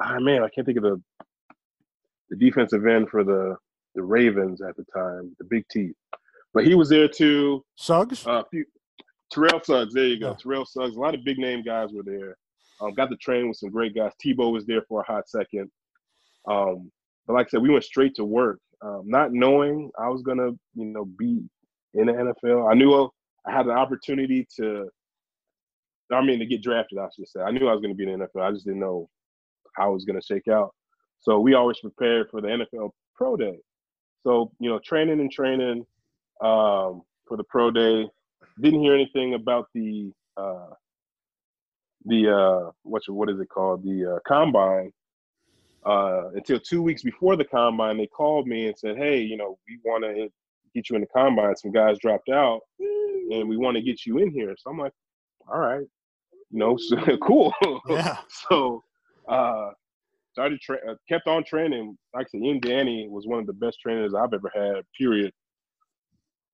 ah, 0.00 0.18
man, 0.18 0.42
I 0.42 0.48
can't 0.48 0.66
think 0.66 0.78
of 0.78 0.84
the 0.84 1.02
the 2.30 2.36
defensive 2.36 2.86
end 2.86 3.08
for 3.10 3.22
the 3.22 3.56
the 3.94 4.02
Ravens 4.02 4.60
at 4.60 4.76
the 4.76 4.84
time, 4.94 5.34
the 5.38 5.44
Big 5.44 5.64
T. 5.70 5.92
But 6.56 6.66
he 6.66 6.74
was 6.74 6.88
there 6.88 7.06
too. 7.06 7.62
Suggs. 7.76 8.26
Uh, 8.26 8.42
few, 8.50 8.64
Terrell 9.30 9.60
Suggs. 9.62 9.92
There 9.92 10.06
you 10.06 10.18
go. 10.18 10.30
Yeah. 10.30 10.36
Terrell 10.42 10.64
Suggs. 10.64 10.96
A 10.96 10.98
lot 10.98 11.14
of 11.14 11.22
big 11.22 11.36
name 11.36 11.62
guys 11.62 11.90
were 11.92 12.02
there. 12.02 12.34
Um, 12.80 12.94
got 12.94 13.10
to 13.10 13.16
train 13.16 13.48
with 13.48 13.58
some 13.58 13.68
great 13.68 13.94
guys. 13.94 14.12
Tebow 14.24 14.50
was 14.50 14.64
there 14.64 14.80
for 14.88 15.02
a 15.02 15.04
hot 15.04 15.28
second. 15.28 15.70
Um, 16.48 16.90
but 17.26 17.34
like 17.34 17.48
I 17.48 17.50
said, 17.50 17.60
we 17.60 17.68
went 17.68 17.84
straight 17.84 18.14
to 18.14 18.24
work, 18.24 18.58
um, 18.80 19.02
not 19.04 19.34
knowing 19.34 19.90
I 19.98 20.08
was 20.08 20.22
gonna, 20.22 20.52
you 20.74 20.86
know, 20.86 21.04
be 21.04 21.42
in 21.92 22.06
the 22.06 22.12
NFL. 22.14 22.70
I 22.70 22.74
knew 22.74 23.10
I 23.46 23.52
had 23.52 23.66
an 23.66 23.72
opportunity 23.72 24.48
to. 24.56 24.88
I 26.10 26.22
mean, 26.22 26.38
to 26.38 26.46
get 26.46 26.62
drafted, 26.62 26.98
I 26.98 27.08
should 27.14 27.28
say. 27.28 27.40
I 27.40 27.50
knew 27.50 27.68
I 27.68 27.72
was 27.72 27.82
going 27.82 27.92
to 27.92 27.96
be 27.96 28.10
in 28.10 28.18
the 28.18 28.26
NFL. 28.26 28.48
I 28.48 28.52
just 28.52 28.64
didn't 28.64 28.80
know 28.80 29.10
how 29.74 29.90
it 29.90 29.94
was 29.94 30.06
going 30.06 30.18
to 30.18 30.24
shake 30.24 30.48
out. 30.48 30.72
So 31.20 31.38
we 31.38 31.52
always 31.52 31.80
prepared 31.80 32.28
for 32.30 32.40
the 32.40 32.48
NFL 32.48 32.92
Pro 33.14 33.36
Day. 33.36 33.58
So 34.22 34.52
you 34.58 34.70
know, 34.70 34.78
training 34.82 35.20
and 35.20 35.30
training 35.30 35.84
um, 36.40 37.02
for 37.26 37.36
the 37.36 37.44
Pro 37.44 37.70
Day. 37.70 38.08
Didn't 38.60 38.80
hear 38.80 38.94
anything 38.94 39.34
about 39.34 39.68
the 39.74 40.12
uh, 40.36 40.70
the 42.04 42.30
uh, 42.34 42.70
what 42.82 43.02
what 43.08 43.30
is 43.30 43.40
it 43.40 43.48
called 43.48 43.84
the 43.84 44.16
uh, 44.16 44.18
combine 44.26 44.92
uh, 45.84 46.30
until 46.34 46.58
two 46.60 46.82
weeks 46.82 47.02
before 47.02 47.36
the 47.36 47.44
combine. 47.44 47.98
They 47.98 48.06
called 48.06 48.46
me 48.46 48.68
and 48.68 48.78
said, 48.78 48.96
"Hey, 48.96 49.20
you 49.20 49.36
know, 49.36 49.58
we 49.68 49.78
want 49.84 50.04
to 50.04 50.28
get 50.74 50.88
you 50.88 50.96
in 50.96 51.02
the 51.02 51.08
combine. 51.08 51.56
Some 51.56 51.72
guys 51.72 51.98
dropped 51.98 52.28
out, 52.28 52.60
and 52.78 53.48
we 53.48 53.56
want 53.56 53.76
to 53.76 53.82
get 53.82 54.06
you 54.06 54.18
in 54.18 54.30
here." 54.30 54.54
So 54.58 54.70
I'm 54.70 54.78
like, 54.78 54.92
"All 55.48 55.58
right." 55.58 55.86
you 56.50 56.58
know, 56.58 56.76
so, 56.80 56.96
cool. 57.18 57.52
Yeah. 57.88 58.16
so 58.48 58.82
uh, 59.28 59.70
started 60.32 60.60
tra- 60.60 60.90
uh, 60.90 60.94
kept 61.08 61.26
on 61.26 61.44
training. 61.44 61.96
Like 62.14 62.26
I 62.26 62.30
said, 62.30 62.42
Ian 62.42 62.60
Danney 62.60 63.08
was 63.08 63.26
one 63.26 63.38
of 63.40 63.46
the 63.46 63.52
best 63.52 63.78
trainers 63.80 64.14
I've 64.14 64.32
ever 64.32 64.50
had. 64.54 64.84
Period. 64.98 65.32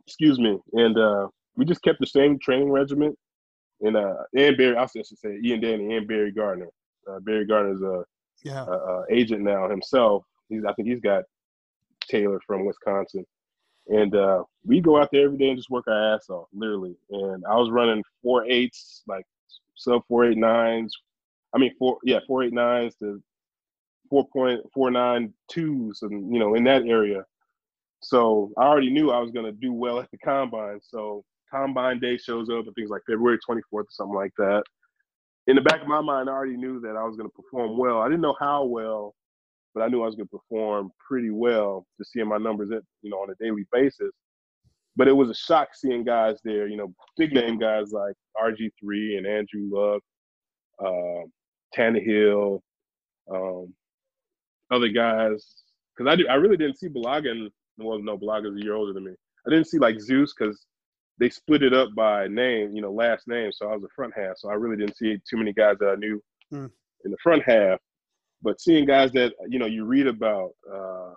Excuse 0.07 0.39
me. 0.39 0.59
And 0.73 0.99
uh, 0.99 1.29
we 1.57 1.65
just 1.65 1.83
kept 1.83 2.01
the 2.01 2.07
same 2.07 2.39
training 2.39 2.71
regimen. 2.71 3.17
And 3.81 3.97
uh, 3.97 4.15
and 4.37 4.57
Barry, 4.57 4.77
I 4.77 4.87
should 4.87 5.07
say 5.07 5.39
Ian 5.45 5.61
Danney 5.61 5.97
and 5.97 6.07
Barry 6.07 6.33
Gardner. 6.33 6.69
Uh, 7.11 7.19
Barry 7.21 7.47
Gardner's 7.47 7.83
a, 7.83 8.05
Yeah. 8.45 8.65
a 8.65 9.03
agent 9.11 9.43
now 9.43 9.69
himself. 9.69 10.25
He's 10.49 10.65
I 10.65 10.73
think 10.75 10.89
he's 10.89 11.01
got 11.01 11.25
Taylor 12.09 12.41
from 12.47 12.65
Wisconsin. 12.65 13.25
And 13.89 14.15
uh, 14.15 14.45
we 14.65 14.81
go 14.81 15.01
out 15.01 15.09
there 15.13 15.25
every 15.25 15.39
day 15.39 15.49
and 15.49 15.59
just 15.59 15.71
work 15.71 15.89
our 15.89 16.15
ass 16.15 16.31
off, 16.31 16.47
literally. 16.53 16.95
And 17.11 17.43
I 17.51 17.57
was 17.57 17.71
running 17.71 18.05
four 18.23 18.45
eights, 18.47 19.03
like 19.09 19.25
sub 19.75 20.03
four 20.07 20.25
eight 20.27 20.39
nines. 20.39 20.95
I 21.55 21.59
mean 21.59 21.73
four 21.79 21.99
yeah, 22.05 22.21
four 22.27 22.45
eight 22.45 22.53
nines 22.53 22.95
to 23.03 23.21
four 24.09 24.27
point 24.33 24.61
four 24.73 24.91
nine 24.93 25.33
twos 25.49 26.03
and 26.03 26.33
you 26.33 26.39
know, 26.39 26.55
in 26.55 26.63
that 26.65 26.85
area. 26.87 27.25
So 28.03 28.53
I 28.57 28.65
already 28.65 28.91
knew 28.91 29.11
I 29.11 29.21
was 29.21 29.31
gonna 29.31 29.53
do 29.53 29.73
well 29.73 30.01
at 30.01 30.11
the 30.11 30.19
combine. 30.19 30.81
So 30.83 31.25
combine 31.51 32.01
day 32.01 32.17
shows 32.17 32.49
up 32.51 32.67
and 32.67 32.75
things 32.75 32.91
like 32.91 33.03
February 33.07 33.39
twenty 33.45 33.63
fourth 33.71 33.87
or 33.87 33.91
something 33.91 34.17
like 34.17 34.33
that. 34.39 34.65
In 35.47 35.57
the 35.57 35.63
back 35.63 35.83
of 35.83 35.89
my 35.89 36.01
mind, 36.01 36.29
I 36.29 36.33
already 36.33 36.57
knew 36.57 36.81
that 36.81 36.97
I 36.97 37.05
was 37.05 37.17
gonna 37.17 37.29
perform 37.31 37.79
well. 37.79 38.01
I 38.01 38.09
didn't 38.09 38.21
know 38.21 38.37
how 38.39 38.65
well, 38.65 39.15
but 39.75 39.83
I 39.83 39.89
knew 39.89 40.03
I 40.03 40.07
was 40.07 40.15
going 40.15 40.29
to 40.29 40.39
perform 40.39 40.91
pretty 41.07 41.31
well 41.31 41.87
to 41.99 42.05
seeing 42.05 42.29
my 42.29 42.39
numbers, 42.39 42.71
at, 42.73 42.83
you 43.03 43.11
know, 43.11 43.19
on 43.19 43.31
a 43.31 43.35
daily 43.43 43.65
basis. 43.73 44.11
But 44.97 45.09
it 45.09 45.13
was 45.13 45.31
a 45.31 45.35
shock 45.35 45.75
seeing 45.75 46.05
guys 46.05 46.39
there, 46.45 46.69
you 46.69 46.77
know, 46.77 46.93
big 47.17 47.33
name 47.33 47.59
guys 47.59 47.93
like 47.93 48.15
RG3 48.37 49.17
and 49.17 49.27
Andrew 49.27 49.71
Luck, 49.71 50.03
uh, 50.79 51.27
Tannehill, 51.75 52.61
um, 53.33 53.73
other 54.71 54.89
guys. 54.89 55.55
Because 55.97 56.19
I, 56.29 56.31
I 56.33 56.35
really 56.35 56.59
didn't 56.59 56.79
see 56.79 56.89
Bulaga, 56.89 57.49
well, 57.79 57.99
no, 57.99 58.17
Bulaga's 58.19 58.57
a 58.57 58.63
year 58.65 58.75
older 58.75 58.93
than 58.93 59.05
me. 59.05 59.13
I 59.47 59.51
didn't 59.51 59.67
see 59.67 59.79
like 59.79 60.01
Zeus 60.01 60.35
because 60.39 60.65
they 61.19 61.29
split 61.31 61.63
it 61.63 61.73
up 61.75 61.91
by 61.95 62.27
name, 62.29 62.75
you 62.75 62.83
know, 62.83 62.93
last 62.93 63.29
name. 63.29 63.51
So 63.53 63.69
I 63.69 63.75
was 63.75 63.83
the 63.83 63.89
front 63.95 64.13
half. 64.17 64.37
So 64.37 64.51
I 64.51 64.55
really 64.55 64.77
didn't 64.77 64.97
see 64.97 65.19
too 65.29 65.37
many 65.37 65.53
guys 65.53 65.77
that 65.81 65.89
I 65.91 65.95
knew 65.97 66.23
Hmm. 66.51 66.67
in 67.05 67.11
the 67.11 67.17
front 67.23 67.43
half. 67.45 67.79
But 68.43 68.61
seeing 68.61 68.85
guys 68.87 69.13
that 69.13 69.33
you 69.49 69.59
know 69.59 69.67
you 69.67 69.85
read 69.85 70.07
about, 70.07 70.51
uh, 70.73 71.15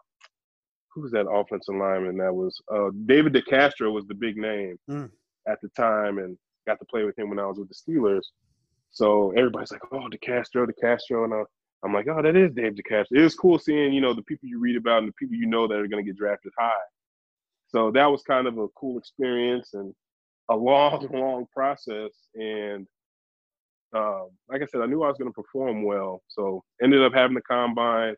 who's 0.89 1.11
that 1.11 1.27
offensive 1.29 1.75
lineman 1.75 2.17
that 2.17 2.33
was 2.33 2.61
uh, 2.73 2.89
David 3.05 3.33
DeCastro 3.33 3.91
was 3.91 4.05
the 4.07 4.13
big 4.15 4.37
name 4.37 4.77
Mm. 4.89 5.11
at 5.47 5.59
the 5.61 5.69
time, 5.69 6.19
and 6.19 6.37
got 6.67 6.79
to 6.79 6.85
play 6.85 7.03
with 7.03 7.17
him 7.17 7.29
when 7.29 7.39
I 7.39 7.45
was 7.45 7.57
with 7.59 7.69
the 7.69 7.75
Steelers. 7.75 8.23
So 8.91 9.31
everybody's 9.31 9.71
like, 9.71 9.81
"Oh, 9.91 10.07
DeCastro, 10.09 10.67
DeCastro," 10.67 11.25
and 11.25 11.33
I, 11.33 11.43
I'm 11.85 11.93
like, 11.93 12.07
"Oh, 12.09 12.21
that 12.21 12.35
is 12.35 12.51
Dave 12.53 12.73
DeCastro." 12.73 13.05
It 13.11 13.21
was 13.21 13.35
cool 13.35 13.59
seeing 13.59 13.93
you 13.93 14.01
know 14.01 14.13
the 14.13 14.23
people 14.23 14.49
you 14.49 14.59
read 14.59 14.75
about 14.75 14.99
and 14.99 15.07
the 15.07 15.13
people 15.13 15.35
you 15.35 15.45
know 15.45 15.67
that 15.67 15.75
are 15.75 15.87
going 15.87 16.03
to 16.03 16.09
get 16.09 16.17
drafted 16.17 16.51
high. 16.57 16.71
So 17.67 17.91
that 17.91 18.09
was 18.09 18.23
kind 18.23 18.47
of 18.47 18.57
a 18.57 18.67
cool 18.69 18.97
experience 18.97 19.73
and 19.73 19.93
a 20.49 20.55
long, 20.55 21.07
long 21.13 21.45
process. 21.53 22.11
And 22.33 22.87
um, 23.95 24.29
like 24.49 24.61
I 24.61 24.65
said, 24.65 24.81
I 24.81 24.85
knew 24.85 25.03
I 25.03 25.09
was 25.09 25.17
going 25.17 25.31
to 25.31 25.41
perform 25.41 25.83
well. 25.83 26.21
So 26.27 26.63
ended 26.83 27.03
up 27.03 27.13
having 27.13 27.35
the 27.35 27.41
combine. 27.41 28.15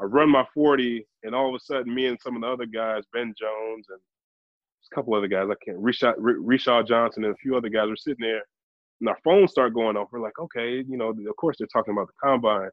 I 0.00 0.04
run 0.04 0.30
my 0.30 0.44
40, 0.52 1.06
and 1.22 1.34
all 1.34 1.48
of 1.48 1.54
a 1.54 1.64
sudden, 1.64 1.94
me 1.94 2.06
and 2.06 2.18
some 2.20 2.36
of 2.36 2.42
the 2.42 2.48
other 2.48 2.66
guys, 2.66 3.04
Ben 3.14 3.32
Jones 3.38 3.86
and 3.88 3.98
a 3.98 4.94
couple 4.94 5.14
other 5.14 5.26
guys, 5.26 5.48
I 5.50 5.54
can't, 5.64 5.78
Rishaw 5.78 6.86
Johnson 6.86 7.24
and 7.24 7.32
a 7.32 7.36
few 7.36 7.56
other 7.56 7.70
guys 7.70 7.88
were 7.88 7.96
sitting 7.96 8.20
there, 8.20 8.42
and 9.00 9.08
our 9.08 9.18
phones 9.24 9.52
start 9.52 9.72
going 9.72 9.96
off. 9.96 10.08
We're 10.12 10.20
like, 10.20 10.38
okay, 10.38 10.84
you 10.86 10.98
know, 10.98 11.08
of 11.08 11.36
course 11.36 11.56
they're 11.58 11.66
talking 11.72 11.92
about 11.92 12.08
the 12.08 12.12
combine, 12.22 12.68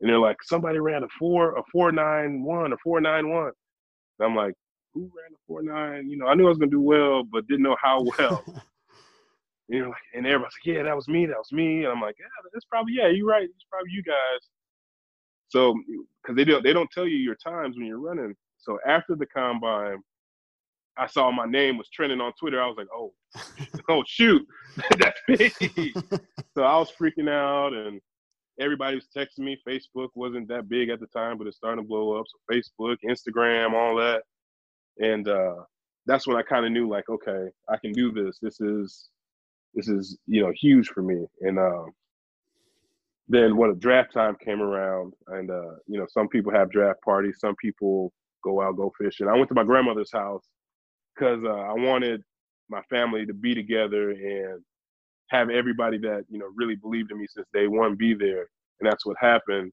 and 0.00 0.08
they're 0.08 0.18
like, 0.18 0.36
somebody 0.42 0.78
ran 0.78 1.04
a 1.04 1.08
four, 1.18 1.56
a 1.56 1.62
four 1.70 1.92
nine 1.92 2.42
one, 2.42 2.72
a 2.72 2.76
four 2.82 3.00
nine 3.00 3.28
one. 3.28 3.52
And 4.18 4.28
I'm 4.28 4.36
like, 4.36 4.54
who 4.94 5.02
ran 5.02 5.32
a 5.32 5.40
four 5.46 5.62
nine? 5.62 6.08
You 6.08 6.16
know, 6.16 6.26
I 6.26 6.34
knew 6.34 6.46
I 6.46 6.48
was 6.48 6.58
gonna 6.58 6.70
do 6.70 6.80
well, 6.80 7.22
but 7.24 7.46
didn't 7.46 7.62
know 7.62 7.76
how 7.80 8.02
well. 8.18 8.42
And 8.46 9.78
you're 9.78 9.88
like, 9.88 9.96
and 10.14 10.26
everybody's 10.26 10.54
like, 10.64 10.76
yeah, 10.76 10.82
that 10.82 10.96
was 10.96 11.08
me, 11.08 11.26
that 11.26 11.38
was 11.38 11.52
me. 11.52 11.84
And 11.84 11.92
I'm 11.92 12.00
like, 12.00 12.16
yeah, 12.18 12.26
that's 12.52 12.64
probably, 12.64 12.94
yeah, 12.94 13.08
you're 13.08 13.26
right. 13.26 13.44
It's 13.44 13.66
probably 13.70 13.92
you 13.92 14.02
guys. 14.02 14.48
So, 15.48 15.74
because 16.22 16.36
they 16.36 16.44
don't, 16.44 16.62
they 16.62 16.72
don't 16.72 16.90
tell 16.90 17.06
you 17.06 17.16
your 17.16 17.36
times 17.36 17.76
when 17.76 17.86
you're 17.86 18.00
running. 18.00 18.34
So 18.58 18.78
after 18.86 19.14
the 19.14 19.26
combine, 19.26 19.98
I 20.96 21.06
saw 21.06 21.30
my 21.30 21.46
name 21.46 21.78
was 21.78 21.88
trending 21.88 22.20
on 22.20 22.32
Twitter. 22.38 22.60
I 22.62 22.66
was 22.66 22.76
like, 22.76 22.88
oh, 22.94 23.12
oh 23.88 24.04
shoot, 24.06 24.46
that's 24.98 25.20
me. 25.28 25.92
so 26.54 26.62
I 26.62 26.76
was 26.78 26.90
freaking 26.90 27.30
out, 27.30 27.72
and 27.72 28.00
everybody 28.58 28.96
was 28.96 29.08
texting 29.16 29.40
me. 29.40 29.58
Facebook 29.66 30.08
wasn't 30.14 30.48
that 30.48 30.68
big 30.68 30.88
at 30.88 31.00
the 31.00 31.06
time, 31.06 31.38
but 31.38 31.46
it's 31.46 31.56
starting 31.56 31.82
to 31.82 31.88
blow 31.88 32.18
up. 32.18 32.26
So 32.28 32.54
Facebook, 32.54 32.96
Instagram, 33.04 33.72
all 33.72 33.96
that, 33.96 34.22
and 34.98 35.28
uh, 35.28 35.54
that's 36.06 36.26
when 36.26 36.36
I 36.36 36.42
kind 36.42 36.66
of 36.66 36.72
knew, 36.72 36.88
like, 36.88 37.08
okay, 37.08 37.48
I 37.68 37.76
can 37.76 37.92
do 37.92 38.10
this. 38.12 38.38
This 38.40 38.60
is 38.60 39.10
this 39.74 39.88
is 39.88 40.18
you 40.26 40.42
know 40.42 40.52
huge 40.60 40.88
for 40.88 41.02
me 41.02 41.24
and 41.42 41.58
um 41.58 41.90
then 43.28 43.56
when 43.56 43.70
a 43.70 43.74
draft 43.74 44.12
time 44.12 44.36
came 44.44 44.60
around 44.60 45.12
and 45.28 45.50
uh 45.50 45.74
you 45.86 45.98
know 45.98 46.06
some 46.08 46.28
people 46.28 46.52
have 46.52 46.70
draft 46.70 47.00
parties 47.02 47.36
some 47.38 47.54
people 47.56 48.12
go 48.42 48.60
out 48.60 48.76
go 48.76 48.92
fishing 48.98 49.28
i 49.28 49.36
went 49.36 49.48
to 49.48 49.54
my 49.54 49.64
grandmother's 49.64 50.12
house 50.12 50.44
because 51.14 51.40
uh, 51.44 51.50
i 51.50 51.72
wanted 51.72 52.22
my 52.68 52.82
family 52.82 53.26
to 53.26 53.34
be 53.34 53.54
together 53.54 54.10
and 54.10 54.62
have 55.30 55.50
everybody 55.50 55.98
that 55.98 56.24
you 56.30 56.38
know 56.38 56.48
really 56.56 56.76
believed 56.76 57.12
in 57.12 57.18
me 57.20 57.26
since 57.28 57.46
day 57.54 57.68
one 57.68 57.96
be 57.96 58.14
there 58.14 58.48
and 58.80 58.90
that's 58.90 59.06
what 59.06 59.16
happened 59.20 59.72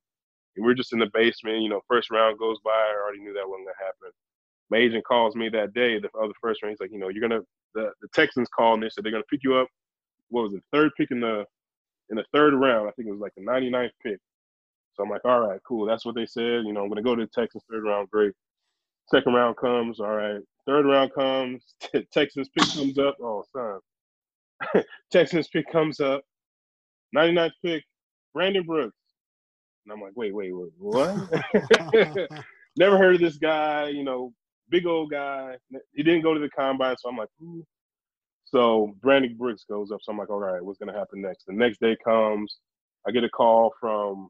and 0.57 0.65
we're 0.65 0.73
just 0.75 0.93
in 0.93 0.99
the 0.99 1.09
basement 1.13 1.61
you 1.61 1.69
know 1.69 1.81
first 1.89 2.11
round 2.11 2.39
goes 2.39 2.57
by 2.65 2.71
i 2.71 2.95
already 3.03 3.19
knew 3.21 3.33
that 3.33 3.47
wasn't 3.47 3.67
to 3.67 3.83
happen 3.85 4.11
my 4.71 4.77
agent 4.77 5.05
calls 5.05 5.35
me 5.35 5.49
that 5.49 5.73
day 5.73 5.99
the 5.99 6.09
other 6.21 6.33
first 6.41 6.63
round 6.63 6.71
he's 6.73 6.81
like 6.81 6.91
you 6.91 6.99
know 6.99 7.09
you're 7.09 7.27
gonna 7.27 7.41
the, 7.75 7.91
the 8.01 8.07
texans 8.13 8.49
called 8.49 8.75
and 8.75 8.83
they 8.83 8.89
said 8.89 9.03
they're 9.03 9.11
gonna 9.11 9.23
pick 9.29 9.41
you 9.43 9.55
up 9.55 9.67
what 10.29 10.43
was 10.43 10.53
it, 10.53 10.63
third 10.71 10.91
pick 10.97 11.11
in 11.11 11.19
the 11.21 11.45
in 12.09 12.17
the 12.17 12.25
third 12.33 12.53
round. 12.53 12.87
I 12.87 12.91
think 12.91 13.07
it 13.07 13.11
was 13.11 13.19
like 13.21 13.33
the 13.35 13.43
99th 13.43 13.91
pick. 14.03 14.19
So 14.95 15.03
I'm 15.03 15.09
like, 15.09 15.25
all 15.25 15.41
right, 15.41 15.59
cool. 15.67 15.85
That's 15.85 16.05
what 16.05 16.15
they 16.15 16.25
said. 16.25 16.65
You 16.65 16.73
know, 16.73 16.83
I'm 16.83 16.89
gonna 16.89 17.03
go 17.03 17.15
to 17.15 17.25
the 17.25 17.31
Texans 17.31 17.63
third 17.71 17.83
round. 17.83 18.09
Great. 18.11 18.33
Second 19.09 19.33
round 19.33 19.57
comes. 19.57 19.99
All 19.99 20.15
right. 20.15 20.41
Third 20.65 20.85
round 20.85 21.13
comes. 21.13 21.63
Texans 22.11 22.49
pick 22.49 22.69
comes 22.73 22.97
up. 22.99 23.17
Oh, 23.21 23.43
son. 23.53 23.79
Texans 25.11 25.47
pick 25.47 25.69
comes 25.71 25.99
up. 25.99 26.23
99th 27.15 27.51
pick, 27.63 27.83
Brandon 28.33 28.63
Brooks. 28.63 28.95
And 29.85 29.93
I'm 29.93 30.01
like, 30.01 30.13
wait, 30.15 30.33
wait, 30.33 30.51
wait, 30.53 30.71
what? 30.77 31.15
Never 32.77 32.97
heard 32.97 33.15
of 33.15 33.21
this 33.21 33.37
guy. 33.37 33.87
You 33.89 34.03
know, 34.03 34.33
big 34.69 34.85
old 34.85 35.11
guy. 35.11 35.55
He 35.93 36.03
didn't 36.03 36.23
go 36.23 36.33
to 36.33 36.39
the 36.39 36.49
combine, 36.49 36.95
so 36.97 37.09
I'm 37.09 37.17
like, 37.17 37.29
ooh. 37.41 37.65
So 38.45 38.95
Brandon 39.01 39.35
Brooks 39.37 39.65
goes 39.69 39.91
up. 39.91 39.99
So 40.01 40.11
I'm 40.11 40.17
like, 40.17 40.29
all 40.29 40.39
right, 40.39 40.63
what's 40.63 40.79
gonna 40.79 40.97
happen 40.97 41.21
next? 41.21 41.45
The 41.45 41.53
next 41.53 41.79
day 41.79 41.97
comes. 42.03 42.57
I 43.07 43.11
get 43.11 43.23
a 43.23 43.29
call 43.29 43.73
from 43.79 44.29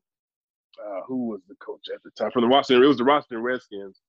uh, 0.84 1.02
who 1.08 1.28
was 1.28 1.42
the 1.48 1.56
coach 1.56 1.88
at 1.94 2.02
the 2.04 2.12
time 2.12 2.32
from 2.32 2.42
the 2.44 2.48
Washington. 2.48 2.84
It 2.84 2.88
was 2.88 2.98
the 2.98 3.04
Washington 3.04 3.42
Redskins, 3.42 4.00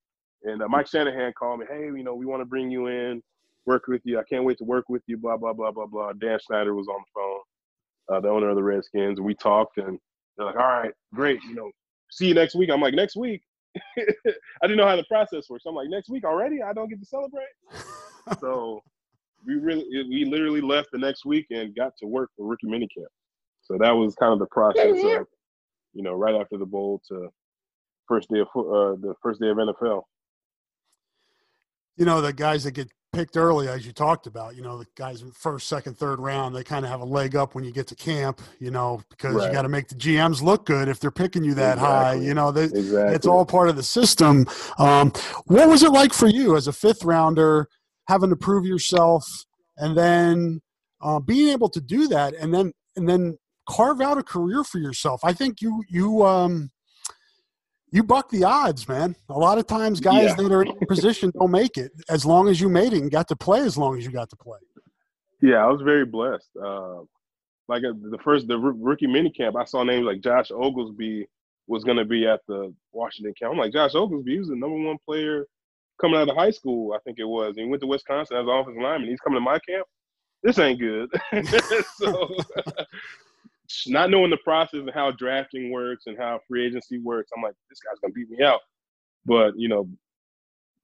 and 0.45 0.63
uh, 0.63 0.69
Mike 0.69 0.87
Shanahan 0.87 1.33
called 1.39 1.61
me. 1.61 1.67
Hey, 1.71 1.85
you 1.85 2.03
know, 2.03 2.15
we 2.15 2.27
want 2.27 2.41
to 2.41 2.47
bring 2.47 2.71
you 2.71 2.87
in, 2.87 3.23
work 3.69 3.87
with 3.87 4.01
you. 4.05 4.19
I 4.19 4.23
can't 4.25 4.45
wait 4.45 4.59
to 4.59 4.65
work 4.65 4.87
with 4.89 5.03
you. 5.07 5.19
Blah 5.19 5.37
blah 5.37 5.53
blah 5.53 5.71
blah 5.71 5.87
blah. 5.87 6.13
Dan 6.15 6.39
Snyder 6.41 6.75
was 6.75 6.89
on 6.89 7.01
the 7.05 7.11
phone, 7.15 8.17
uh, 8.17 8.21
the 8.21 8.29
owner 8.29 8.49
of 8.49 8.57
the 8.57 8.63
Redskins, 8.63 9.19
and 9.19 9.27
we 9.27 9.35
talked. 9.35 9.77
And 9.77 9.99
they're 10.37 10.47
like, 10.47 10.57
all 10.57 10.63
right, 10.63 10.93
great. 11.15 11.41
You 11.45 11.55
know, 11.55 11.71
see 12.11 12.29
you 12.29 12.35
next 12.35 12.55
week. 12.55 12.71
I'm 12.73 12.81
like, 12.81 12.95
next 12.95 13.17
week. 13.17 13.43
I 13.99 14.63
didn't 14.63 14.79
know 14.79 14.87
how 14.87 14.97
the 14.97 15.05
process 15.05 15.49
works. 15.51 15.65
I'm 15.67 15.75
like, 15.75 15.91
next 15.91 16.09
week 16.09 16.25
already? 16.25 16.63
I 16.63 16.73
don't 16.73 16.89
get 16.89 16.99
to 16.99 17.07
celebrate. 17.07 17.47
so 18.41 18.83
we 19.47 19.55
really 19.55 19.85
we 20.09 20.25
literally 20.25 20.63
left 20.63 20.89
the 20.91 20.99
next 20.99 21.25
week 21.27 21.47
and 21.51 21.77
got 21.77 21.93
to 21.99 22.07
work 22.07 22.31
for 22.37 22.47
rookie 22.47 22.67
minicamp. 22.67 23.13
So 23.63 23.77
that 23.79 23.93
was 23.93 24.15
kind 24.15 24.33
of 24.33 24.39
the 24.39 24.47
process 24.47 24.97
of, 25.05 25.27
you 25.93 26.03
know, 26.03 26.15
right 26.15 26.35
after 26.35 26.57
the 26.57 26.65
bowl 26.65 27.03
to 27.09 27.29
first 28.09 28.31
day 28.31 28.41
of 28.41 28.47
uh, 28.57 28.97
the 28.97 29.15
first 29.23 29.41
day 29.41 29.49
of 29.49 29.59
NFL. 29.59 30.03
You 31.97 32.07
know, 32.07 32.23
the 32.23 32.33
guys 32.33 32.65
that 32.65 32.71
get 32.71 32.89
picked 33.13 33.37
early, 33.37 33.69
as 33.69 33.87
you 33.87 33.93
talked 33.93 34.27
about, 34.27 34.55
you 34.55 34.63
know, 34.63 34.79
the 34.79 34.87
guys 34.97 35.23
in 35.23 35.31
first, 35.33 35.67
second, 35.69 35.97
third 35.97 36.21
round, 36.21 36.55
they 36.55 36.63
kind 36.65 36.85
of 36.85 36.91
have 36.91 37.01
a 37.01 37.05
leg 37.05 37.35
up 37.37 37.55
when 37.55 37.65
you 37.65 37.73
get 37.73 37.87
to 37.89 37.95
camp, 37.95 38.41
you 38.61 38.71
know, 38.71 39.01
because 39.11 39.35
Right. 39.35 39.47
you 39.47 39.53
got 39.53 39.63
to 39.63 39.69
make 39.69 39.89
the 39.89 39.95
GMs 39.95 40.43
look 40.43 40.67
good 40.67 40.89
if 40.89 41.01
they're 41.01 41.11
picking 41.11 41.43
you 41.45 41.55
that 41.55 41.79
high. 41.79 42.15
You 42.15 42.35
know, 42.35 42.53
they, 42.53 42.65
Exactly. 42.65 43.15
it's 43.15 43.27
all 43.27 43.45
part 43.47 43.69
of 43.69 43.77
the 43.77 43.83
system. 43.83 44.47
Um, 44.79 45.13
what 45.47 45.69
was 45.69 45.83
it 45.83 45.91
like 45.91 46.13
for 46.13 46.29
you 46.29 46.57
as 46.57 46.67
a 46.69 46.73
fifth 46.73 47.05
rounder, 47.05 47.69
having 48.09 48.31
to 48.31 48.37
prove 48.37 48.65
yourself, 48.67 49.27
and 49.79 49.97
then 49.97 50.61
uh, 51.01 51.21
being 51.21 51.49
able 51.49 51.71
to 51.71 51.81
do 51.81 52.09
that, 52.09 52.35
and 52.35 52.53
then 52.53 52.73
and 52.97 53.09
then 53.09 53.39
carve 53.69 54.01
out 54.01 54.19
a 54.19 54.23
career 54.23 54.65
for 54.65 54.79
yourself? 54.79 55.21
I 55.25 55.33
think 55.33 55.61
you 55.63 55.83
you 55.89 56.27
um, 56.27 56.71
you 57.91 58.03
buck 58.03 58.31
the 58.31 58.45
odds, 58.45 58.87
man. 58.89 59.17
A 59.29 59.39
lot 59.39 59.59
of 59.59 59.67
times, 59.67 60.01
guys 60.01 60.31
Yeah. 60.31 60.35
that 60.35 60.53
are 60.53 60.63
in 60.63 60.87
position 60.87 61.31
don't 61.39 61.51
make 61.51 61.77
it. 61.77 61.93
As 62.09 62.25
long 62.25 62.49
as 62.49 62.61
you 62.61 62.69
made 62.69 62.93
it 62.93 63.01
and 63.03 63.11
got 63.11 63.29
to 63.29 63.37
play, 63.37 63.61
as 63.61 63.77
long 63.79 63.97
as 63.99 64.05
you 64.05 64.11
got 64.11 64.31
to 64.31 64.37
play. 64.37 64.59
Yeah, 65.41 65.65
I 65.65 65.67
was 65.67 65.83
very 65.83 66.05
blessed. 66.05 66.51
Uh, 66.61 67.01
like 67.69 67.85
uh, 67.85 67.93
the 68.11 68.19
first 68.25 68.49
the 68.49 68.59
rookie 68.59 69.07
mini 69.07 69.31
camp, 69.31 69.57
I 69.57 69.65
saw 69.65 69.83
names 69.85 70.05
like 70.05 70.21
Josh 70.21 70.51
Oglesby 70.51 71.27
was 71.67 71.85
going 71.85 71.99
to 71.99 72.05
be 72.05 72.27
at 72.27 72.41
the 72.49 72.75
Washington 72.93 73.35
camp. 73.39 73.53
I'm 73.53 73.59
like 73.59 73.73
Josh 73.73 73.95
Oglesby, 73.95 74.33
he 74.33 74.39
was 74.39 74.49
the 74.49 74.57
number 74.57 74.77
one 74.79 74.97
player 75.07 75.47
coming 76.01 76.19
out 76.19 76.29
of 76.29 76.37
high 76.37 76.51
school, 76.51 76.93
I 76.95 76.99
think 77.05 77.19
it 77.19 77.25
was. 77.25 77.57
And 77.57 77.65
he 77.67 77.71
went 77.71 77.83
to 77.83 77.87
Wisconsin 77.87 78.37
as 78.37 78.45
an 78.45 78.49
offensive 78.49 78.83
lineman. 78.83 79.11
He's 79.11 79.21
coming 79.21 79.37
to 79.37 79.41
my 79.45 79.59
camp. 79.69 79.87
This 80.43 80.59
ain't 80.59 80.81
good. 80.81 81.11
so, 81.97 82.35
not 83.87 84.11
knowing 84.11 84.31
the 84.31 84.39
process 84.39 84.81
and 84.81 84.91
how 84.93 85.11
drafting 85.13 85.71
works 85.71 86.05
and 86.07 86.19
how 86.19 86.41
free 86.49 86.67
agency 86.67 86.99
works, 86.99 87.31
I'm 87.37 87.43
like, 87.43 87.55
this 87.69 87.81
guy's 87.81 87.99
gonna 88.01 88.13
beat 88.13 88.31
me 88.31 88.45
out. 88.45 88.61
But 89.27 89.55
you 89.57 89.69
know, 89.69 89.89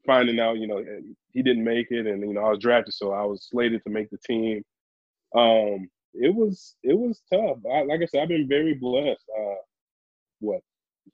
finding 0.07 0.39
out, 0.41 0.59
you 0.59 0.67
know, 0.67 0.85
he 1.33 1.43
didn't 1.43 1.65
make 1.65 1.91
it, 1.91 2.07
and 2.07 2.21
you 2.23 2.35
know, 2.35 2.45
I 2.45 2.51
was 2.51 2.59
drafted, 2.59 2.95
so 2.95 3.13
I 3.13 3.25
was 3.25 3.49
slated 3.51 3.83
to 3.85 3.91
make 3.91 4.11
the 4.11 4.19
team. 4.19 4.63
Um, 5.35 5.89
it 6.15 6.35
was 6.35 6.77
it 6.83 6.97
was 6.97 7.23
tough. 7.33 7.59
I, 7.73 7.83
like 7.83 8.01
I 8.03 8.07
said, 8.07 8.23
I've 8.23 8.29
been 8.29 8.49
very 8.49 8.75
blessed. 8.75 9.25
Uh, 9.37 9.55
what 10.41 10.61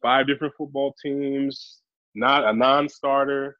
five 0.03 0.27
different 0.27 0.55
football 0.57 0.95
teams, 1.03 1.79
not 2.15 2.45
a 2.45 2.53
non-starter, 2.53 3.57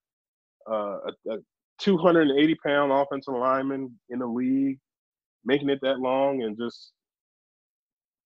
uh, 0.71 0.99
a, 0.99 1.31
a 1.31 1.39
280 1.79 2.57
pound 2.65 2.93
offensive 2.93 3.35
lineman 3.35 3.99
in 4.11 4.19
the 4.19 4.27
league, 4.27 4.79
making 5.45 5.71
it 5.71 5.81
that 5.83 5.99
long, 5.99 6.43
and 6.43 6.59
just 6.59 6.93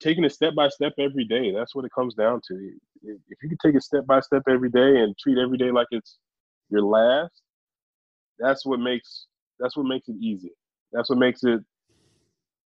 taking 0.05 0.23
it 0.23 0.31
step 0.31 0.53
by 0.53 0.69
step 0.69 0.93
every 0.99 1.25
day. 1.25 1.51
That's 1.51 1.73
what 1.73 1.83
it 1.83 1.91
comes 1.93 2.13
down 2.13 2.39
to. 2.47 2.71
If 3.03 3.37
you 3.41 3.49
can 3.49 3.57
take 3.63 3.75
it 3.75 3.83
step 3.83 4.05
by 4.05 4.19
step 4.19 4.43
every 4.47 4.69
day 4.69 4.99
and 5.01 5.17
treat 5.17 5.39
every 5.39 5.57
day 5.57 5.71
like 5.71 5.87
it's 5.89 6.17
your 6.69 6.83
last, 6.83 7.41
that's 8.37 8.65
what 8.65 8.79
makes 8.79 9.25
that's 9.59 9.75
what 9.75 9.87
makes 9.87 10.07
it 10.07 10.15
easy. 10.19 10.51
That's 10.91 11.09
what 11.09 11.17
makes 11.17 11.43
it 11.43 11.61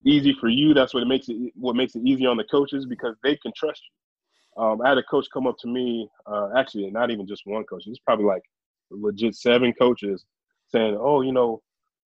easy 0.05 0.35
for 0.41 0.49
you. 0.49 0.75
That's 0.75 0.93
what 0.93 1.03
it 1.05 1.07
makes 1.07 1.29
it 1.29 1.37
what 1.55 1.77
makes 1.77 1.95
it 1.95 2.03
easy 2.05 2.27
on 2.27 2.37
the 2.37 2.45
coaches 2.45 2.87
because 2.87 3.15
they 3.23 3.37
can 3.37 3.53
trust 3.57 3.83
you. 3.87 4.63
Um, 4.63 4.83
I 4.83 4.89
had 4.89 4.99
a 4.99 5.05
coach 5.05 5.27
come 5.33 5.47
up 5.47 5.57
to 5.61 5.69
me, 5.69 6.09
uh, 6.27 6.49
actually, 6.57 6.91
not 6.91 7.13
even 7.13 7.27
just 7.29 7.43
one 7.45 7.63
coach. 7.65 7.85
It's 7.87 8.01
probably 8.01 8.25
like 8.25 8.43
legit 8.91 9.37
seven 9.37 9.73
coaches 9.73 10.25
saying, 10.67 10.99
"Oh, 11.01 11.21
you 11.21 11.31
know, 11.31 11.63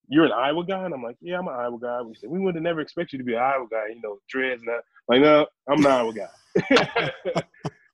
you're 0.09 0.27
an 0.27 0.33
Iowa 0.33 0.67
guy," 0.67 0.85
and 0.85 0.93
I'm 0.93 1.03
like, 1.03 1.17
"Yeah, 1.23 1.39
I'm 1.39 1.49
an 1.49 1.55
Iowa 1.55 1.79
guy." 1.79 2.03
We 2.03 2.15
said 2.15 2.29
we 2.29 2.41
would 2.41 2.55
have 2.55 2.65
never 2.65 2.81
expect 2.81 3.13
you 3.13 3.19
to 3.19 3.25
be 3.25 3.33
an 3.35 3.41
Iowa 3.41 3.67
guy, 3.71 3.89
you 3.89 4.03
know, 4.03 4.19
dreads 4.29 4.61
and 4.63 4.69
that. 4.69 4.85
Like, 5.09 5.21
no, 5.21 5.47
I'm 5.69 5.85
an 5.85 5.87
Iowa 5.87 6.13
guy. 6.13 7.11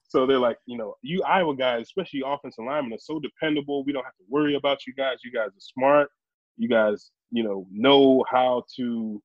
so 0.09 0.27
they're 0.27 0.39
like, 0.39 0.59
you 0.67 0.77
know, 0.77 0.95
you 1.03 1.23
Iowa 1.23 1.57
guys, 1.57 1.83
especially 1.83 2.23
offensive 2.25 2.65
linemen, 2.65 2.93
are 2.93 2.99
so 2.99 3.21
dependable. 3.21 3.85
We 3.85 3.93
don't 3.93 4.05
have 4.05 4.17
to 4.17 4.25
worry 4.29 4.57
about 4.57 4.87
you 4.87 4.95
guys. 4.95 5.19
You 5.25 5.33
guys 5.33 5.49
are 5.49 5.61
smart. 5.61 6.11
You 6.57 6.69
guys, 6.69 7.11
you 7.31 7.43
know, 7.43 7.67
know 7.71 8.25
how 8.31 8.65
to 8.77 9.23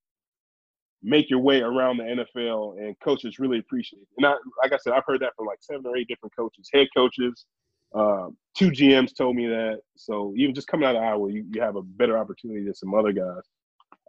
make 1.01 1.29
your 1.29 1.39
way 1.39 1.61
around 1.61 1.97
the 1.97 2.03
NFL, 2.03 2.77
and 2.77 2.95
coaches 3.03 3.37
really 3.37 3.59
appreciate 3.59 4.01
it. 4.01 4.07
And 4.17 4.25
I, 4.25 4.35
like 4.61 4.71
I 4.71 4.77
said, 4.77 4.93
I've 4.93 5.03
heard 5.05 5.19
that 5.21 5.33
from 5.35 5.47
like 5.47 5.59
seven 5.61 5.85
or 5.85 5.97
eight 5.97 6.07
different 6.07 6.35
coaches, 6.35 6.69
head 6.73 6.87
coaches. 6.95 7.45
Um, 7.93 8.37
two 8.57 8.71
GMs 8.71 9.15
told 9.15 9.35
me 9.35 9.47
that. 9.47 9.81
So 9.97 10.33
even 10.35 10.55
just 10.55 10.67
coming 10.67 10.87
out 10.87 10.95
of 10.95 11.03
Iowa, 11.03 11.31
you, 11.31 11.45
you 11.51 11.61
have 11.61 11.75
a 11.75 11.81
better 11.81 12.17
opportunity 12.17 12.63
than 12.63 12.73
some 12.73 12.93
other 12.93 13.11
guys. 13.11 13.43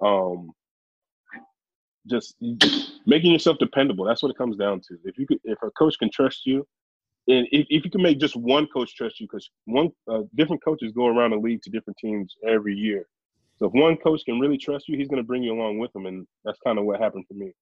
Um, 0.00 0.50
just 2.06 2.36
making 3.06 3.32
yourself 3.32 3.58
dependable. 3.58 4.04
That's 4.04 4.22
what 4.22 4.30
it 4.30 4.38
comes 4.38 4.56
down 4.56 4.80
to. 4.88 4.98
If 5.04 5.18
you 5.18 5.26
could, 5.26 5.38
if 5.44 5.58
a 5.62 5.70
coach 5.72 5.98
can 5.98 6.10
trust 6.10 6.46
you, 6.46 6.66
and 7.28 7.46
if, 7.52 7.66
if 7.70 7.84
you 7.84 7.90
can 7.90 8.02
make 8.02 8.18
just 8.18 8.36
one 8.36 8.66
coach 8.66 8.94
trust 8.94 9.20
you, 9.20 9.26
because 9.26 9.50
one 9.64 9.90
uh, 10.10 10.22
different 10.34 10.62
coaches 10.64 10.92
go 10.92 11.06
around 11.06 11.30
the 11.30 11.36
league 11.36 11.62
to 11.62 11.70
different 11.70 11.96
teams 11.98 12.34
every 12.46 12.74
year. 12.74 13.06
So 13.56 13.66
if 13.66 13.72
one 13.72 13.96
coach 13.96 14.24
can 14.24 14.40
really 14.40 14.58
trust 14.58 14.88
you, 14.88 14.98
he's 14.98 15.08
going 15.08 15.22
to 15.22 15.26
bring 15.26 15.42
you 15.42 15.54
along 15.54 15.78
with 15.78 15.94
him, 15.94 16.06
and 16.06 16.26
that's 16.44 16.58
kind 16.66 16.78
of 16.78 16.84
what 16.84 17.00
happened 17.00 17.24
for 17.28 17.34
me. 17.34 17.52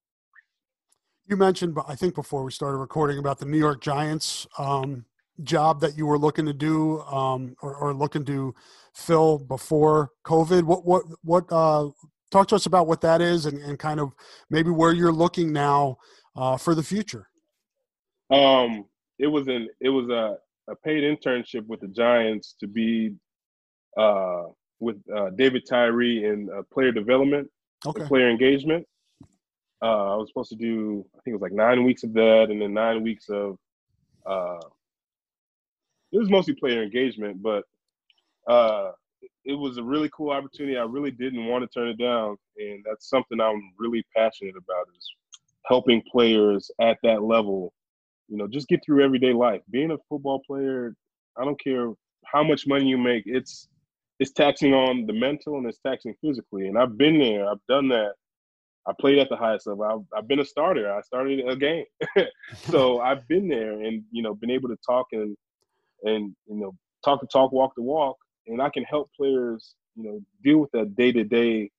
You 1.26 1.36
mentioned, 1.36 1.76
I 1.86 1.95
think 1.95 2.14
before 2.14 2.43
we 2.43 2.51
started 2.51 2.78
recording, 2.78 3.18
about 3.18 3.38
the 3.38 3.47
New 3.47 3.59
York 3.59 3.80
Giants 3.80 4.47
um, 4.59 5.05
job 5.43 5.80
that 5.80 5.97
you 5.97 6.07
were 6.07 6.18
looking 6.18 6.47
to 6.47 6.53
do 6.53 7.01
um, 7.03 7.55
or, 7.62 7.74
or, 7.76 7.95
looking 7.95 8.24
to 8.24 8.55
fill 8.95 9.38
before 9.38 10.11
COVID. 10.26 10.64
What 10.64 10.84
what 10.84 11.05
what? 11.22 11.45
Uh, 11.51 11.90
talk 12.33 12.49
to 12.49 12.57
us 12.57 12.66
about 12.66 12.89
what 12.89 13.01
that 13.03 13.20
is, 13.20 13.47
and, 13.47 13.59
and 13.59 13.78
kind 13.78 14.01
of 14.01 14.12
maybe 14.51 14.70
where 14.70 14.93
you're 14.93 15.12
looking 15.12 15.53
now 15.53 15.99
uh, 16.35 16.57
for 16.57 16.74
the 16.74 16.83
future. 16.83 17.28
Um, 18.30 18.87
it 19.18 19.26
was 19.26 19.47
an 19.47 19.68
it 19.80 19.91
was 19.91 20.09
a, 20.09 20.39
a 20.70 20.74
paid 20.76 21.05
internship 21.05 21.66
with 21.66 21.80
the 21.80 21.89
Giants 21.89 22.57
to 22.61 22.66
be 22.66 23.14
uh, 23.97 24.45
with 24.80 24.97
uh, 25.14 25.30
David 25.30 25.64
Tyree 25.68 26.24
in 26.24 26.49
uh, 26.51 26.62
player 26.72 26.91
development, 26.91 27.49
okay. 27.87 28.05
player 28.07 28.30
engagement. 28.30 28.87
Uh, 29.83 30.14
I 30.14 30.16
was 30.16 30.28
supposed 30.28 30.51
to 30.51 30.57
do, 30.57 31.05
I 31.14 31.18
think 31.22 31.33
it 31.33 31.41
was 31.41 31.43
like 31.43 31.53
nine 31.53 31.85
weeks 31.85 32.05
of 32.05 32.12
that, 32.14 32.49
and 32.51 32.62
then 32.62 32.72
nine 32.72 33.03
weeks 33.03 33.28
of. 33.28 33.59
Uh, 34.24 34.61
it 36.12 36.18
was 36.18 36.30
mostly 36.30 36.55
player 36.55 36.83
engagement, 36.83 37.43
but 37.43 37.64
uh, 38.47 38.93
it 39.45 39.55
was 39.55 39.79
a 39.79 39.83
really 39.83 40.11
cool 40.14 40.31
opportunity. 40.31 40.77
I 40.77 40.85
really 40.85 41.11
didn't 41.11 41.47
want 41.47 41.62
to 41.62 41.79
turn 41.79 41.89
it 41.89 41.99
down, 41.99 42.37
and 42.57 42.85
that's 42.89 43.09
something 43.09 43.41
I'm 43.41 43.61
really 43.79 44.05
passionate 44.16 44.57
about 44.57 44.87
is 44.97 45.14
helping 45.66 46.03
players 46.11 46.70
at 46.81 46.99
that 47.03 47.23
level. 47.23 47.73
You 48.29 48.39
know, 48.39 48.47
just 48.47 48.68
get 48.68 48.81
through 48.85 49.05
everyday 49.05 49.33
life. 49.33 49.61
Being 49.70 49.91
a 49.91 49.99
football 50.09 50.43
player, 50.47 50.95
I 51.37 51.45
don't 51.45 51.61
care 51.61 51.93
how 52.27 52.43
much 52.43 52.66
money 52.66 52.87
you 52.87 52.99
make. 52.99 53.25
It's 53.27 53.68
it's 54.20 54.33
taxing 54.33 54.73
on 54.73 55.07
the 55.07 55.12
mental 55.12 55.57
and 55.57 55.66
it's 55.66 55.81
taxing 55.85 56.14
physically. 56.25 56.68
And 56.68 56.79
I've 56.79 56.97
been 56.97 57.18
there. 57.18 57.49
I've 57.49 57.64
done 57.68 57.89
that. 57.89 58.12
I 58.87 58.93
played 59.01 59.18
at 59.18 59.29
the 59.29 59.37
highest 59.37 59.66
level. 59.66 59.85
I've, 59.85 60.18
I've 60.18 60.29
been 60.29 60.41
a 60.41 60.45
starter. 60.45 60.93
I 60.93 61.01
started 61.03 61.41
a 61.49 61.57
game, 61.57 61.85
so 62.70 63.01
I've 63.09 63.27
been 63.29 63.49
there 63.49 63.73
and 63.73 64.03
you 64.11 64.23
know 64.23 64.35
been 64.35 64.51
able 64.51 64.68
to 64.68 64.79
talk 64.87 65.07
and 65.12 65.37
and 66.05 66.35
you 66.47 66.57
know 66.57 66.75
talk 67.05 67.20
the 67.20 67.27
talk, 67.27 67.53
walk 67.53 67.73
the 67.77 67.83
walk, 67.83 68.16
and 68.47 68.61
I 68.61 68.70
can 68.70 68.84
help 68.84 69.11
players 69.16 69.74
you 69.97 70.05
know 70.05 70.20
deal 70.43 70.59
with 70.59 70.70
that 70.72 70.95
day 70.97 71.12
to 71.12 71.24
day 71.24 71.70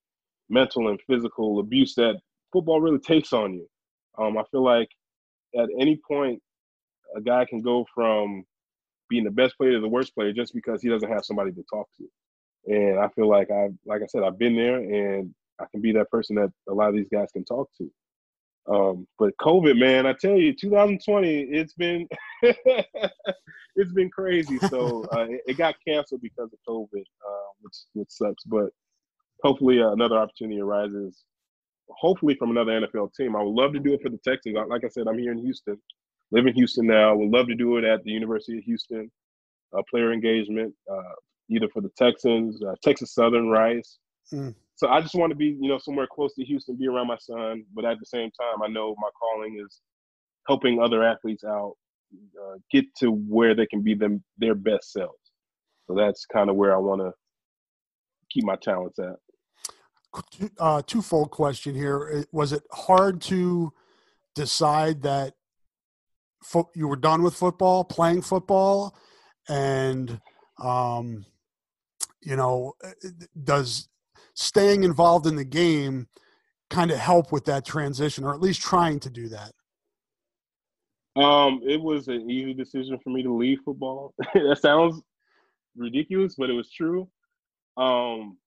mental 0.50 0.90
and 0.90 1.00
physical 1.08 1.60
abuse 1.60 1.96
that 1.96 2.16
football 2.52 2.82
really 2.82 3.00
takes 3.00 3.34
on 3.34 3.54
you. 3.54 3.68
Um, 4.18 4.38
I 4.38 4.44
feel 4.52 4.64
like 4.64 4.90
at 5.58 5.70
any 5.80 6.00
point 6.08 6.42
a 7.16 7.22
guy 7.22 7.46
can 7.46 7.62
go 7.62 7.86
from 7.94 8.46
being 9.10 9.24
the 9.24 9.32
best 9.32 9.58
player 9.58 9.74
to 9.74 9.80
the 9.80 9.88
worst 9.88 10.16
player 10.16 10.34
just 10.34 10.54
because 10.54 10.82
he 10.82 10.90
doesn't 10.90 11.12
have 11.12 11.26
somebody 11.26 11.52
to 11.52 11.64
talk 11.72 11.88
to. 11.98 12.74
And 12.74 13.00
I 13.00 13.10
feel 13.10 13.30
like 13.30 13.52
I, 13.52 13.70
like 13.86 14.02
I 14.02 14.08
said, 14.08 14.24
I've 14.24 14.40
been 14.40 14.56
there, 14.56 14.78
and 14.78 15.34
I 15.60 15.66
can 15.72 15.82
be 15.82 15.92
that 15.94 16.10
person 16.10 16.36
that 16.38 16.52
a 16.70 16.74
lot 16.74 16.90
of 16.90 16.96
these 16.96 17.10
guys 17.12 17.28
can 17.34 17.44
talk 17.44 17.70
to. 17.78 17.92
Um, 18.70 19.08
but 19.20 19.34
COVID, 19.42 19.78
man, 19.78 20.06
I 20.06 20.14
tell 20.14 20.38
you, 20.38 20.54
2020, 20.54 21.42
it's 21.42 21.74
been 21.74 22.08
it's 22.42 23.92
been 23.94 24.10
crazy. 24.10 24.58
So 24.70 25.06
uh, 25.14 25.26
it, 25.30 25.42
it, 25.48 25.58
got 25.58 25.76
canceled 25.86 26.22
because 26.22 26.50
of 26.54 26.60
COVID, 26.68 27.02
uh, 27.02 27.50
which 27.62 27.76
which 27.94 28.10
sucks. 28.10 28.44
But 28.46 28.70
hopefully, 29.44 29.82
uh, 29.82 29.92
another 29.92 30.18
opportunity 30.18 30.62
arises. 30.62 31.24
Hopefully, 31.90 32.36
from 32.36 32.52
another 32.52 32.72
NFL 32.72 33.14
team. 33.14 33.36
I 33.36 33.44
would 33.44 33.54
love 33.54 33.74
to 33.74 33.80
do 33.80 33.94
it 33.94 34.02
for 34.02 34.10
the 34.10 34.20
Texans. 34.26 34.58
Like 34.70 34.86
I 34.86 34.88
said, 34.88 35.08
I'm 35.08 35.20
here 35.20 35.34
in 35.34 35.44
Houston, 35.44 35.78
live 36.32 36.48
in 36.48 36.54
Houston 36.54 36.88
now. 36.88 37.16
Would 37.16 37.32
love 37.32 37.48
to 37.48 37.56
do 37.56 37.78
it 37.78 37.84
at 37.84 38.04
the 38.04 38.12
University 38.12 38.58
of 38.58 38.64
Houston. 38.64 39.12
Uh, 39.78 39.82
player 39.90 40.14
engagement, 40.14 40.74
uh, 40.90 41.16
either 41.50 41.68
for 41.68 41.82
the 41.82 41.90
Texans, 41.98 42.64
uh, 42.64 42.76
Texas 42.84 43.14
Southern, 43.14 43.50
Rice. 43.50 43.98
Mm. 44.32 44.54
So 44.84 44.90
I 44.90 45.00
just 45.00 45.16
want 45.16 45.30
to 45.32 45.36
be, 45.36 45.58
you 45.62 45.70
know, 45.70 45.78
somewhere 45.78 46.08
close 46.14 46.34
to 46.34 46.44
Houston, 46.44 46.76
be 46.76 46.90
around 46.90 47.08
my 47.08 47.16
son. 47.16 47.64
But 47.74 47.86
at 47.86 48.02
the 48.02 48.06
same 48.06 48.30
time, 48.32 48.62
I 48.62 48.68
know 48.68 48.94
my 49.00 49.08
calling 49.18 49.64
is 49.66 49.80
helping 50.46 50.82
other 50.82 51.02
athletes 51.06 51.46
out, 51.46 51.76
uh, 52.14 52.58
get 52.70 52.94
to 52.98 53.12
where 53.12 53.56
they 53.56 53.66
can 53.66 53.82
be 53.82 53.94
them 53.94 54.22
their 54.38 54.56
best 54.56 54.92
selves. 54.92 55.32
So 55.88 55.96
that's 55.96 56.26
kind 56.26 56.50
of 56.50 56.58
where 56.58 56.76
I 56.76 56.80
want 56.80 57.00
to 57.00 57.14
keep 58.30 58.44
my 58.44 58.58
talents 58.62 59.00
at. 59.00 60.52
Uh, 60.60 60.82
twofold 60.86 61.32
question 61.32 61.74
here: 61.74 62.26
Was 62.34 62.52
it 62.52 62.64
hard 62.74 63.22
to 63.22 63.72
decide 64.36 65.02
that 65.04 65.34
fo- 66.44 66.72
you 66.76 66.90
were 66.90 66.98
done 66.98 67.24
with 67.24 67.36
football, 67.36 67.86
playing 67.86 68.22
football, 68.22 68.98
and 69.48 70.20
um, 70.62 71.26
you 72.22 72.36
know, 72.36 72.74
uh, 72.84 72.90
does 73.46 73.88
staying 74.34 74.84
involved 74.84 75.26
in 75.28 75.36
the 75.36 75.46
game 75.46 76.08
kind 76.70 76.92
of 76.92 76.98
help 76.98 77.32
with 77.32 77.46
that 77.46 77.66
transition, 77.66 78.24
or 78.24 78.34
at 78.34 78.42
least 78.42 78.62
trying 78.62 79.00
to 79.02 79.10
do 79.10 79.30
that? 79.30 79.52
Um, 81.16 81.62
it 81.64 81.80
was 81.80 82.08
an 82.08 82.30
easy 82.30 82.54
decision 82.54 82.98
for 83.04 83.12
me 83.12 83.22
to 83.24 83.34
leave 83.34 83.60
football. 83.64 84.14
that 84.34 84.60
sounds 84.60 85.02
ridiculous, 85.76 86.36
but 86.36 86.50
it 86.50 86.54
was 86.54 86.72
true. 86.72 87.08
Um, 87.78 88.38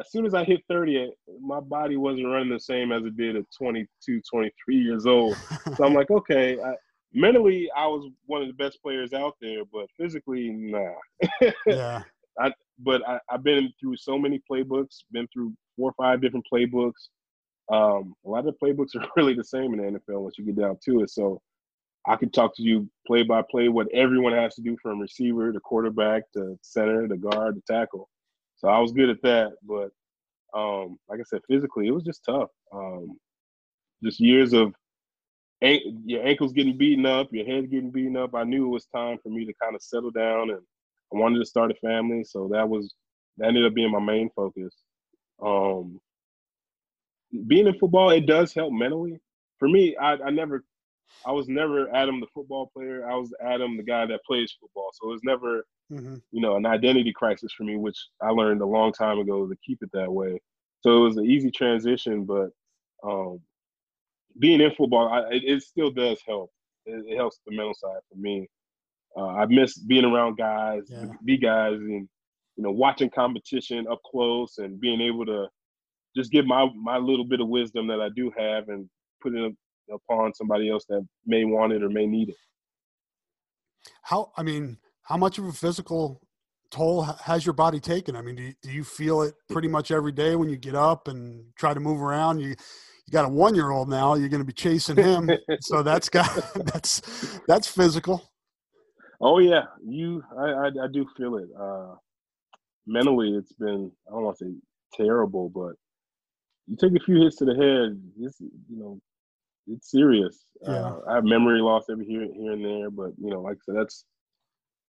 as 0.00 0.10
soon 0.10 0.26
as 0.26 0.34
I 0.34 0.44
hit 0.44 0.60
30, 0.68 1.12
my 1.40 1.60
body 1.60 1.96
wasn't 1.96 2.26
running 2.26 2.52
the 2.52 2.60
same 2.60 2.90
as 2.92 3.04
it 3.04 3.16
did 3.16 3.36
at 3.36 3.44
22, 3.56 4.20
23 4.28 4.76
years 4.76 5.06
old. 5.06 5.36
So 5.76 5.84
I'm 5.84 5.94
like, 5.94 6.10
okay, 6.10 6.58
I, 6.60 6.74
mentally, 7.12 7.70
I 7.76 7.86
was 7.86 8.10
one 8.26 8.42
of 8.42 8.48
the 8.48 8.54
best 8.54 8.82
players 8.82 9.12
out 9.12 9.34
there, 9.40 9.62
but 9.72 9.86
physically, 9.96 10.50
nah. 10.50 10.94
yeah. 11.66 12.02
I, 12.40 12.52
but 12.78 13.06
I, 13.06 13.18
have 13.30 13.42
been 13.42 13.72
through 13.80 13.96
so 13.96 14.18
many 14.18 14.40
playbooks, 14.50 14.98
been 15.10 15.28
through 15.32 15.52
four 15.76 15.90
or 15.90 15.94
five 15.94 16.20
different 16.20 16.46
playbooks. 16.52 17.08
Um, 17.70 18.14
a 18.24 18.30
lot 18.30 18.46
of 18.46 18.46
the 18.46 18.66
playbooks 18.66 18.96
are 18.96 19.06
really 19.16 19.34
the 19.34 19.44
same 19.44 19.74
in 19.74 19.94
the 19.94 19.98
NFL 19.98 20.22
once 20.22 20.38
you 20.38 20.44
get 20.44 20.58
down 20.58 20.78
to 20.84 21.02
it. 21.02 21.10
So 21.10 21.40
I 22.06 22.16
could 22.16 22.32
talk 22.32 22.56
to 22.56 22.62
you 22.62 22.88
play 23.06 23.22
by 23.22 23.42
play 23.50 23.68
what 23.68 23.88
everyone 23.92 24.32
has 24.32 24.54
to 24.54 24.62
do 24.62 24.76
from 24.82 25.00
receiver 25.00 25.52
to 25.52 25.60
quarterback 25.60 26.22
to 26.32 26.58
center 26.62 27.06
to 27.06 27.16
guard 27.16 27.56
to 27.56 27.62
tackle. 27.72 28.08
So 28.56 28.68
I 28.68 28.78
was 28.78 28.92
good 28.92 29.10
at 29.10 29.22
that, 29.22 29.52
but 29.62 29.90
um, 30.58 30.98
like 31.08 31.20
I 31.20 31.24
said, 31.24 31.42
physically 31.48 31.88
it 31.88 31.92
was 31.92 32.04
just 32.04 32.24
tough. 32.24 32.48
Um, 32.72 33.18
just 34.02 34.20
years 34.20 34.52
of 34.52 34.74
an- 35.60 36.02
your 36.06 36.26
ankles 36.26 36.52
getting 36.52 36.76
beaten 36.76 37.06
up, 37.06 37.28
your 37.32 37.44
head 37.44 37.70
getting 37.70 37.90
beaten 37.90 38.16
up. 38.16 38.34
I 38.34 38.44
knew 38.44 38.66
it 38.66 38.70
was 38.70 38.86
time 38.86 39.18
for 39.22 39.28
me 39.28 39.44
to 39.44 39.52
kind 39.62 39.74
of 39.74 39.82
settle 39.82 40.10
down, 40.10 40.50
and 40.50 40.60
I 41.12 41.18
wanted 41.18 41.38
to 41.38 41.46
start 41.46 41.70
a 41.70 41.74
family. 41.74 42.24
So 42.24 42.48
that 42.52 42.68
was 42.68 42.94
that 43.38 43.48
ended 43.48 43.66
up 43.66 43.74
being 43.74 43.92
my 43.92 44.00
main 44.00 44.30
focus. 44.34 44.74
Um, 45.42 46.00
being 47.46 47.66
in 47.66 47.78
football, 47.78 48.10
it 48.10 48.26
does 48.26 48.52
help 48.54 48.72
mentally. 48.72 49.18
For 49.58 49.68
me, 49.68 49.96
I, 49.96 50.14
I 50.14 50.30
never 50.30 50.64
I 51.26 51.32
was 51.32 51.48
never 51.48 51.94
Adam 51.94 52.20
the 52.20 52.26
football 52.34 52.70
player. 52.74 53.08
I 53.08 53.14
was 53.14 53.32
Adam 53.40 53.76
the 53.76 53.82
guy 53.82 54.06
that 54.06 54.24
plays 54.24 54.56
football. 54.60 54.90
So 54.92 55.08
it 55.08 55.12
was 55.12 55.24
never, 55.24 55.66
mm-hmm. 55.90 56.16
you 56.30 56.40
know, 56.40 56.56
an 56.56 56.66
identity 56.66 57.12
crisis 57.12 57.52
for 57.56 57.64
me, 57.64 57.76
which 57.76 57.98
I 58.22 58.30
learned 58.30 58.60
a 58.60 58.66
long 58.66 58.92
time 58.92 59.18
ago 59.18 59.46
to 59.46 59.56
keep 59.64 59.78
it 59.82 59.90
that 59.92 60.12
way. 60.12 60.40
So 60.80 60.96
it 60.98 61.00
was 61.00 61.16
an 61.16 61.26
easy 61.26 61.50
transition, 61.50 62.24
but 62.24 62.50
um, 63.02 63.40
being 64.38 64.60
in 64.60 64.70
football, 64.72 65.08
I, 65.08 65.34
it, 65.34 65.42
it, 65.44 65.62
still 65.62 65.90
does 65.90 66.20
help. 66.26 66.50
It, 66.86 67.04
it, 67.08 67.16
helps 67.16 67.40
the 67.46 67.56
mental 67.56 67.74
side 67.74 68.00
for 68.08 68.16
me. 68.16 68.48
Uh, 69.16 69.26
I 69.26 69.46
miss 69.46 69.78
being 69.78 70.04
around 70.04 70.36
guys, 70.36 70.82
yeah. 70.88 71.06
the 71.24 71.36
guys, 71.38 71.74
and 71.74 72.08
you 72.56 72.64
know, 72.64 72.70
watching 72.70 73.10
competition 73.10 73.86
up 73.90 74.00
close 74.04 74.58
and 74.58 74.80
being 74.80 75.00
able 75.00 75.24
to 75.26 75.46
just 76.16 76.30
give 76.32 76.46
my 76.46 76.66
my 76.76 76.98
little 76.98 77.24
bit 77.24 77.40
of 77.40 77.48
wisdom 77.48 77.86
that 77.88 78.00
I 78.00 78.08
do 78.14 78.32
have 78.36 78.68
and 78.68 78.88
put 79.22 79.34
it 79.34 79.54
upon 79.92 80.34
somebody 80.34 80.70
else 80.70 80.84
that 80.88 81.06
may 81.26 81.44
want 81.44 81.72
it 81.72 81.82
or 81.82 81.88
may 81.88 82.06
need 82.06 82.30
it. 82.30 82.36
How 84.02 84.32
I 84.36 84.42
mean, 84.42 84.78
how 85.02 85.16
much 85.16 85.38
of 85.38 85.44
a 85.46 85.52
physical 85.52 86.20
toll 86.70 87.02
has 87.02 87.46
your 87.46 87.54
body 87.54 87.80
taken? 87.80 88.16
I 88.16 88.22
mean, 88.22 88.36
do 88.36 88.42
you, 88.42 88.54
do 88.62 88.70
you 88.70 88.84
feel 88.84 89.22
it 89.22 89.34
pretty 89.48 89.68
much 89.68 89.90
every 89.90 90.12
day 90.12 90.36
when 90.36 90.48
you 90.48 90.56
get 90.56 90.74
up 90.74 91.08
and 91.08 91.44
try 91.56 91.74
to 91.74 91.80
move 91.80 92.02
around? 92.02 92.40
You 92.40 92.48
you 92.50 93.12
got 93.12 93.24
a 93.24 93.28
one 93.28 93.54
year 93.54 93.70
old 93.70 93.88
now. 93.88 94.14
You're 94.14 94.28
going 94.28 94.42
to 94.42 94.46
be 94.46 94.52
chasing 94.52 94.96
him, 94.96 95.30
so 95.60 95.82
that's 95.82 96.08
got 96.08 96.28
that's 96.66 97.40
that's 97.46 97.68
physical. 97.68 98.30
Oh 99.20 99.38
yeah, 99.38 99.64
you 99.84 100.22
I 100.38 100.44
I, 100.44 100.66
I 100.66 100.88
do 100.92 101.06
feel 101.16 101.36
it. 101.36 101.48
Uh, 101.58 101.94
mentally, 102.86 103.34
it's 103.34 103.52
been 103.52 103.90
I 104.08 104.12
don't 104.12 104.24
want 104.24 104.38
to 104.38 104.44
say 104.44 104.52
terrible, 104.94 105.48
but 105.48 105.74
you 106.66 106.76
take 106.76 107.00
a 107.00 107.04
few 107.04 107.22
hits 107.22 107.36
to 107.36 107.44
the 107.44 107.54
head. 107.54 108.00
This 108.16 108.36
you 108.40 108.78
know 108.78 109.00
it's 109.66 109.90
serious. 109.90 110.44
Yeah. 110.62 110.70
Uh, 110.70 111.00
I 111.08 111.14
have 111.16 111.24
memory 111.24 111.60
loss 111.60 111.84
every 111.90 112.04
here 112.04 112.26
here 112.34 112.52
and 112.52 112.64
there, 112.64 112.90
but 112.90 113.10
you 113.18 113.30
know, 113.30 113.40
like 113.40 113.56
I 113.56 113.60
said, 113.66 113.76
that's 113.76 114.04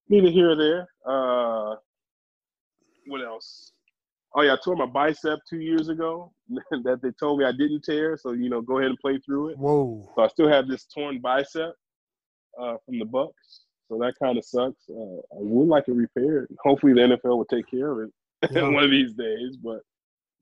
neither 0.09 0.29
here 0.29 0.51
or 0.51 0.55
there. 0.55 0.87
Uh, 1.05 1.75
what 3.07 3.21
else? 3.21 3.71
Oh 4.35 4.41
yeah, 4.43 4.53
I 4.53 4.57
tore 4.63 4.75
my 4.75 4.85
bicep 4.85 5.39
two 5.49 5.59
years 5.59 5.89
ago 5.89 6.31
that 6.83 6.99
they 7.01 7.09
told 7.19 7.39
me 7.39 7.45
I 7.45 7.51
didn't 7.51 7.81
tear. 7.83 8.15
So 8.15 8.33
you 8.33 8.49
know, 8.49 8.61
go 8.61 8.77
ahead 8.77 8.91
and 8.91 8.99
play 8.99 9.19
through 9.25 9.49
it. 9.49 9.57
Whoa! 9.57 10.07
So 10.15 10.21
I 10.21 10.27
still 10.27 10.49
have 10.49 10.67
this 10.67 10.85
torn 10.85 11.19
bicep 11.19 11.73
uh, 12.61 12.75
from 12.85 12.99
the 12.99 13.05
Bucks. 13.05 13.61
So 13.89 13.97
that 13.97 14.13
kind 14.21 14.37
of 14.37 14.45
sucks. 14.45 14.87
Uh, 14.89 15.17
I 15.33 15.41
would 15.41 15.67
like 15.67 15.85
it 15.87 15.93
repaired. 15.93 16.47
Hopefully, 16.63 16.93
the 16.93 17.01
NFL 17.01 17.37
will 17.37 17.45
take 17.45 17.69
care 17.69 17.91
of 17.91 18.09
it 18.09 18.51
yeah. 18.51 18.69
one 18.69 18.83
of 18.83 18.91
these 18.91 19.13
days. 19.13 19.57
But 19.57 19.79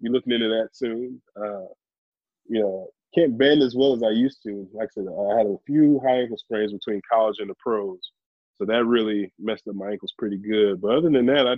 be 0.02 0.10
looking 0.10 0.34
into 0.34 0.50
that 0.50 0.70
soon. 0.74 1.22
Uh, 1.36 1.66
you 2.48 2.60
know, 2.62 2.88
can't 3.16 3.38
bend 3.38 3.62
as 3.62 3.76
well 3.76 3.94
as 3.94 4.04
I 4.04 4.10
used 4.10 4.44
to. 4.44 4.68
Like 4.74 4.90
I 4.92 4.94
said, 4.96 5.06
I 5.08 5.38
had 5.38 5.48
a 5.48 5.58
few 5.66 6.00
high 6.06 6.22
ankle 6.22 6.38
sprains 6.38 6.74
between 6.74 7.02
college 7.10 7.38
and 7.40 7.50
the 7.50 7.56
pros, 7.56 8.00
so 8.58 8.66
that 8.66 8.86
really 8.86 9.32
messed 9.40 9.68
up 9.68 9.76
my 9.76 9.92
ankles 9.92 10.14
pretty 10.18 10.38
good. 10.38 10.82
But 10.82 10.98
other 10.98 11.10
than 11.10 11.26
that, 11.28 11.48
I 11.48 11.56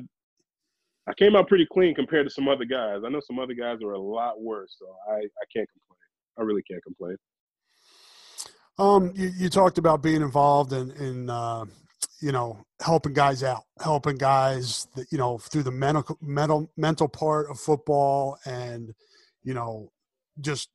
I 1.09 1.13
came 1.15 1.35
out 1.35 1.47
pretty 1.47 1.67
clean 1.71 1.95
compared 1.95 2.27
to 2.27 2.33
some 2.33 2.47
other 2.47 2.65
guys. 2.65 3.01
I 3.05 3.09
know 3.09 3.19
some 3.19 3.39
other 3.39 3.55
guys 3.55 3.79
are 3.83 3.93
a 3.93 3.99
lot 3.99 4.41
worse, 4.41 4.75
so 4.77 4.85
I 5.11 5.17
I 5.17 5.45
can't 5.53 5.69
complain. 5.69 5.97
I 6.37 6.41
really 6.43 6.63
can't 6.69 6.83
complain. 6.83 7.17
Um, 8.79 9.11
you, 9.13 9.31
you 9.37 9.49
talked 9.49 9.77
about 9.77 10.01
being 10.01 10.21
involved 10.21 10.71
in 10.71 10.91
in 10.91 11.29
uh, 11.29 11.65
you 12.21 12.31
know 12.31 12.65
helping 12.81 13.13
guys 13.13 13.43
out, 13.43 13.63
helping 13.81 14.15
guys 14.15 14.87
that 14.95 15.07
you 15.11 15.17
know 15.17 15.37
through 15.37 15.63
the 15.63 15.71
mental 15.71 16.17
mental 16.21 16.71
mental 16.77 17.09
part 17.09 17.49
of 17.49 17.59
football, 17.59 18.37
and 18.45 18.93
you 19.43 19.53
know 19.53 19.91
just 20.39 20.69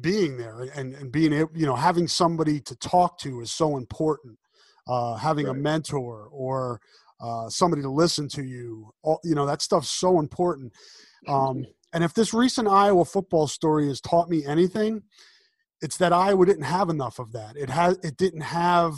being 0.00 0.38
there 0.38 0.62
and, 0.76 0.94
and 0.94 1.10
being 1.10 1.32
able, 1.32 1.50
you 1.54 1.66
know, 1.66 1.74
having 1.74 2.06
somebody 2.06 2.60
to 2.60 2.76
talk 2.76 3.18
to 3.18 3.40
is 3.40 3.52
so 3.52 3.76
important. 3.76 4.38
Uh, 4.86 5.14
having 5.14 5.46
right. 5.46 5.56
a 5.56 5.58
mentor 5.58 6.28
or 6.32 6.80
uh, 7.20 7.48
somebody 7.48 7.82
to 7.82 7.90
listen 7.90 8.28
to 8.28 8.42
you, 8.42 8.90
all, 9.02 9.20
you 9.22 9.34
know, 9.34 9.46
that 9.46 9.62
stuff's 9.62 9.90
so 9.90 10.18
important. 10.18 10.72
Um, 11.28 11.66
and 11.92 12.02
if 12.02 12.14
this 12.14 12.32
recent 12.32 12.66
Iowa 12.66 13.04
football 13.04 13.46
story 13.46 13.88
has 13.88 14.00
taught 14.00 14.30
me 14.30 14.44
anything, 14.46 15.02
it's 15.82 15.96
that 15.98 16.12
Iowa 16.12 16.44
didn't 16.46 16.64
have 16.64 16.88
enough 16.88 17.18
of 17.18 17.32
that. 17.32 17.56
It 17.56 17.70
has, 17.70 17.98
it 18.02 18.16
didn't 18.16 18.42
have, 18.42 18.94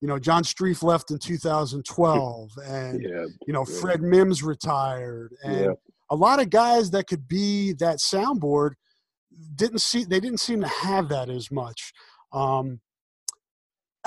you 0.00 0.08
know, 0.08 0.18
John 0.18 0.42
Streif 0.42 0.82
left 0.82 1.10
in 1.10 1.18
2012, 1.18 2.50
and 2.66 3.02
yeah, 3.02 3.24
you 3.46 3.52
know, 3.52 3.64
yeah. 3.68 3.80
Fred 3.80 4.02
Mims 4.02 4.42
retired, 4.42 5.34
and 5.42 5.60
yeah. 5.60 5.72
a 6.10 6.16
lot 6.16 6.40
of 6.40 6.50
guys 6.50 6.90
that 6.90 7.06
could 7.06 7.26
be 7.26 7.72
that 7.74 7.98
soundboard 7.98 8.72
didn't 9.54 9.80
see 9.80 10.04
they 10.04 10.20
didn't 10.20 10.40
seem 10.40 10.60
to 10.60 10.68
have 10.68 11.08
that 11.08 11.28
as 11.28 11.50
much. 11.50 11.92
Um, 12.32 12.80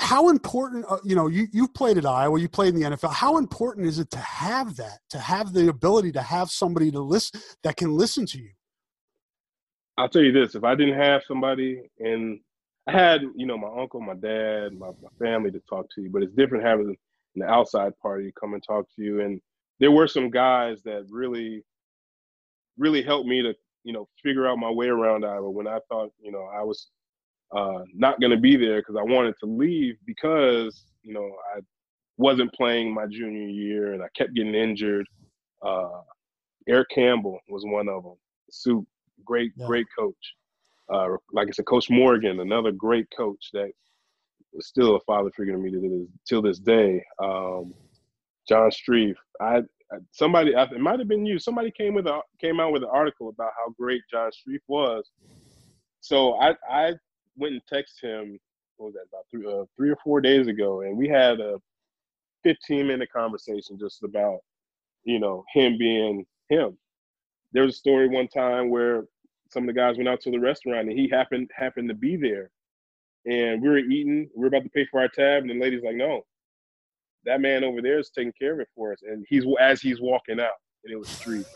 how 0.00 0.30
important, 0.30 0.86
uh, 0.88 0.98
you 1.04 1.14
know, 1.14 1.26
you 1.26 1.46
you've 1.52 1.74
played 1.74 1.98
at 1.98 2.06
Iowa, 2.06 2.40
you 2.40 2.48
played 2.48 2.74
in 2.74 2.80
the 2.80 2.90
NFL. 2.90 3.12
How 3.12 3.36
important 3.36 3.86
is 3.86 3.98
it 3.98 4.10
to 4.12 4.18
have 4.18 4.76
that, 4.76 4.98
to 5.10 5.18
have 5.18 5.52
the 5.52 5.68
ability 5.68 6.12
to 6.12 6.22
have 6.22 6.50
somebody 6.50 6.90
to 6.90 7.00
listen 7.00 7.40
that 7.62 7.76
can 7.76 7.92
listen 7.92 8.26
to 8.26 8.38
you? 8.38 8.50
I'll 10.00 10.08
tell 10.08 10.22
you 10.22 10.32
this: 10.32 10.54
if 10.54 10.64
I 10.64 10.74
didn't 10.74 10.98
have 10.98 11.22
somebody, 11.26 11.82
and 11.98 12.40
I 12.86 12.92
had, 12.92 13.22
you 13.36 13.46
know, 13.46 13.58
my 13.58 13.68
uncle, 13.80 14.00
my 14.00 14.14
dad, 14.14 14.72
my, 14.72 14.88
my 15.02 15.08
family 15.18 15.50
to 15.52 15.60
talk 15.68 15.86
to 15.94 16.02
you, 16.02 16.10
but 16.10 16.22
it's 16.22 16.34
different 16.34 16.64
having 16.64 16.96
an 17.36 17.42
outside 17.42 17.92
party 18.00 18.32
come 18.38 18.54
and 18.54 18.62
talk 18.66 18.86
to 18.96 19.02
you. 19.02 19.20
And 19.20 19.40
there 19.78 19.90
were 19.90 20.08
some 20.08 20.30
guys 20.30 20.82
that 20.84 21.06
really, 21.10 21.62
really 22.78 23.02
helped 23.02 23.28
me 23.28 23.42
to 23.42 23.54
you 23.84 23.92
know, 23.92 24.08
figure 24.22 24.46
out 24.46 24.58
my 24.58 24.70
way 24.70 24.88
around 24.88 25.24
Iowa 25.24 25.50
when 25.50 25.66
I 25.66 25.78
thought, 25.88 26.10
you 26.20 26.32
know, 26.32 26.48
I 26.54 26.62
was 26.62 26.88
uh, 27.56 27.80
not 27.94 28.20
going 28.20 28.30
to 28.30 28.36
be 28.36 28.56
there 28.56 28.80
because 28.80 28.96
I 28.96 29.02
wanted 29.02 29.34
to 29.40 29.46
leave 29.46 29.96
because, 30.06 30.84
you 31.02 31.14
know, 31.14 31.30
I 31.54 31.60
wasn't 32.16 32.52
playing 32.52 32.92
my 32.92 33.06
junior 33.06 33.48
year 33.48 33.94
and 33.94 34.02
I 34.02 34.06
kept 34.16 34.34
getting 34.34 34.54
injured. 34.54 35.06
Uh, 35.62 36.00
Erik 36.68 36.88
Campbell 36.90 37.38
was 37.48 37.64
one 37.64 37.88
of 37.88 38.02
them. 38.02 38.16
Sue, 38.50 38.86
great, 39.24 39.52
yeah. 39.56 39.66
great 39.66 39.86
coach. 39.98 40.34
Uh, 40.92 41.16
like 41.32 41.48
I 41.48 41.52
said, 41.52 41.66
Coach 41.66 41.88
Morgan, 41.88 42.40
another 42.40 42.72
great 42.72 43.06
coach 43.16 43.50
that 43.52 43.70
is 44.54 44.66
still 44.66 44.96
a 44.96 45.00
father 45.00 45.30
figure 45.36 45.52
to 45.52 45.58
me 45.58 45.70
to 45.70 45.80
this, 45.80 46.08
till 46.26 46.42
this 46.42 46.58
day. 46.58 47.02
Um, 47.22 47.74
John 48.48 48.70
Streif. 48.70 49.14
I 49.40 49.62
somebody 50.12 50.52
it 50.52 50.80
might 50.80 50.98
have 50.98 51.08
been 51.08 51.26
you. 51.26 51.38
Somebody 51.38 51.70
came 51.70 51.94
with 51.94 52.06
a 52.06 52.20
came 52.40 52.60
out 52.60 52.72
with 52.72 52.82
an 52.82 52.90
article 52.92 53.28
about 53.28 53.52
how 53.56 53.72
great 53.78 54.02
John 54.10 54.30
Streif 54.30 54.60
was. 54.68 55.08
So 56.00 56.34
I 56.34 56.54
I 56.68 56.94
went 57.36 57.54
and 57.54 57.62
texted 57.72 58.02
him. 58.02 58.38
What 58.76 58.86
was 58.86 58.94
that 58.94 59.06
about 59.08 59.24
three 59.30 59.46
uh, 59.46 59.64
three 59.76 59.90
or 59.90 59.98
four 60.02 60.20
days 60.20 60.46
ago, 60.48 60.82
and 60.82 60.96
we 60.96 61.08
had 61.08 61.40
a 61.40 61.60
15 62.44 62.86
minute 62.86 63.10
conversation 63.12 63.78
just 63.78 64.02
about 64.02 64.38
you 65.04 65.18
know 65.18 65.44
him 65.52 65.78
being 65.78 66.24
him. 66.48 66.76
There 67.52 67.64
was 67.64 67.74
a 67.74 67.78
story 67.78 68.08
one 68.08 68.28
time 68.28 68.70
where 68.70 69.04
some 69.50 69.64
of 69.64 69.66
the 69.66 69.80
guys 69.80 69.96
went 69.96 70.08
out 70.08 70.20
to 70.22 70.30
the 70.30 70.38
restaurant 70.38 70.88
and 70.88 70.98
he 70.98 71.08
happened 71.08 71.50
happened 71.54 71.88
to 71.88 71.94
be 71.94 72.16
there, 72.16 72.50
and 73.26 73.60
we 73.60 73.68
were 73.68 73.78
eating. 73.78 74.28
We 74.34 74.42
were 74.42 74.48
about 74.48 74.64
to 74.64 74.70
pay 74.70 74.86
for 74.86 75.00
our 75.00 75.08
tab, 75.08 75.42
and 75.42 75.50
the 75.50 75.58
lady's 75.58 75.82
like, 75.82 75.96
"No, 75.96 76.24
that 77.24 77.40
man 77.40 77.64
over 77.64 77.82
there 77.82 77.98
is 77.98 78.10
taking 78.10 78.32
care 78.38 78.54
of 78.54 78.60
it 78.60 78.68
for 78.74 78.92
us. 78.92 79.00
And 79.02 79.24
he's 79.28 79.44
as 79.60 79.80
he's 79.80 80.00
walking 80.00 80.40
out, 80.40 80.58
and 80.84 80.92
it 80.92 80.96
was 80.96 81.08
Streif. 81.08 81.46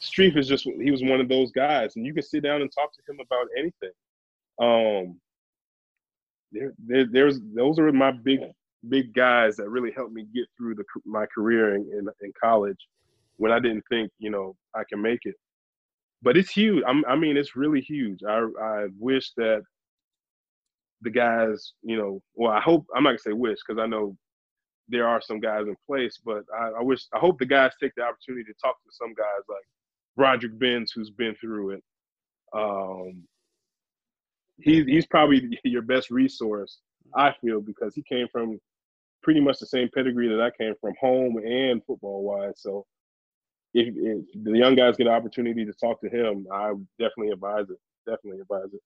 Streif 0.00 0.36
is 0.36 0.48
just 0.48 0.64
he 0.64 0.90
was 0.90 1.02
one 1.02 1.20
of 1.20 1.28
those 1.28 1.52
guys, 1.52 1.96
and 1.96 2.06
you 2.06 2.14
can 2.14 2.22
sit 2.22 2.42
down 2.42 2.62
and 2.62 2.70
talk 2.72 2.90
to 2.92 3.12
him 3.12 3.20
about 3.20 3.46
anything. 3.56 3.90
Um, 4.60 5.20
there, 6.52 6.72
there 6.78 7.06
there's 7.06 7.40
those 7.54 7.78
are 7.78 7.90
my 7.92 8.10
big 8.10 8.40
big 8.88 9.12
guys 9.12 9.56
that 9.56 9.68
really 9.68 9.92
helped 9.92 10.12
me 10.12 10.26
get 10.34 10.46
through 10.56 10.74
the 10.74 10.84
my 11.04 11.26
career 11.26 11.76
in, 11.76 11.82
in, 11.92 12.08
in 12.22 12.32
college 12.42 12.78
when 13.40 13.52
I 13.52 13.58
didn't 13.58 13.84
think 13.88 14.10
you 14.18 14.30
know 14.30 14.54
I 14.74 14.82
can 14.88 15.00
make 15.00 15.20
it. 15.22 15.34
But 16.22 16.36
it's 16.36 16.50
huge. 16.50 16.84
I'm, 16.86 17.02
I 17.06 17.16
mean, 17.16 17.38
it's 17.38 17.56
really 17.56 17.80
huge. 17.80 18.20
I 18.28 18.46
I 18.62 18.86
wish 18.98 19.32
that 19.38 19.62
the 21.00 21.10
guys, 21.10 21.72
you 21.82 21.96
know, 21.96 22.20
well, 22.34 22.52
I 22.52 22.60
hope 22.60 22.84
I'm 22.94 23.02
not 23.02 23.10
gonna 23.10 23.18
say 23.18 23.32
wish 23.32 23.58
because 23.66 23.80
I 23.80 23.86
know 23.86 24.14
there 24.88 25.08
are 25.08 25.22
some 25.22 25.40
guys 25.40 25.66
in 25.66 25.76
place, 25.86 26.18
but 26.22 26.42
I, 26.54 26.80
I, 26.80 26.82
wish 26.82 27.06
I 27.14 27.18
hope 27.18 27.38
the 27.38 27.46
guys 27.46 27.70
take 27.80 27.92
the 27.96 28.02
opportunity 28.02 28.44
to 28.44 28.54
talk 28.60 28.74
to 28.82 28.90
some 28.90 29.14
guys 29.14 29.44
like 29.48 29.64
Broderick 30.16 30.58
Binns, 30.58 30.92
who's 30.92 31.10
been 31.10 31.34
through 31.40 31.70
it. 31.70 31.82
Um, 32.54 33.22
he's 34.58 34.84
he's 34.84 35.06
probably 35.06 35.58
your 35.64 35.82
best 35.82 36.10
resource, 36.10 36.80
I 37.16 37.34
feel, 37.40 37.62
because 37.62 37.94
he 37.94 38.02
came 38.02 38.26
from 38.30 38.58
pretty 39.22 39.40
much 39.40 39.58
the 39.60 39.66
same 39.66 39.88
pedigree 39.94 40.28
that 40.28 40.42
I 40.42 40.50
came 40.50 40.74
from, 40.80 40.92
home 41.00 41.38
and 41.38 41.82
football 41.86 42.22
wise. 42.22 42.54
So 42.56 42.84
if, 43.74 43.94
if 43.96 44.44
the 44.44 44.58
young 44.58 44.74
guys 44.74 44.96
get 44.96 45.06
an 45.06 45.12
opportunity 45.12 45.64
to 45.64 45.72
talk 45.72 46.00
to 46.00 46.08
him, 46.08 46.46
I 46.52 46.72
definitely 46.98 47.30
advise 47.30 47.66
it. 47.70 47.78
Definitely 48.06 48.40
advise 48.40 48.72
it. 48.72 48.80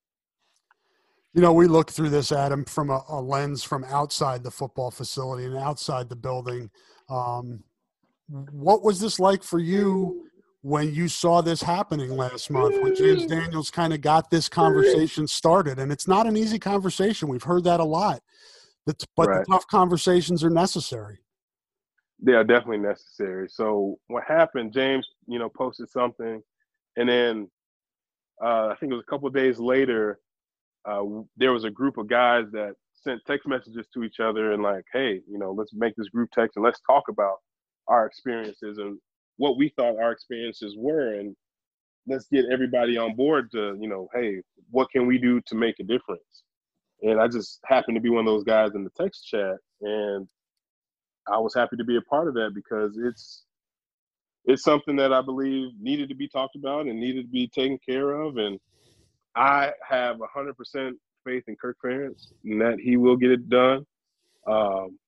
You 1.33 1.43
know, 1.43 1.53
we 1.53 1.67
look 1.67 1.91
through 1.91 2.11
this, 2.11 2.31
Adam, 2.31 2.65
from 2.65 2.91
a, 2.91 3.03
a 3.09 3.21
lens 3.21 3.65
from 3.65 3.85
outside 3.85 4.45
the 4.45 4.51
football 4.51 4.91
facility 4.91 5.47
and 5.47 5.57
outside 5.57 6.09
the 6.09 6.17
building. 6.17 6.71
Um, 7.09 7.65
what 8.29 8.85
was 8.85 9.01
this 9.01 9.19
like 9.19 9.43
for 9.43 9.59
you 9.59 10.27
when 10.63 10.95
you 10.95 11.09
saw 11.09 11.41
this 11.41 11.61
happening 11.61 12.17
last 12.17 12.51
month 12.51 12.81
when 12.83 12.95
James 12.95 13.27
Daniels 13.27 13.71
kind 13.71 13.93
of 13.93 14.01
got 14.01 14.31
this 14.31 14.49
conversation 14.49 15.27
started? 15.27 15.79
And 15.79 15.91
it's 15.91 16.07
not 16.07 16.27
an 16.27 16.37
easy 16.37 16.59
conversation. 16.59 17.29
We've 17.29 17.43
heard 17.43 17.65
that 17.65 17.81
a 17.81 17.85
lot. 17.85 18.23
But, 18.87 19.03
but 19.17 19.29
right. 19.29 19.45
the 19.45 19.53
tough 19.53 19.67
conversations 19.67 20.45
are 20.45 20.51
necessary. 20.51 21.19
They 22.21 22.33
are 22.33 22.45
definitely 22.45 22.79
necessary. 22.79 23.49
So 23.51 23.99
what 24.07 24.25
happened? 24.27 24.73
James, 24.73 25.07
you 25.27 25.39
know, 25.39 25.49
posted 25.49 25.91
something, 25.91 26.43
and 26.97 27.09
then 27.09 27.51
uh, 28.43 28.69
I 28.69 28.77
think 28.79 28.93
it 28.93 28.97
was 28.97 29.05
a 29.07 29.11
couple 29.11 29.29
days 29.31 29.59
later, 29.59 30.21
uh, 30.85 31.03
there 31.37 31.53
was 31.53 31.65
a 31.65 31.71
group 31.71 31.99
of 31.99 32.09
guys 32.09 32.45
that 32.53 32.75
sent 32.95 33.21
text 33.27 33.47
messages 33.47 33.87
to 33.95 34.03
each 34.03 34.21
other 34.21 34.53
and 34.53 34.63
like, 34.63 34.85
hey, 34.93 35.21
you 35.29 35.39
know, 35.39 35.53
let's 35.53 35.73
make 35.75 35.95
this 35.97 36.09
group 36.09 36.31
text 36.33 36.57
and 36.57 36.65
let's 36.65 36.81
talk 36.87 37.05
about 37.09 37.37
our 37.89 38.07
experiences 38.07 38.79
and 38.79 38.99
what 39.37 39.57
we 39.59 39.71
thought 39.77 39.99
our 39.99 40.13
experiences 40.13 40.75
were 40.79 41.15
and 41.15 41.35
let's 42.07 42.27
get 42.29 42.45
everybody 42.53 42.97
on 42.97 43.15
board 43.15 43.51
to, 43.53 43.77
you 43.81 43.89
know, 43.89 44.09
hey, 44.15 44.41
what 44.71 44.91
can 44.91 45.07
we 45.07 45.19
do 45.19 45.41
to 45.47 45.55
make 45.55 45.77
a 45.81 45.85
difference? 45.85 46.43
And 47.03 47.21
I 47.21 47.29
just 47.29 47.61
happened 47.67 47.97
to 47.97 48.01
be 48.01 48.11
one 48.11 48.27
of 48.27 48.33
those 48.33 48.45
guys 48.45 48.71
in 48.75 48.85
the 48.85 48.91
text 48.91 49.27
chat 49.27 49.57
and 49.81 50.27
I 51.27 51.39
was 51.39 51.55
happy 51.55 51.77
to 51.77 51.85
be 51.85 51.97
a 51.97 52.03
part 52.03 52.29
of 52.29 52.35
that 52.35 52.53
because 52.55 52.97
it's 52.99 53.45
it's 54.45 54.63
something 54.63 54.97
that 54.97 55.13
I 55.13 55.23
believe 55.23 55.71
needed 55.81 56.11
to 56.11 56.15
be 56.15 56.29
talked 56.29 56.57
about 56.57 56.87
and 56.87 57.01
needed 57.01 57.23
to 57.23 57.33
be 57.33 57.49
taken 57.49 57.79
care 57.79 58.13
of 58.13 58.37
and 58.37 58.61
I 59.35 59.73
have 59.89 60.19
100% 60.19 60.93
faith 61.25 61.45
in 61.49 61.57
Kirk 61.57 61.77
Ferentz 61.85 62.29
and 62.45 62.61
that 62.61 62.79
he 62.81 62.97
will 62.97 63.17
get 63.17 63.31
it 63.31 63.49
done. 63.49 63.85
Um, 64.47 64.99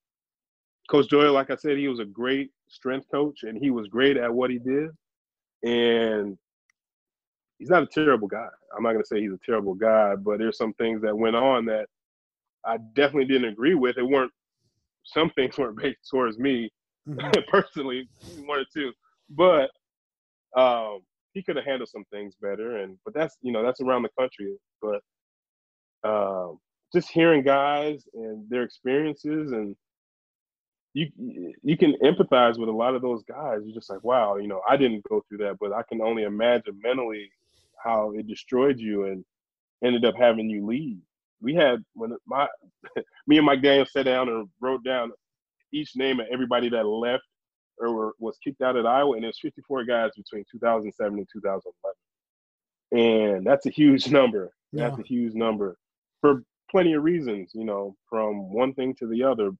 coach 0.88 1.08
Doyle, 1.08 1.32
like 1.32 1.50
I 1.50 1.56
said, 1.56 1.76
he 1.76 1.88
was 1.88 2.00
a 2.00 2.04
great 2.04 2.50
strength 2.68 3.06
coach 3.10 3.42
and 3.42 3.56
he 3.56 3.70
was 3.70 3.88
great 3.88 4.16
at 4.16 4.32
what 4.32 4.50
he 4.50 4.58
did. 4.58 4.90
And 5.62 6.36
he's 7.58 7.70
not 7.70 7.82
a 7.82 7.86
terrible 7.86 8.28
guy. 8.28 8.48
I'm 8.76 8.82
not 8.82 8.92
going 8.92 9.02
to 9.02 9.06
say 9.06 9.20
he's 9.20 9.32
a 9.32 9.38
terrible 9.46 9.74
guy, 9.74 10.16
but 10.16 10.38
there's 10.38 10.58
some 10.58 10.74
things 10.74 11.02
that 11.02 11.16
went 11.16 11.36
on 11.36 11.66
that 11.66 11.86
I 12.64 12.78
definitely 12.94 13.26
didn't 13.26 13.50
agree 13.50 13.74
with. 13.74 13.96
It 13.96 14.02
weren't 14.02 14.32
some 15.07 15.30
things 15.30 15.57
weren't 15.59 15.78
based 15.78 16.09
towards 16.11 16.38
me 16.38 16.70
mm-hmm. 17.09 17.40
personally, 17.50 18.09
one 18.44 18.61
or 18.61 18.64
two, 18.72 18.92
but 19.30 19.70
um, 20.61 21.00
he 21.32 21.42
could 21.42 21.57
have 21.57 21.64
handled 21.64 21.88
some 21.88 22.04
things 22.12 22.34
better. 22.40 22.78
And 22.78 22.98
but 23.04 23.14
that's 23.14 23.36
you 23.42 23.52
know 23.52 23.62
that's 23.62 23.80
around 23.80 24.02
the 24.02 24.11
country. 24.18 24.57
But 24.82 25.00
um, 26.09 26.59
just 26.94 27.11
hearing 27.11 27.42
guys 27.42 28.04
and 28.14 28.48
their 28.48 28.62
experiences 28.62 29.52
and 29.52 29.76
you 30.94 31.11
you 31.62 31.76
can 31.76 31.94
empathize 32.02 32.59
with 32.59 32.70
a 32.70 32.72
lot 32.72 32.94
of 32.94 33.02
those 33.02 33.22
guys. 33.24 33.61
You're 33.64 33.74
just 33.74 33.90
like, 33.90 34.02
wow, 34.02 34.36
you 34.36 34.48
know, 34.48 34.62
I 34.68 34.78
didn't 34.78 35.04
go 35.09 35.22
through 35.28 35.38
that, 35.38 35.59
but 35.61 35.72
I 35.72 35.82
can 35.82 36.00
only 36.00 36.22
imagine 36.22 36.80
mentally 36.82 37.30
how 37.84 38.12
it 38.16 38.26
destroyed 38.26 38.78
you 38.78 39.04
and 39.04 39.22
ended 39.84 40.07
up 40.07 40.14
having 40.18 40.48
you 40.48 40.64
leave. 40.64 40.98
We 41.41 41.55
had 41.55 41.84
when 41.95 42.16
my 42.26 42.49
me 43.26 43.37
and 43.37 43.47
Mike 43.47 43.62
Daniels 43.62 43.93
sat 43.93 44.05
down 44.05 44.28
and 44.28 44.49
wrote 44.61 44.84
down 44.84 45.12
each 45.72 45.97
name 45.97 46.20
of 46.20 46.26
everybody 46.32 46.68
that 46.70 46.87
left 46.87 47.24
or 47.78 47.93
were, 47.93 48.14
was 48.18 48.39
kicked 48.43 48.62
out 48.62 48.76
at 48.76 48.87
Iowa, 48.87 49.14
and 49.14 49.24
there's 49.24 49.39
54 49.41 49.84
guys 49.84 50.11
between 50.16 50.45
2007 50.51 51.18
and 51.18 51.28
2011, 51.30 53.37
and 53.37 53.47
that's 53.47 53.66
a 53.66 53.70
huge 53.70 54.09
number. 54.11 54.51
Yeah. 54.72 54.89
That's 54.89 55.01
a 55.01 55.03
huge 55.03 55.34
number 55.34 55.76
for 56.20 56.43
plenty 56.70 56.95
of 56.95 57.03
reasons, 57.03 57.53
you 57.55 57.64
know, 57.64 57.95
from 58.09 58.53
one 58.53 58.74
thing 58.74 58.95
to 58.99 59.07
the 59.07 59.22
other. 59.22 59.51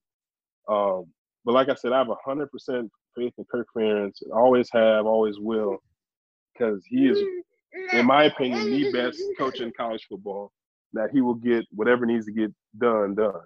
Um, 0.67 1.05
but 1.45 1.53
like 1.53 1.69
I 1.69 1.75
said, 1.75 1.93
I 1.93 1.99
have 1.99 2.07
100% 2.07 2.47
faith 3.15 3.33
in 3.37 3.45
Kirk 3.49 3.67
Ferentz. 3.75 4.21
Always 4.33 4.69
have, 4.73 5.05
always 5.05 5.39
will, 5.39 5.77
because 6.53 6.83
he 6.85 7.07
is, 7.07 7.19
in 7.93 8.05
my 8.05 8.25
opinion, 8.25 8.69
the 8.69 8.91
best 8.91 9.21
coach 9.37 9.61
in 9.61 9.71
college 9.71 10.05
football. 10.09 10.51
That 10.93 11.09
he 11.11 11.21
will 11.21 11.35
get 11.35 11.65
whatever 11.71 12.05
needs 12.05 12.25
to 12.25 12.31
get 12.31 12.51
done 12.77 13.15
done. 13.15 13.41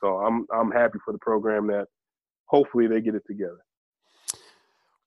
So 0.00 0.18
I'm 0.18 0.46
I'm 0.52 0.70
happy 0.70 0.98
for 1.04 1.12
the 1.12 1.18
program 1.18 1.66
that 1.68 1.86
hopefully 2.46 2.86
they 2.86 3.00
get 3.00 3.14
it 3.14 3.22
together. 3.26 3.60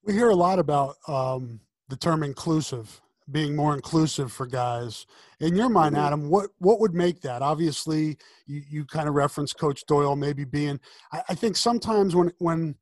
We 0.03 0.13
hear 0.13 0.29
a 0.29 0.35
lot 0.35 0.59
about 0.59 0.95
um, 1.07 1.61
the 1.89 1.95
term 1.95 2.23
inclusive, 2.23 3.01
being 3.31 3.55
more 3.55 3.73
inclusive 3.73 4.31
for 4.31 4.45
guys. 4.45 5.05
In 5.39 5.55
your 5.55 5.69
mind, 5.69 5.95
mm-hmm. 5.95 6.05
Adam, 6.05 6.29
what 6.29 6.49
what 6.59 6.79
would 6.79 6.93
make 6.93 7.21
that? 7.21 7.41
Obviously, 7.41 8.17
you, 8.45 8.61
you 8.69 8.85
kind 8.85 9.07
of 9.07 9.15
reference 9.15 9.53
Coach 9.53 9.85
Doyle 9.87 10.15
maybe 10.15 10.45
being. 10.45 10.79
I, 11.11 11.21
I 11.29 11.35
think 11.35 11.57
sometimes 11.57 12.15
when 12.15 12.31
when 12.39 12.75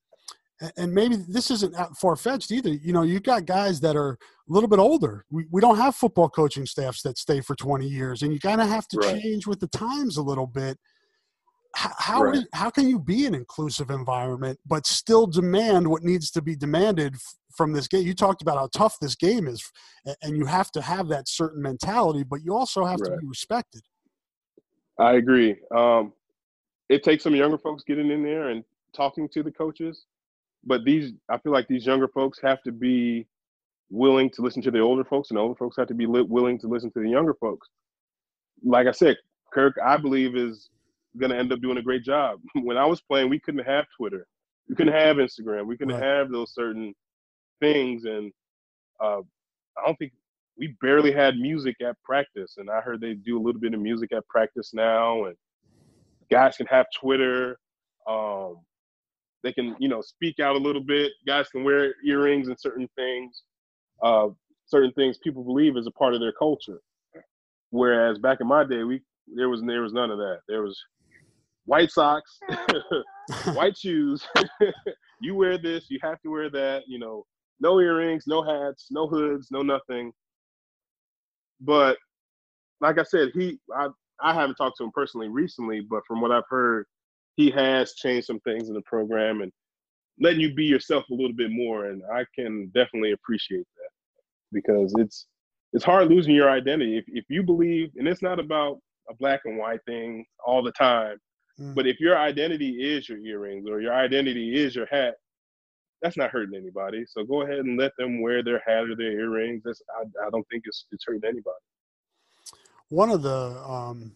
and 0.78 0.93
maybe 0.93 1.16
this 1.16 1.49
isn't 1.51 1.76
far 1.97 2.16
fetched 2.16 2.51
either. 2.51 2.70
You 2.70 2.93
know, 2.93 3.01
you've 3.01 3.24
got 3.24 3.45
guys 3.45 3.80
that 3.82 3.95
are 3.95 4.12
a 4.12 4.18
little 4.47 4.70
bit 4.70 4.80
older. 4.80 5.26
We, 5.32 5.45
we 5.49 5.62
don't 5.62 5.78
have 5.78 5.95
football 5.95 6.30
coaching 6.30 6.66
staffs 6.66 7.01
that 7.03 7.18
stay 7.18 7.41
for 7.41 7.55
20 7.55 7.88
years, 7.88 8.22
and 8.22 8.32
you 8.34 8.39
kind 8.39 8.62
of 8.62 8.68
have 8.68 8.88
to 8.89 8.97
right. 8.97 9.22
change 9.22 9.47
with 9.47 9.59
the 9.59 9.68
times 9.68 10.18
a 10.18 10.22
little 10.22 10.47
bit. 10.47 10.78
How 11.74 12.24
right. 12.24 12.43
how 12.53 12.70
can 12.70 12.89
you 12.89 12.99
be 12.99 13.26
an 13.26 13.34
inclusive 13.34 13.91
environment 13.91 14.59
but 14.66 14.86
still 14.86 15.26
demand 15.26 15.88
what 15.88 16.03
needs 16.03 16.30
to 16.32 16.41
be 16.41 16.53
demanded 16.53 17.16
from 17.55 17.72
this 17.72 17.88
game? 17.88 18.05
You 18.05 18.14
talked 18.14 18.41
about 18.41 18.57
how 18.57 18.68
tough 18.74 18.97
this 18.99 19.16
game 19.16 19.47
is, 19.47 19.64
and 20.22 20.36
you 20.36 20.45
have 20.45 20.70
to 20.72 20.82
have 20.82 21.07
that 21.07 21.30
certain 21.30 21.62
mentality, 21.62 22.24
but 22.24 22.43
you 22.43 22.53
also 22.53 22.84
have 22.84 22.99
right. 22.99 23.12
to 23.12 23.18
be 23.22 23.28
respected. 23.28 23.84
I 24.99 25.14
agree. 25.14 25.55
Um, 25.74 26.12
it 26.89 27.03
takes 27.03 27.24
some 27.24 27.36
younger 27.36 27.57
folks 27.57 27.84
getting 27.86 28.12
in 28.12 28.22
there 28.22 28.49
and 28.49 28.66
talking 28.93 29.30
to 29.30 29.41
the 29.41 29.51
coaches, 29.51 30.05
but 30.66 30.84
these 30.86 31.14
I 31.30 31.38
feel 31.39 31.51
like 31.51 31.68
these 31.68 31.86
younger 31.86 32.07
folks 32.07 32.39
have 32.43 32.62
to 32.64 32.72
be 32.72 33.28
willing 33.89 34.30
to 34.32 34.41
listen 34.41 34.62
to 34.64 34.72
the 34.72 34.80
older 34.80 35.03
folks, 35.03 35.30
and 35.30 35.38
the 35.38 35.41
older 35.41 35.55
folks 35.55 35.78
have 35.78 35.88
to 35.88 35.93
be 35.93 36.05
willing 36.05 36.59
to 36.59 36.68
listen 36.68 36.91
to 36.91 36.99
the 36.99 37.09
younger 37.09 37.34
folks. 37.34 37.68
Like 38.64 38.88
I 38.88 38.91
said, 38.91 39.18
Kirk, 39.53 39.76
I 39.84 39.97
believe 39.97 40.36
is 40.36 40.70
going 41.20 41.32
to 41.32 41.38
end 41.38 41.51
up 41.51 41.62
doing 41.62 41.78
a 41.78 41.82
great 41.82 42.03
job. 42.03 42.39
when 42.55 42.78
I 42.78 42.86
was 42.86 43.01
playing, 43.01 43.30
we 43.30 43.39
couldn't 43.39 43.66
have 43.66 43.86
Twitter, 43.97 44.28
we 44.70 44.76
couldn't 44.76 44.93
have 44.93 45.18
Instagram, 45.18 45.66
we 45.66 45.78
couldn't 45.78 45.95
right. 45.95 46.03
have 46.03 46.32
those 46.32 46.53
certain 46.53 46.93
things, 47.59 48.05
and 48.05 48.32
uh, 49.03 49.22
I 49.78 49.86
don't 49.86 49.97
think 49.97 50.14
we 50.57 50.76
barely 50.82 51.12
had 51.12 51.38
music 51.38 51.76
at 51.82 51.95
practice. 52.03 52.55
And 52.57 52.70
I 52.70 52.82
heard 52.82 53.01
they 53.01 53.14
do 53.14 53.38
a 53.38 53.41
little 53.41 53.59
bit 53.59 53.74
of 53.74 53.80
music 53.80 54.12
at 54.14 54.28
practice 54.28 54.74
now, 54.74 55.26
and 55.26 55.36
guys 56.30 56.55
can 56.55 56.68
have 56.68 56.86
Twitter. 56.99 57.57
Um, 58.07 58.57
they 59.44 59.54
can, 59.54 59.76
you 59.80 59.89
know, 59.89 60.02
speak 60.02 60.39
out 60.39 60.56
a 60.56 60.60
little 60.60 60.84
bit. 60.84 61.12
Guys 61.26 61.50
can 61.50 61.64
wear 61.64 61.96
earrings 62.06 62.48
and 62.48 62.60
certain 62.60 62.88
things. 62.96 63.44
Uh, 64.04 64.30
certain 64.66 64.92
things 64.94 65.18
people 65.24 65.44
believe 65.44 65.78
is 65.78 65.88
a 65.88 65.92
part 65.92 66.14
of 66.14 66.20
their 66.20 66.34
culture. 66.34 66.80
Whereas 67.70 68.20
back 68.20 68.39
in 68.42 68.48
my 68.48 68.64
day, 68.64 68.84
we 68.84 69.02
there 69.34 69.50
was 69.50 69.62
there 69.62 69.82
was 69.82 69.94
none 69.94 70.12
of 70.12 70.18
that. 70.18 70.39
There 70.48 70.62
was 70.62 70.80
white 71.66 71.92
socks, 71.92 72.39
white 73.54 73.78
shoes. 73.78 74.26
you 75.22 75.36
wear 75.36 75.58
this, 75.58 75.86
you 75.89 76.00
have 76.02 76.22
to 76.22 76.30
wear 76.30 76.50
that. 76.50 76.84
You 76.88 77.00
know, 77.00 77.26
no 77.60 77.80
earrings, 77.80 78.26
no 78.28 78.44
hats, 78.44 78.88
no 78.92 79.08
hoods, 79.08 79.48
no 79.52 79.62
nothing. 79.62 80.12
But 81.62 81.98
like 82.82 83.00
I 83.00 83.04
said, 83.04 83.30
he 83.34 83.60
I 83.76 83.88
I 84.22 84.34
haven't 84.34 84.56
talked 84.56 84.78
to 84.78 84.84
him 84.84 84.92
personally 84.94 85.30
recently, 85.30 85.82
but 85.82 86.04
from 86.08 86.20
what 86.22 86.32
I've 86.32 86.44
heard, 86.50 86.86
he 87.36 87.50
has 87.52 87.94
changed 87.94 88.28
some 88.28 88.40
things 88.42 88.70
in 88.70 88.74
the 88.74 88.82
program 88.82 89.42
and 89.42 89.52
letting 90.20 90.42
you 90.42 90.54
be 90.54 90.66
yourself 90.66 91.06
a 91.10 91.14
little 91.14 91.34
bit 91.34 91.52
more. 91.52 91.88
And 91.88 92.02
I 92.14 92.26
can 92.36 92.68
definitely 92.74 93.12
appreciate 93.14 93.68
that 93.78 93.90
because 94.52 94.94
it's 94.98 95.28
it's 95.74 95.86
hard 95.86 96.10
losing 96.10 96.36
your 96.36 96.50
identity 96.50 96.98
if 96.98 97.06
if 97.08 97.26
you 97.30 97.44
believe, 97.44 97.92
and 97.96 98.08
it's 98.08 98.22
not 98.22 98.40
about 98.40 98.80
a 99.10 99.16
black 99.16 99.42
and 99.46 99.58
white 99.58 99.80
thing 99.86 100.26
all 100.46 100.62
the 100.62 100.72
time. 100.74 101.18
Mm. 101.60 101.76
But 101.76 101.88
if 101.88 102.00
your 102.00 102.18
identity 102.18 102.94
is 102.94 103.08
your 103.10 103.20
earrings 103.20 103.68
or 103.70 103.82
your 103.82 103.94
identity 103.94 104.62
is 104.62 104.76
your 104.76 104.88
hat, 104.88 105.16
that's 106.02 106.18
not 106.18 106.32
hurting 106.32 106.56
anybody. 106.56 107.06
So 107.08 107.24
go 107.24 107.44
ahead 107.44 107.60
and 107.60 107.78
let 107.78 107.92
them 107.98 108.22
wear 108.22 108.44
their 108.44 108.62
hat 108.66 108.90
or 108.90 108.96
their 108.96 109.12
earrings. 109.12 109.62
That's, 109.64 109.82
I, 109.98 110.28
I 110.28 110.30
don't 110.30 110.48
think 110.50 110.64
it's, 110.66 110.86
it's 110.92 111.04
hurting 111.06 111.24
anybody. 111.24 111.58
One 112.90 113.12
of 113.12 113.22
the 113.22 113.64
um, 113.66 114.12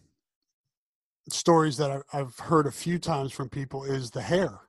stories 1.30 1.76
that 1.78 2.02
I've 2.12 2.38
heard 2.38 2.66
a 2.66 2.72
few 2.72 2.98
times 2.98 3.32
from 3.32 3.48
people 3.48 3.84
is 3.84 4.10
the 4.10 4.22
hair. 4.22 4.60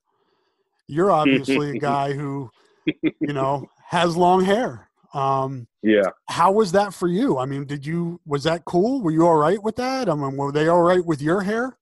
You're 0.87 1.11
obviously 1.11 1.71
a 1.71 1.79
guy 1.79 2.13
who, 2.13 2.49
you 2.85 3.33
know, 3.33 3.69
has 3.85 4.17
long 4.17 4.43
hair. 4.43 4.89
Um, 5.13 5.67
Yeah. 5.81 6.09
how 6.29 6.51
was 6.51 6.71
that 6.73 6.93
for 6.93 7.07
you? 7.07 7.37
I 7.37 7.45
mean, 7.45 7.65
did 7.65 7.85
you 7.85 8.19
was 8.25 8.43
that 8.43 8.65
cool? 8.65 9.01
Were 9.01 9.11
you 9.11 9.25
all 9.25 9.35
right 9.37 9.61
with 9.61 9.75
that? 9.77 10.09
I 10.09 10.15
mean, 10.15 10.35
were 10.37 10.51
they 10.51 10.67
all 10.67 10.81
right 10.81 11.05
with 11.05 11.21
your 11.21 11.41
hair? 11.41 11.77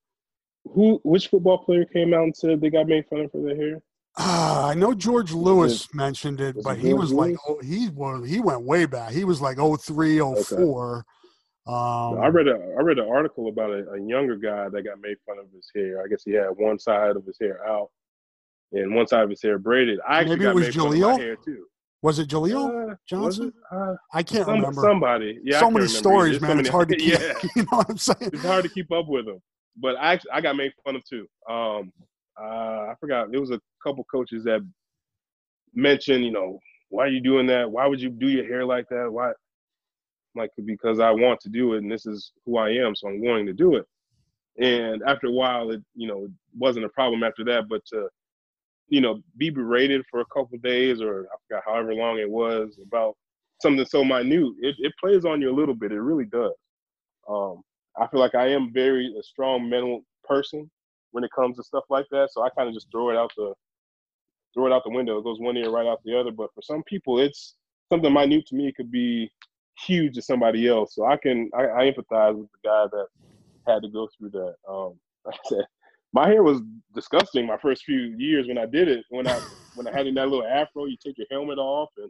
Who? 0.71 0.99
Which 1.03 1.27
football 1.27 1.59
player 1.59 1.85
came 1.85 2.13
out 2.13 2.23
and 2.23 2.35
said 2.35 2.61
they 2.61 2.69
got 2.69 2.87
made 2.87 3.07
fun 3.07 3.21
of 3.21 3.31
for 3.31 3.41
their 3.41 3.55
hair? 3.55 3.81
Uh, 4.17 4.67
I 4.71 4.73
know 4.75 4.93
George 4.93 5.33
Lewis 5.33 5.93
mentioned 5.93 6.39
it, 6.39 6.55
but 6.63 6.77
it 6.77 6.79
he 6.79 6.93
was 6.93 7.11
like, 7.11 7.35
oh, 7.47 7.59
he 7.61 7.89
was 7.89 8.27
he 8.27 8.39
went 8.39 8.61
way 8.61 8.85
back. 8.85 9.11
He 9.11 9.25
was 9.25 9.41
like 9.41 9.57
03, 9.57 10.19
04. 10.19 11.05
Um, 11.67 12.19
I 12.19 12.27
read 12.27 12.47
a 12.47 12.53
I 12.77 12.81
read 12.81 12.99
an 12.99 13.07
article 13.09 13.47
about 13.49 13.71
a, 13.71 13.89
a 13.93 13.99
younger 13.99 14.35
guy 14.35 14.69
that 14.69 14.83
got 14.83 15.01
made 15.01 15.17
fun 15.25 15.39
of 15.39 15.45
his 15.53 15.67
hair. 15.75 16.03
I 16.03 16.07
guess 16.07 16.21
he 16.23 16.33
had 16.33 16.49
one 16.55 16.77
side 16.77 17.15
of 17.15 17.25
his 17.25 17.37
hair 17.41 17.65
out 17.67 17.89
and 18.71 18.93
one 18.93 19.07
side 19.07 19.23
of 19.23 19.29
his 19.31 19.41
hair 19.41 19.57
braided. 19.57 19.99
I 20.07 20.19
actually 20.19 20.35
Maybe 20.35 20.45
it 20.45 20.47
got 20.49 20.55
was 20.55 20.65
made 20.67 20.75
fun 20.75 20.87
of 20.87 20.93
Jaleel? 20.93 21.17
my 21.17 21.23
hair 21.23 21.35
too. 21.37 21.65
was 22.03 22.19
it 22.19 22.27
Jaleel 22.29 22.91
Uh, 22.91 22.95
Johnson? 23.07 23.47
it? 23.47 23.53
Uh, 23.75 23.95
I 24.13 24.21
can't 24.21 24.45
some- 24.45 24.55
remember. 24.57 24.81
Somebody. 24.81 25.39
Yeah. 25.43 25.59
So 25.59 25.65
many 25.71 25.85
remember 25.85 25.87
stories, 25.87 26.39
man. 26.41 26.51
So 26.57 26.59
it's 26.59 26.69
hard 26.69 26.89
to 26.89 26.95
keep. 26.97 27.19
yeah. 27.19 27.33
You 27.55 27.63
know 27.63 27.77
what 27.77 27.89
I'm 27.89 27.97
saying? 27.97 28.29
it's 28.33 28.43
hard 28.43 28.63
to 28.63 28.69
keep 28.69 28.91
up 28.91 29.07
with 29.07 29.25
them. 29.25 29.39
But 29.77 29.95
I 29.97 30.13
actually, 30.13 30.31
I 30.31 30.41
got 30.41 30.55
made 30.55 30.71
fun 30.83 30.95
of 30.95 31.03
too. 31.03 31.27
Um, 31.49 31.91
uh, 32.39 32.43
I 32.91 32.93
forgot 32.99 33.31
there 33.31 33.41
was 33.41 33.49
a 33.51 33.59
couple 33.83 34.03
coaches 34.11 34.43
that 34.43 34.61
mentioned, 35.73 36.23
you 36.23 36.31
know, 36.31 36.59
why 36.89 37.05
are 37.05 37.09
you 37.09 37.21
doing 37.21 37.47
that? 37.47 37.69
Why 37.71 37.87
would 37.87 37.99
you 38.01 38.09
do 38.09 38.27
your 38.29 38.45
hair 38.45 38.65
like 38.65 38.87
that? 38.89 39.09
Why? 39.11 39.31
Like 40.35 40.51
because 40.65 40.99
I 40.99 41.11
want 41.11 41.39
to 41.41 41.49
do 41.49 41.73
it, 41.73 41.79
and 41.79 41.91
this 41.91 42.05
is 42.05 42.31
who 42.45 42.57
I 42.57 42.69
am, 42.71 42.95
so 42.95 43.07
I'm 43.07 43.23
going 43.23 43.45
to 43.45 43.53
do 43.53 43.75
it. 43.75 43.85
And 44.57 45.01
after 45.07 45.27
a 45.27 45.31
while, 45.31 45.71
it 45.71 45.81
you 45.95 46.07
know 46.07 46.27
wasn't 46.57 46.85
a 46.85 46.89
problem 46.89 47.23
after 47.23 47.43
that, 47.45 47.67
but 47.69 47.85
to 47.87 48.09
you 48.87 49.01
know 49.01 49.21
be 49.37 49.49
berated 49.49 50.03
for 50.09 50.21
a 50.21 50.25
couple 50.25 50.57
days 50.59 51.01
or 51.01 51.27
I 51.33 51.35
forgot 51.47 51.63
however 51.65 51.93
long 51.93 52.19
it 52.19 52.29
was 52.29 52.79
about 52.85 53.15
something 53.61 53.85
so 53.85 54.03
minute, 54.03 54.53
it, 54.61 54.75
it 54.79 54.93
plays 54.99 55.25
on 55.25 55.41
you 55.41 55.49
a 55.49 55.55
little 55.55 55.75
bit. 55.75 55.91
It 55.91 56.01
really 56.01 56.25
does. 56.25 56.53
Um, 57.29 57.61
I 57.97 58.07
feel 58.07 58.19
like 58.19 58.35
I 58.35 58.49
am 58.49 58.73
very 58.73 59.13
a 59.17 59.23
strong 59.23 59.69
mental 59.69 60.03
person 60.23 60.69
when 61.11 61.23
it 61.23 61.31
comes 61.33 61.57
to 61.57 61.63
stuff 61.63 61.85
like 61.89 62.05
that. 62.11 62.29
So 62.31 62.43
I 62.43 62.49
kind 62.49 62.67
of 62.67 62.75
just 62.75 62.91
throw 62.91 63.09
it 63.09 63.17
out 63.17 63.31
the 63.37 63.53
throw 64.53 64.67
it 64.67 64.73
out 64.73 64.83
the 64.83 64.91
window. 64.91 65.17
It 65.17 65.23
goes 65.23 65.39
one 65.39 65.57
ear 65.57 65.69
right 65.69 65.87
out 65.87 66.01
the 66.03 66.17
other. 66.17 66.31
But 66.31 66.53
for 66.53 66.61
some 66.61 66.83
people, 66.83 67.19
it's 67.19 67.55
something 67.91 68.11
minute 68.11 68.45
to 68.47 68.55
me. 68.55 68.67
It 68.67 68.75
could 68.75 68.91
be 68.91 69.29
huge 69.85 70.15
to 70.15 70.21
somebody 70.21 70.67
else. 70.67 70.95
So 70.95 71.05
I 71.05 71.17
can 71.17 71.49
I, 71.53 71.63
I 71.63 71.91
empathize 71.91 72.35
with 72.35 72.49
the 72.51 72.67
guy 72.67 72.85
that 72.91 73.07
had 73.67 73.81
to 73.83 73.89
go 73.89 74.07
through 74.17 74.29
that. 74.31 74.55
Um, 74.69 74.93
like 75.25 75.35
I 75.35 75.49
said, 75.49 75.65
my 76.13 76.27
hair 76.27 76.43
was 76.43 76.61
disgusting 76.93 77.45
my 77.45 77.57
first 77.57 77.83
few 77.83 78.15
years 78.17 78.47
when 78.47 78.57
I 78.57 78.65
did 78.65 78.87
it. 78.87 79.05
When 79.09 79.27
I 79.27 79.39
when 79.75 79.87
I 79.87 79.91
had 79.91 80.07
in 80.07 80.15
that 80.15 80.29
little 80.29 80.45
afro, 80.45 80.85
you 80.85 80.97
take 81.03 81.17
your 81.17 81.27
helmet 81.31 81.57
off 81.57 81.89
and 81.97 82.09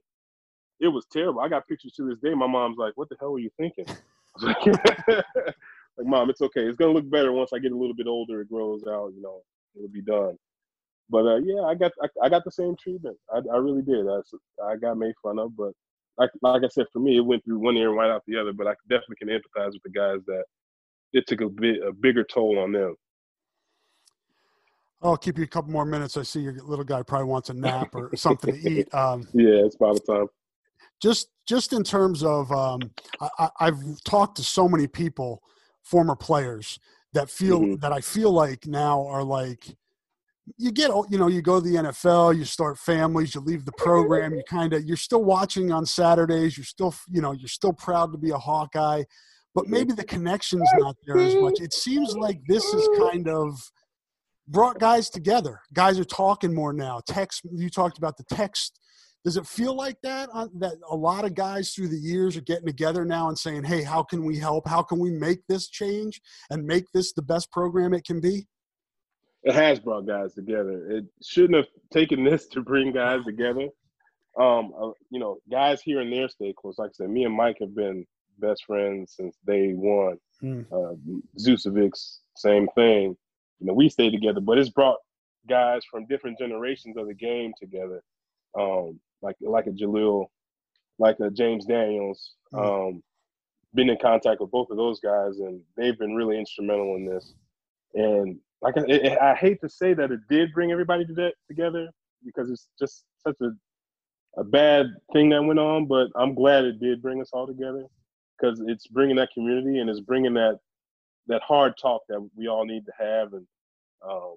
it 0.79 0.89
was 0.89 1.05
terrible. 1.11 1.41
I 1.41 1.47
got 1.47 1.67
pictures 1.67 1.93
to 1.93 2.07
this 2.07 2.19
day. 2.19 2.33
My 2.33 2.47
mom's 2.47 2.77
like, 2.77 2.93
"What 2.95 3.09
the 3.09 3.15
hell 3.19 3.31
were 3.31 3.39
you 3.39 3.51
thinking?" 3.57 3.85
Like, 4.41 4.57
like, 5.07 6.07
mom, 6.07 6.29
it's 6.29 6.41
okay. 6.41 6.63
It's 6.63 6.75
gonna 6.75 6.91
look 6.91 7.09
better 7.09 7.31
once 7.31 7.51
I 7.53 7.59
get 7.59 7.71
a 7.71 7.77
little 7.77 7.95
bit 7.95 8.05
older. 8.05 8.41
It 8.41 8.49
grows 8.49 8.83
out, 8.85 9.13
you 9.15 9.21
know, 9.21 9.43
it'll 9.77 9.87
be 9.87 10.01
done. 10.01 10.35
But 11.09 11.25
uh, 11.25 11.37
yeah, 11.37 11.61
I 11.61 11.73
got 11.75 11.93
I, 12.03 12.07
I 12.23 12.27
got 12.27 12.43
the 12.43 12.51
same 12.51 12.75
treatment. 12.75 13.15
I, 13.33 13.37
I 13.53 13.57
really 13.57 13.81
did. 13.81 14.05
I, 14.07 14.19
I 14.61 14.75
got 14.75 14.97
made 14.97 15.13
fun 15.23 15.39
of, 15.39 15.55
but 15.55 15.71
like 16.17 16.29
like 16.41 16.63
I 16.63 16.67
said, 16.69 16.85
for 16.93 16.99
me, 16.99 17.17
it 17.17 17.21
went 17.25 17.43
through 17.43 17.59
one 17.59 17.77
ear 17.77 17.89
and 17.89 17.97
right 17.97 18.09
out 18.09 18.23
the 18.27 18.37
other. 18.39 18.53
But 18.53 18.67
I 18.67 18.73
definitely 18.89 19.17
can 19.17 19.29
empathize 19.29 19.73
with 19.73 19.83
the 19.83 19.89
guys 19.89 20.19
that 20.27 20.43
it 21.13 21.25
took 21.27 21.41
a 21.41 21.49
bit 21.49 21.81
a 21.85 21.91
bigger 21.91 22.23
toll 22.23 22.59
on 22.59 22.71
them. 22.71 22.95
I'll 25.01 25.17
keep 25.17 25.37
you 25.37 25.43
a 25.43 25.47
couple 25.47 25.71
more 25.71 25.85
minutes. 25.85 26.17
I 26.17 26.23
see 26.23 26.39
your 26.39 26.53
little 26.63 26.85
guy 26.85 27.03
probably 27.03 27.27
wants 27.27 27.49
a 27.49 27.53
nap 27.53 27.89
or 27.93 28.11
something 28.15 28.53
to 28.53 28.69
eat. 28.69 28.93
Um, 28.93 29.27
Yeah, 29.33 29.65
it's 29.65 29.75
about 29.75 30.01
the 30.05 30.13
time. 30.13 30.27
just 31.01 31.29
just 31.47 31.73
in 31.73 31.83
terms 31.83 32.23
of 32.23 32.51
um, 32.51 32.91
I, 33.19 33.49
I've 33.59 33.79
talked 34.03 34.37
to 34.37 34.43
so 34.43 34.67
many 34.67 34.87
people, 34.87 35.43
former 35.83 36.15
players 36.15 36.79
that 37.13 37.29
feel 37.29 37.61
Mhm. 37.61 37.81
that 37.81 37.91
I 37.91 38.01
feel 38.01 38.31
like 38.31 38.65
now 38.65 39.05
are 39.07 39.23
like 39.23 39.75
you 40.57 40.71
get 40.71 40.91
you 41.09 41.17
know 41.17 41.27
you 41.27 41.41
go 41.41 41.59
to 41.59 41.67
the 41.67 41.75
NFL, 41.75 42.37
you 42.37 42.45
start 42.45 42.77
families, 42.77 43.35
you 43.35 43.41
leave 43.41 43.65
the 43.65 43.71
program, 43.73 44.33
you 44.33 44.43
kind 44.47 44.73
of 44.73 44.83
you're 44.85 44.97
still 44.97 45.23
watching 45.23 45.71
on 45.71 45.85
Saturdays, 45.85 46.57
you're 46.57 46.65
still 46.65 46.93
you 47.09 47.21
know 47.21 47.31
you're 47.31 47.47
still 47.47 47.73
proud 47.73 48.11
to 48.11 48.17
be 48.17 48.29
a 48.29 48.37
Hawkeye, 48.37 49.03
but 49.53 49.67
maybe 49.67 49.93
the 49.93 50.03
connection's 50.03 50.69
not 50.77 50.95
there 51.05 51.17
as 51.17 51.35
much. 51.35 51.59
It 51.59 51.73
seems 51.73 52.15
like 52.15 52.39
this 52.47 52.63
is 52.73 52.87
kind 52.97 53.27
of 53.27 53.59
brought 54.47 54.79
guys 54.79 55.09
together. 55.09 55.61
Guys 55.73 55.99
are 55.99 56.05
talking 56.05 56.53
more 56.53 56.73
now. 56.73 57.01
Text 57.07 57.41
you 57.51 57.69
talked 57.69 57.97
about 57.97 58.17
the 58.17 58.25
text 58.25 58.79
does 59.25 59.37
it 59.37 59.47
feel 59.47 59.75
like 59.75 59.97
that? 60.03 60.29
uh, 60.33 60.47
That 60.59 60.75
a 60.87 60.95
lot 60.95 61.25
of 61.25 61.33
guys 61.33 61.73
through 61.73 61.87
the 61.87 61.97
years 61.97 62.37
are 62.37 62.41
getting 62.41 62.67
together 62.67 63.03
now 63.03 63.27
and 63.27 63.37
saying, 63.37 63.63
"Hey, 63.63 63.81
how 63.81 64.03
can 64.03 64.23
we 64.23 64.37
help? 64.37 64.67
How 64.67 64.83
can 64.83 64.99
we 64.99 65.09
make 65.09 65.39
this 65.47 65.67
change 65.67 66.21
and 66.51 66.63
make 66.63 66.85
this 66.93 67.11
the 67.11 67.23
best 67.23 67.51
program 67.51 67.95
it 67.95 68.05
can 68.05 68.21
be?" 68.21 68.47
It 69.45 69.53
has 69.53 69.79
brought 69.79 70.07
guys 70.07 70.33
together. 70.33 70.89
It 70.89 71.05
shouldn't 71.23 71.55
have 71.55 71.67
taken 71.93 72.23
this 72.23 72.47
to 72.47 72.61
bring 72.61 72.91
guys 72.91 73.23
together. 73.23 73.67
Um, 74.39 74.73
uh, 74.77 74.89
you 75.11 75.19
know, 75.19 75.37
guys 75.49 75.81
here 75.81 76.01
and 76.01 76.11
there 76.11 76.27
stay 76.27 76.53
close. 76.57 76.79
Like 76.79 76.89
I 76.89 76.93
said, 76.93 77.09
me 77.09 77.23
and 77.23 77.35
Mike 77.35 77.57
have 77.61 77.75
been 77.75 78.05
best 78.39 78.65
friends 78.65 79.13
since 79.15 79.37
day 79.47 79.73
one. 79.73 80.17
Hmm. 80.41 80.61
Uh, 80.71 80.95
same 82.35 82.67
thing. 82.75 83.15
You 83.59 83.67
know, 83.67 83.73
we 83.73 83.87
stay 83.87 84.09
together, 84.09 84.41
but 84.41 84.57
it's 84.57 84.69
brought 84.69 84.97
guys 85.47 85.83
from 85.89 86.07
different 86.07 86.39
generations 86.39 86.97
of 86.97 87.07
the 87.07 87.13
game 87.13 87.53
together. 87.57 88.03
Um, 88.59 88.99
like 89.21 89.35
like 89.41 89.67
a 89.67 89.71
Jaleel, 89.71 90.25
like 90.97 91.19
a 91.19 91.29
James 91.29 91.65
Daniels. 91.65 92.33
Hmm. 92.51 92.59
Um, 92.59 93.03
been 93.75 93.89
in 93.89 93.97
contact 94.01 94.41
with 94.41 94.51
both 94.51 94.71
of 94.71 94.77
those 94.77 94.99
guys, 94.99 95.37
and 95.37 95.61
they've 95.77 95.99
been 95.99 96.15
really 96.15 96.39
instrumental 96.39 96.95
in 96.95 97.05
this. 97.05 97.33
And 97.93 98.39
like 98.65 98.77
I, 98.77 98.83
it, 98.89 99.19
I 99.21 99.35
hate 99.35 99.61
to 99.61 99.69
say 99.69 99.95
that 99.95 100.11
it 100.11 100.21
did 100.29 100.53
bring 100.53 100.73
everybody 100.73 101.05
to 101.05 101.31
together 101.49 101.89
because 102.25 102.51
it's 102.51 102.69
just 102.79 103.05
such 103.25 103.37
a 103.43 103.51
a 104.37 104.45
bad 104.45 104.87
thing 105.13 105.29
that 105.29 105.43
went 105.43 105.59
on. 105.59 105.87
But 105.87 106.09
I'm 106.15 106.35
glad 106.35 106.65
it 106.65 106.79
did 106.81 107.01
bring 107.01 107.21
us 107.21 107.31
all 107.33 107.47
together 107.47 107.85
because 108.37 108.61
it's 108.67 108.87
bringing 108.87 109.17
that 109.17 109.29
community 109.33 109.79
and 109.79 109.89
it's 109.89 110.01
bringing 110.01 110.35
that 110.35 110.59
that 111.27 111.41
hard 111.43 111.75
talk 111.81 112.03
that 112.09 112.27
we 112.35 112.47
all 112.47 112.65
need 112.65 112.85
to 112.85 112.93
have 112.99 113.33
and 113.33 113.47
um, 114.09 114.35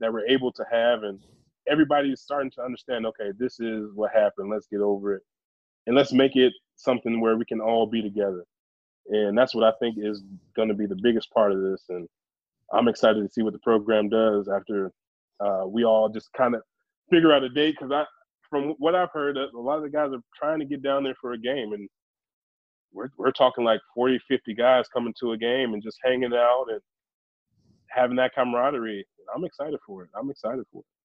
that 0.00 0.12
we're 0.12 0.26
able 0.26 0.52
to 0.52 0.64
have 0.70 1.04
and 1.04 1.20
everybody's 1.68 2.20
starting 2.20 2.50
to 2.52 2.62
understand 2.62 3.06
okay 3.06 3.32
this 3.38 3.60
is 3.60 3.90
what 3.94 4.12
happened 4.12 4.50
let's 4.50 4.68
get 4.68 4.80
over 4.80 5.14
it 5.14 5.22
and 5.86 5.96
let's 5.96 6.12
make 6.12 6.36
it 6.36 6.52
something 6.76 7.20
where 7.20 7.36
we 7.36 7.44
can 7.44 7.60
all 7.60 7.86
be 7.86 8.02
together 8.02 8.44
and 9.08 9.36
that's 9.36 9.54
what 9.54 9.64
i 9.64 9.72
think 9.80 9.96
is 9.98 10.22
going 10.56 10.68
to 10.68 10.74
be 10.74 10.86
the 10.86 10.98
biggest 11.02 11.30
part 11.32 11.52
of 11.52 11.60
this 11.62 11.84
and 11.90 12.08
i'm 12.72 12.88
excited 12.88 13.22
to 13.22 13.32
see 13.32 13.42
what 13.42 13.52
the 13.52 13.58
program 13.60 14.08
does 14.08 14.48
after 14.48 14.92
uh, 15.40 15.64
we 15.66 15.84
all 15.84 16.08
just 16.08 16.28
kind 16.36 16.54
of 16.54 16.62
figure 17.10 17.32
out 17.32 17.42
a 17.42 17.48
date 17.48 17.76
because 17.78 17.92
i 17.92 18.04
from 18.50 18.74
what 18.78 18.94
i've 18.94 19.12
heard 19.12 19.36
a 19.36 19.48
lot 19.54 19.76
of 19.76 19.82
the 19.82 19.90
guys 19.90 20.10
are 20.12 20.20
trying 20.38 20.58
to 20.58 20.64
get 20.64 20.82
down 20.82 21.04
there 21.04 21.14
for 21.20 21.32
a 21.32 21.38
game 21.38 21.72
and 21.72 21.88
we're, 22.92 23.10
we're 23.18 23.30
talking 23.30 23.64
like 23.64 23.80
40 23.94 24.18
50 24.28 24.54
guys 24.54 24.86
coming 24.92 25.14
to 25.20 25.32
a 25.32 25.38
game 25.38 25.74
and 25.74 25.82
just 25.82 25.98
hanging 26.02 26.32
out 26.32 26.66
and 26.70 26.80
having 27.90 28.16
that 28.16 28.34
camaraderie. 28.34 29.04
I'm 29.34 29.44
excited 29.44 29.78
for 29.86 30.04
it. 30.04 30.10
I'm 30.18 30.30
excited 30.30 30.64
for 30.72 30.80
it 30.80 30.97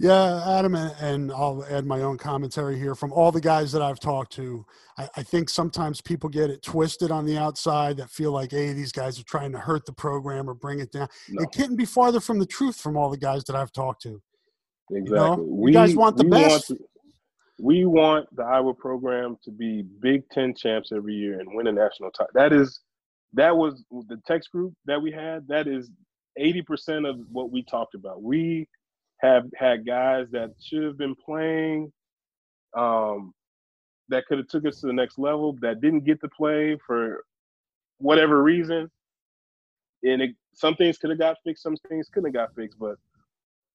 Yeah, 0.00 0.58
Adam, 0.58 0.74
and, 0.74 1.30
I'll 1.30 1.62
add 1.68 1.84
my 1.84 2.00
own 2.00 2.16
commentary 2.16 2.78
here. 2.78 2.94
From 2.94 3.12
all 3.12 3.30
the 3.30 3.40
guys 3.40 3.70
that 3.72 3.82
I've 3.82 4.00
talked 4.00 4.32
to, 4.32 4.64
I, 4.96 5.06
I 5.16 5.22
think 5.22 5.50
sometimes 5.50 6.00
people 6.00 6.30
get 6.30 6.48
it 6.48 6.62
twisted 6.62 7.10
on 7.10 7.26
the 7.26 7.36
outside 7.36 7.98
that 7.98 8.08
feel 8.08 8.32
like, 8.32 8.50
hey, 8.50 8.72
these 8.72 8.92
guys 8.92 9.20
are 9.20 9.24
trying 9.24 9.52
to 9.52 9.58
hurt 9.58 9.84
the 9.84 9.92
program 9.92 10.48
or 10.48 10.54
bring 10.54 10.80
it 10.80 10.90
down. 10.90 11.06
No. 11.28 11.42
It 11.42 11.52
couldn't 11.52 11.76
be 11.76 11.84
farther 11.84 12.18
from 12.18 12.38
the 12.38 12.46
truth 12.46 12.80
from 12.80 12.96
all 12.96 13.10
the 13.10 13.18
guys 13.18 13.44
that 13.44 13.54
I've 13.54 13.72
talked 13.72 14.00
to. 14.04 14.22
Exactly. 14.90 15.46
you 15.46 15.70
guys 15.70 15.94
want 15.94 16.16
the 16.16 16.24
we 16.24 16.30
best. 16.30 16.70
Want 16.70 16.80
to- 16.80 16.84
we 17.62 17.84
want 17.84 18.34
the 18.34 18.42
Iowa 18.42 18.72
program 18.72 19.36
to 19.44 19.50
be 19.50 19.82
Big 19.82 20.26
Ten 20.30 20.54
champs 20.54 20.92
every 20.92 21.12
year 21.12 21.40
and 21.40 21.48
win 21.54 21.66
a 21.66 21.72
national 21.72 22.10
title. 22.10 22.32
That 22.32 22.54
is, 22.54 22.80
that 23.34 23.54
was 23.54 23.84
the 24.08 24.18
text 24.26 24.50
group 24.50 24.72
that 24.86 25.00
we 25.00 25.12
had. 25.12 25.46
That 25.46 25.68
is 25.68 25.90
eighty 26.38 26.62
percent 26.62 27.04
of 27.04 27.18
what 27.30 27.50
we 27.50 27.62
talked 27.62 27.94
about. 27.94 28.22
We 28.22 28.66
have 29.20 29.44
had 29.56 29.86
guys 29.86 30.26
that 30.32 30.50
should 30.60 30.82
have 30.82 30.98
been 30.98 31.14
playing, 31.14 31.92
um, 32.76 33.32
that 34.08 34.26
could 34.26 34.38
have 34.38 34.48
took 34.48 34.66
us 34.66 34.80
to 34.80 34.86
the 34.86 34.92
next 34.92 35.18
level 35.18 35.56
that 35.60 35.80
didn't 35.80 36.04
get 36.04 36.20
to 36.20 36.28
play 36.28 36.76
for 36.86 37.24
whatever 37.98 38.42
reason. 38.42 38.90
And 40.02 40.22
it, 40.22 40.30
some 40.54 40.74
things 40.74 40.98
could 40.98 41.10
have 41.10 41.18
got 41.18 41.36
fixed, 41.44 41.62
some 41.62 41.76
things 41.88 42.08
couldn't 42.08 42.34
have 42.34 42.48
got 42.48 42.54
fixed. 42.54 42.78
But 42.78 42.96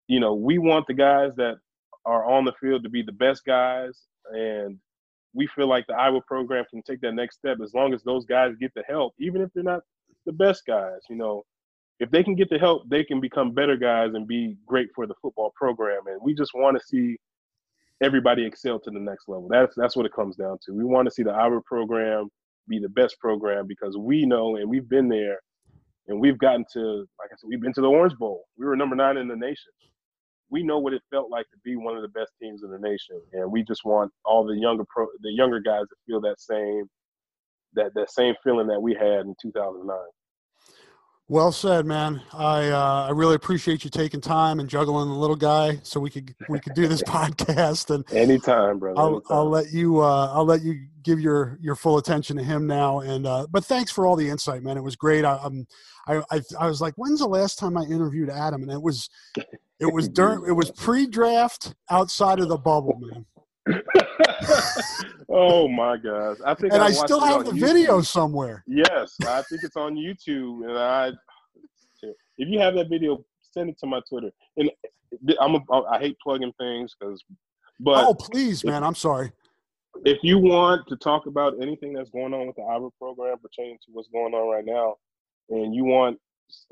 you 0.07 0.19
know, 0.19 0.33
we 0.33 0.57
want 0.57 0.87
the 0.87 0.93
guys 0.93 1.31
that 1.37 1.57
are 2.05 2.25
on 2.25 2.45
the 2.45 2.53
field 2.61 2.83
to 2.83 2.89
be 2.89 3.01
the 3.01 3.11
best 3.11 3.45
guys, 3.45 4.03
and 4.31 4.77
we 5.33 5.47
feel 5.47 5.67
like 5.67 5.85
the 5.87 5.95
Iowa 5.95 6.21
program 6.21 6.65
can 6.69 6.81
take 6.81 7.01
that 7.01 7.13
next 7.13 7.37
step 7.37 7.57
as 7.63 7.73
long 7.73 7.93
as 7.93 8.03
those 8.03 8.25
guys 8.25 8.55
get 8.59 8.73
the 8.73 8.83
help, 8.87 9.13
even 9.19 9.41
if 9.41 9.49
they're 9.53 9.63
not 9.63 9.81
the 10.25 10.31
best 10.31 10.65
guys. 10.65 10.99
You 11.09 11.15
know, 11.15 11.45
if 11.99 12.11
they 12.11 12.23
can 12.23 12.35
get 12.35 12.49
the 12.49 12.57
help, 12.57 12.89
they 12.89 13.03
can 13.03 13.21
become 13.21 13.51
better 13.51 13.77
guys 13.77 14.13
and 14.13 14.27
be 14.27 14.57
great 14.65 14.89
for 14.93 15.07
the 15.07 15.13
football 15.21 15.53
program. 15.55 16.01
And 16.07 16.19
we 16.21 16.33
just 16.33 16.51
want 16.53 16.77
to 16.77 16.85
see 16.85 17.17
everybody 18.01 18.45
excel 18.45 18.79
to 18.79 18.91
the 18.91 18.99
next 18.99 19.29
level. 19.29 19.47
That's 19.49 19.75
that's 19.75 19.95
what 19.95 20.05
it 20.05 20.13
comes 20.13 20.35
down 20.35 20.57
to. 20.65 20.73
We 20.73 20.83
want 20.83 21.07
to 21.07 21.13
see 21.13 21.23
the 21.23 21.31
Iowa 21.31 21.61
program 21.65 22.29
be 22.67 22.79
the 22.79 22.89
best 22.89 23.19
program 23.19 23.67
because 23.67 23.95
we 23.97 24.25
know 24.25 24.57
and 24.57 24.69
we've 24.69 24.89
been 24.89 25.07
there 25.07 25.39
and 26.07 26.19
we've 26.19 26.37
gotten 26.37 26.65
to 26.73 27.07
like 27.19 27.29
I 27.31 27.35
said, 27.37 27.47
we've 27.47 27.61
been 27.61 27.73
to 27.73 27.81
the 27.81 27.87
Orange 27.87 28.17
Bowl. 28.17 28.43
We 28.57 28.65
were 28.65 28.75
number 28.75 28.95
nine 28.95 29.17
in 29.17 29.27
the 29.27 29.35
nation. 29.35 29.71
We 30.49 30.63
know 30.63 30.79
what 30.79 30.93
it 30.93 31.01
felt 31.09 31.31
like 31.31 31.49
to 31.51 31.57
be 31.63 31.75
one 31.75 31.95
of 31.95 32.01
the 32.01 32.07
best 32.09 32.31
teams 32.41 32.61
in 32.63 32.69
the 32.69 32.77
nation, 32.77 33.19
and 33.33 33.51
we 33.51 33.63
just 33.63 33.83
want 33.83 34.11
all 34.23 34.45
the 34.45 34.55
younger 34.55 34.83
pro, 34.87 35.07
the 35.21 35.31
younger 35.31 35.59
guys 35.59 35.87
to 35.89 35.95
feel 36.05 36.21
that 36.21 36.39
same 36.39 36.85
that 37.73 37.93
that 37.95 38.11
same 38.11 38.35
feeling 38.43 38.67
that 38.67 38.81
we 38.81 38.93
had 38.93 39.25
in 39.25 39.35
2009. 39.41 39.97
Well 41.27 41.51
said, 41.51 41.87
man. 41.87 42.21
I 42.33 42.69
uh, 42.69 43.07
I 43.07 43.11
really 43.11 43.33
appreciate 43.33 43.83
you 43.83 43.89
taking 43.89 44.21
time 44.21 44.59
and 44.59 44.69
juggling 44.69 45.09
the 45.09 45.15
little 45.15 45.35
guy 45.35 45.79
so 45.81 45.99
we 45.99 46.11
could 46.11 46.35
we 46.49 46.59
could 46.59 46.75
do 46.75 46.87
this 46.87 47.01
podcast. 47.07 47.93
And 47.93 48.05
anytime, 48.13 48.77
brother. 48.77 48.99
I'll 48.99 49.07
anytime. 49.15 49.37
I'll 49.37 49.49
let 49.49 49.71
you 49.71 50.01
uh, 50.01 50.31
I'll 50.31 50.45
let 50.45 50.61
you 50.61 50.85
give 51.01 51.19
your 51.19 51.57
your 51.61 51.75
full 51.75 51.97
attention 51.97 52.37
to 52.37 52.43
him 52.43 52.67
now. 52.67 52.99
And 52.99 53.25
uh, 53.25 53.47
but 53.49 53.65
thanks 53.65 53.91
for 53.91 54.05
all 54.05 54.15
the 54.15 54.29
insight, 54.29 54.61
man. 54.61 54.77
It 54.77 54.83
was 54.83 54.95
great. 54.95 55.25
I, 55.25 55.39
I'm 55.41 55.65
I, 56.07 56.21
I 56.29 56.41
I 56.59 56.67
was 56.67 56.79
like, 56.79 56.93
when's 56.95 57.21
the 57.21 57.27
last 57.27 57.57
time 57.57 57.75
I 57.75 57.85
interviewed 57.85 58.29
Adam? 58.29 58.61
And 58.61 58.71
it 58.71 58.81
was 58.81 59.09
it 59.79 59.91
was 59.91 60.07
during 60.07 60.47
it 60.47 60.53
was 60.53 60.69
pre-draft 60.69 61.73
outside 61.89 62.39
of 62.39 62.49
the 62.49 62.57
bubble, 62.57 62.99
man. 62.99 63.83
oh 65.29 65.67
my 65.67 65.97
gosh! 65.97 66.37
I 66.45 66.53
think 66.53 66.73
and 66.73 66.81
I, 66.81 66.87
I 66.87 66.91
still 66.91 67.19
have 67.19 67.45
the 67.45 67.51
YouTube. 67.51 67.59
video 67.59 68.01
somewhere. 68.01 68.63
Yes, 68.67 69.15
I 69.27 69.41
think 69.43 69.63
it's 69.63 69.75
on 69.75 69.95
YouTube, 69.95 70.67
and 70.67 70.77
I. 70.77 71.11
If 72.37 72.49
you 72.49 72.59
have 72.59 72.75
that 72.75 72.89
video, 72.89 73.23
send 73.55 73.69
it 73.69 73.79
to 73.79 73.87
my 73.87 74.01
Twitter. 74.07 74.31
And 74.57 74.69
I'm 75.39 75.55
a, 75.55 75.81
I 75.89 75.99
hate 75.99 76.17
plugging 76.21 76.53
things 76.59 76.95
because, 76.99 77.23
but 77.79 78.05
oh 78.05 78.13
please, 78.13 78.63
man, 78.63 78.83
I'm 78.83 78.95
sorry. 78.95 79.31
If 80.03 80.19
you 80.23 80.37
want 80.37 80.87
to 80.89 80.97
talk 80.97 81.25
about 81.25 81.55
anything 81.61 81.93
that's 81.93 82.09
going 82.09 82.33
on 82.33 82.47
with 82.47 82.57
the 82.57 82.63
Iowa 82.63 82.89
program 82.99 83.37
pertaining 83.39 83.77
to 83.85 83.91
what's 83.93 84.09
going 84.09 84.33
on 84.33 84.51
right 84.51 84.65
now, 84.65 84.95
and 85.49 85.73
you 85.73 85.85
want 85.85 86.19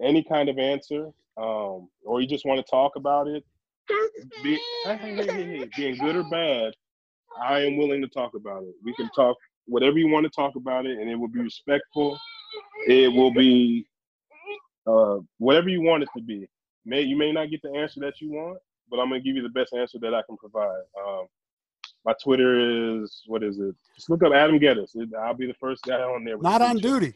any 0.02 0.24
kind 0.24 0.50
of 0.50 0.60
answer, 0.60 1.06
um, 1.38 1.88
or 2.04 2.22
you 2.22 2.28
just 2.28 2.46
want 2.46 2.64
to 2.64 2.70
talk 2.70 2.96
about 2.96 3.28
it, 3.28 3.44
be, 4.44 4.60
being 5.78 5.98
good 5.98 6.16
or 6.18 6.24
bad, 6.24 6.74
I 7.42 7.62
am 7.62 7.78
willing 7.78 8.02
to 8.02 8.08
talk 8.08 8.34
about 8.36 8.64
it. 8.64 8.76
We 8.84 8.94
can 8.96 9.10
talk 9.16 9.38
whatever 9.66 9.98
you 9.98 10.08
want 10.08 10.26
to 10.26 10.30
talk 10.30 10.56
about 10.56 10.86
it, 10.86 11.00
and 11.00 11.10
it 11.10 11.16
will 11.16 11.28
be 11.28 11.42
respectful. 11.42 12.18
It 12.88 13.12
will 13.12 13.34
be 13.34 13.86
uh, 14.86 15.18
whatever 15.38 15.70
you 15.70 15.82
want 15.82 16.04
it 16.04 16.10
to 16.16 16.22
be. 16.24 16.48
May 16.86 17.02
you 17.02 17.18
may 17.18 17.32
not 17.32 17.50
get 17.50 17.62
the 17.62 17.74
answer 17.76 18.00
that 18.02 18.20
you 18.20 18.32
want, 18.32 18.58
but 18.90 19.00
I'm 19.00 19.10
gonna 19.10 19.22
give 19.22 19.36
you 19.36 19.42
the 19.42 19.50
best 19.50 19.74
answer 19.74 19.98
that 20.00 20.14
I 20.14 20.22
can 20.28 20.38
provide. 20.38 20.82
Um, 21.02 21.28
my 22.06 22.14
Twitter 22.22 23.02
is 23.02 23.24
what 23.28 23.44
is 23.44 23.60
it? 23.60 23.76
Just 23.96 24.10
look 24.10 24.24
up 24.24 24.34
Adam 24.34 24.60
Gettis. 24.60 24.96
I'll 25.18 25.34
be 25.34 25.48
the 25.48 25.54
first 25.54 25.84
guy 25.84 26.02
on 26.02 26.26
there. 26.26 26.38
Not 26.38 26.62
on 26.62 26.78
duty. 26.78 27.14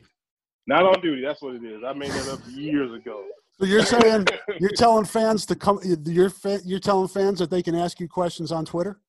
Not 0.66 0.84
on 0.84 1.02
duty. 1.02 1.22
That's 1.22 1.42
what 1.42 1.56
it 1.56 1.64
is. 1.64 1.84
I 1.86 1.94
made 1.94 2.12
that 2.12 2.30
up 2.30 2.40
years 2.50 2.94
ago. 2.94 3.26
So 3.60 3.66
you're 3.66 3.86
saying 3.86 4.28
you're 4.60 4.70
telling 4.72 5.06
fans 5.06 5.46
to 5.48 5.56
come. 5.56 5.80
You're 5.84 6.32
you're 6.64 6.80
telling 6.80 7.08
fans 7.08 7.40
that 7.40 7.50
they 7.50 7.64
can 7.64 7.76
ask 7.76 8.00
you 8.00 8.08
questions 8.08 8.52
on 8.52 8.66
Twitter. 8.66 9.00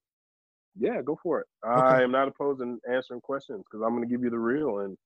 Yeah, 0.79 1.03
go 1.03 1.18
for 1.22 1.41
it. 1.41 1.47
Okay. 1.66 1.81
I 1.81 2.03
am 2.03 2.12
not 2.12 2.29
opposed 2.29 2.61
to 2.61 2.79
answering 2.91 3.20
questions 3.20 3.64
because 3.70 3.85
I'm 3.85 3.95
going 3.95 4.03
to 4.03 4.09
give 4.09 4.22
you 4.22 4.31
the 4.31 4.39
real, 4.39 4.81
and 4.81 4.97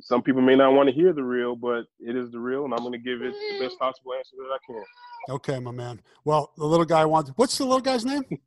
some 0.00 0.22
people 0.22 0.42
may 0.42 0.56
not 0.56 0.72
want 0.72 0.88
to 0.88 0.94
hear 0.94 1.12
the 1.12 1.22
real, 1.22 1.54
but 1.54 1.84
it 2.00 2.16
is 2.16 2.30
the 2.30 2.38
real, 2.38 2.64
and 2.64 2.72
I'm 2.74 2.80
going 2.80 2.92
to 2.92 2.98
give 2.98 3.22
it 3.22 3.32
the 3.32 3.64
best 3.64 3.78
possible 3.78 4.14
answer 4.14 4.36
that 4.38 4.52
I 4.52 4.58
can. 4.66 4.84
Okay, 5.30 5.60
my 5.60 5.70
man. 5.70 6.00
Well, 6.24 6.52
the 6.56 6.64
little 6.64 6.86
guy 6.86 7.04
wants. 7.04 7.30
What's 7.36 7.58
the 7.58 7.64
little 7.64 7.80
guy's 7.80 8.04
name? 8.04 8.24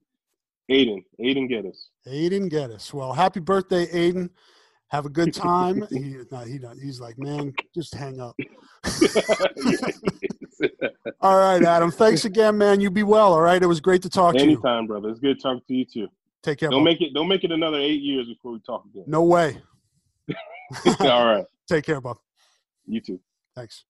Aiden. 0.72 1.04
Aiden 1.20 1.50
Gettis. 1.50 1.90
Aiden 2.08 2.50
Gettis. 2.52 2.92
Well, 2.94 3.14
happy 3.14 3.40
birthday, 3.40 3.86
Aiden. 3.88 4.30
Have 4.88 5.06
a 5.06 5.10
good 5.10 5.34
time. 5.34 5.86
he, 5.92 6.18
no, 6.32 6.40
he, 6.40 6.60
he's 6.82 7.00
like, 7.00 7.18
man, 7.18 7.54
just 7.74 7.94
hang 7.94 8.20
up. 8.20 8.36
all 11.22 11.38
right, 11.38 11.64
Adam. 11.64 11.92
Thanks 11.92 12.26
again, 12.26 12.58
man. 12.58 12.82
You 12.82 12.90
be 12.90 13.04
well. 13.04 13.34
All 13.34 13.42
right. 13.42 13.62
It 13.62 13.68
was 13.68 13.80
great 13.80 14.02
to 14.04 14.10
talk 14.10 14.36
Anytime, 14.36 14.46
to 14.46 14.52
you. 14.52 14.58
Anytime, 14.58 14.88
brother. 14.88 15.10
It's 15.10 15.20
good 15.20 15.42
talking 15.42 15.62
to 15.68 15.74
you 15.74 15.86
too. 15.86 16.08
Take 16.46 16.60
care. 16.60 16.70
Don't 16.70 16.84
bro. 16.84 16.92
make 16.92 17.02
it. 17.02 17.12
Don't 17.12 17.28
make 17.28 17.44
it 17.44 17.52
another 17.52 17.80
eight 17.80 18.04
years 18.04 18.28
before 18.28 18.52
we 18.52 18.60
talk 18.60 18.86
again. 18.86 19.06
No 19.08 19.24
way. 19.24 19.58
All 21.00 21.26
right. 21.26 21.44
Take 21.68 21.86
care, 21.86 22.00
Bob. 22.00 22.18
You 22.86 23.02
too. 23.02 23.20
Thanks. 23.56 23.86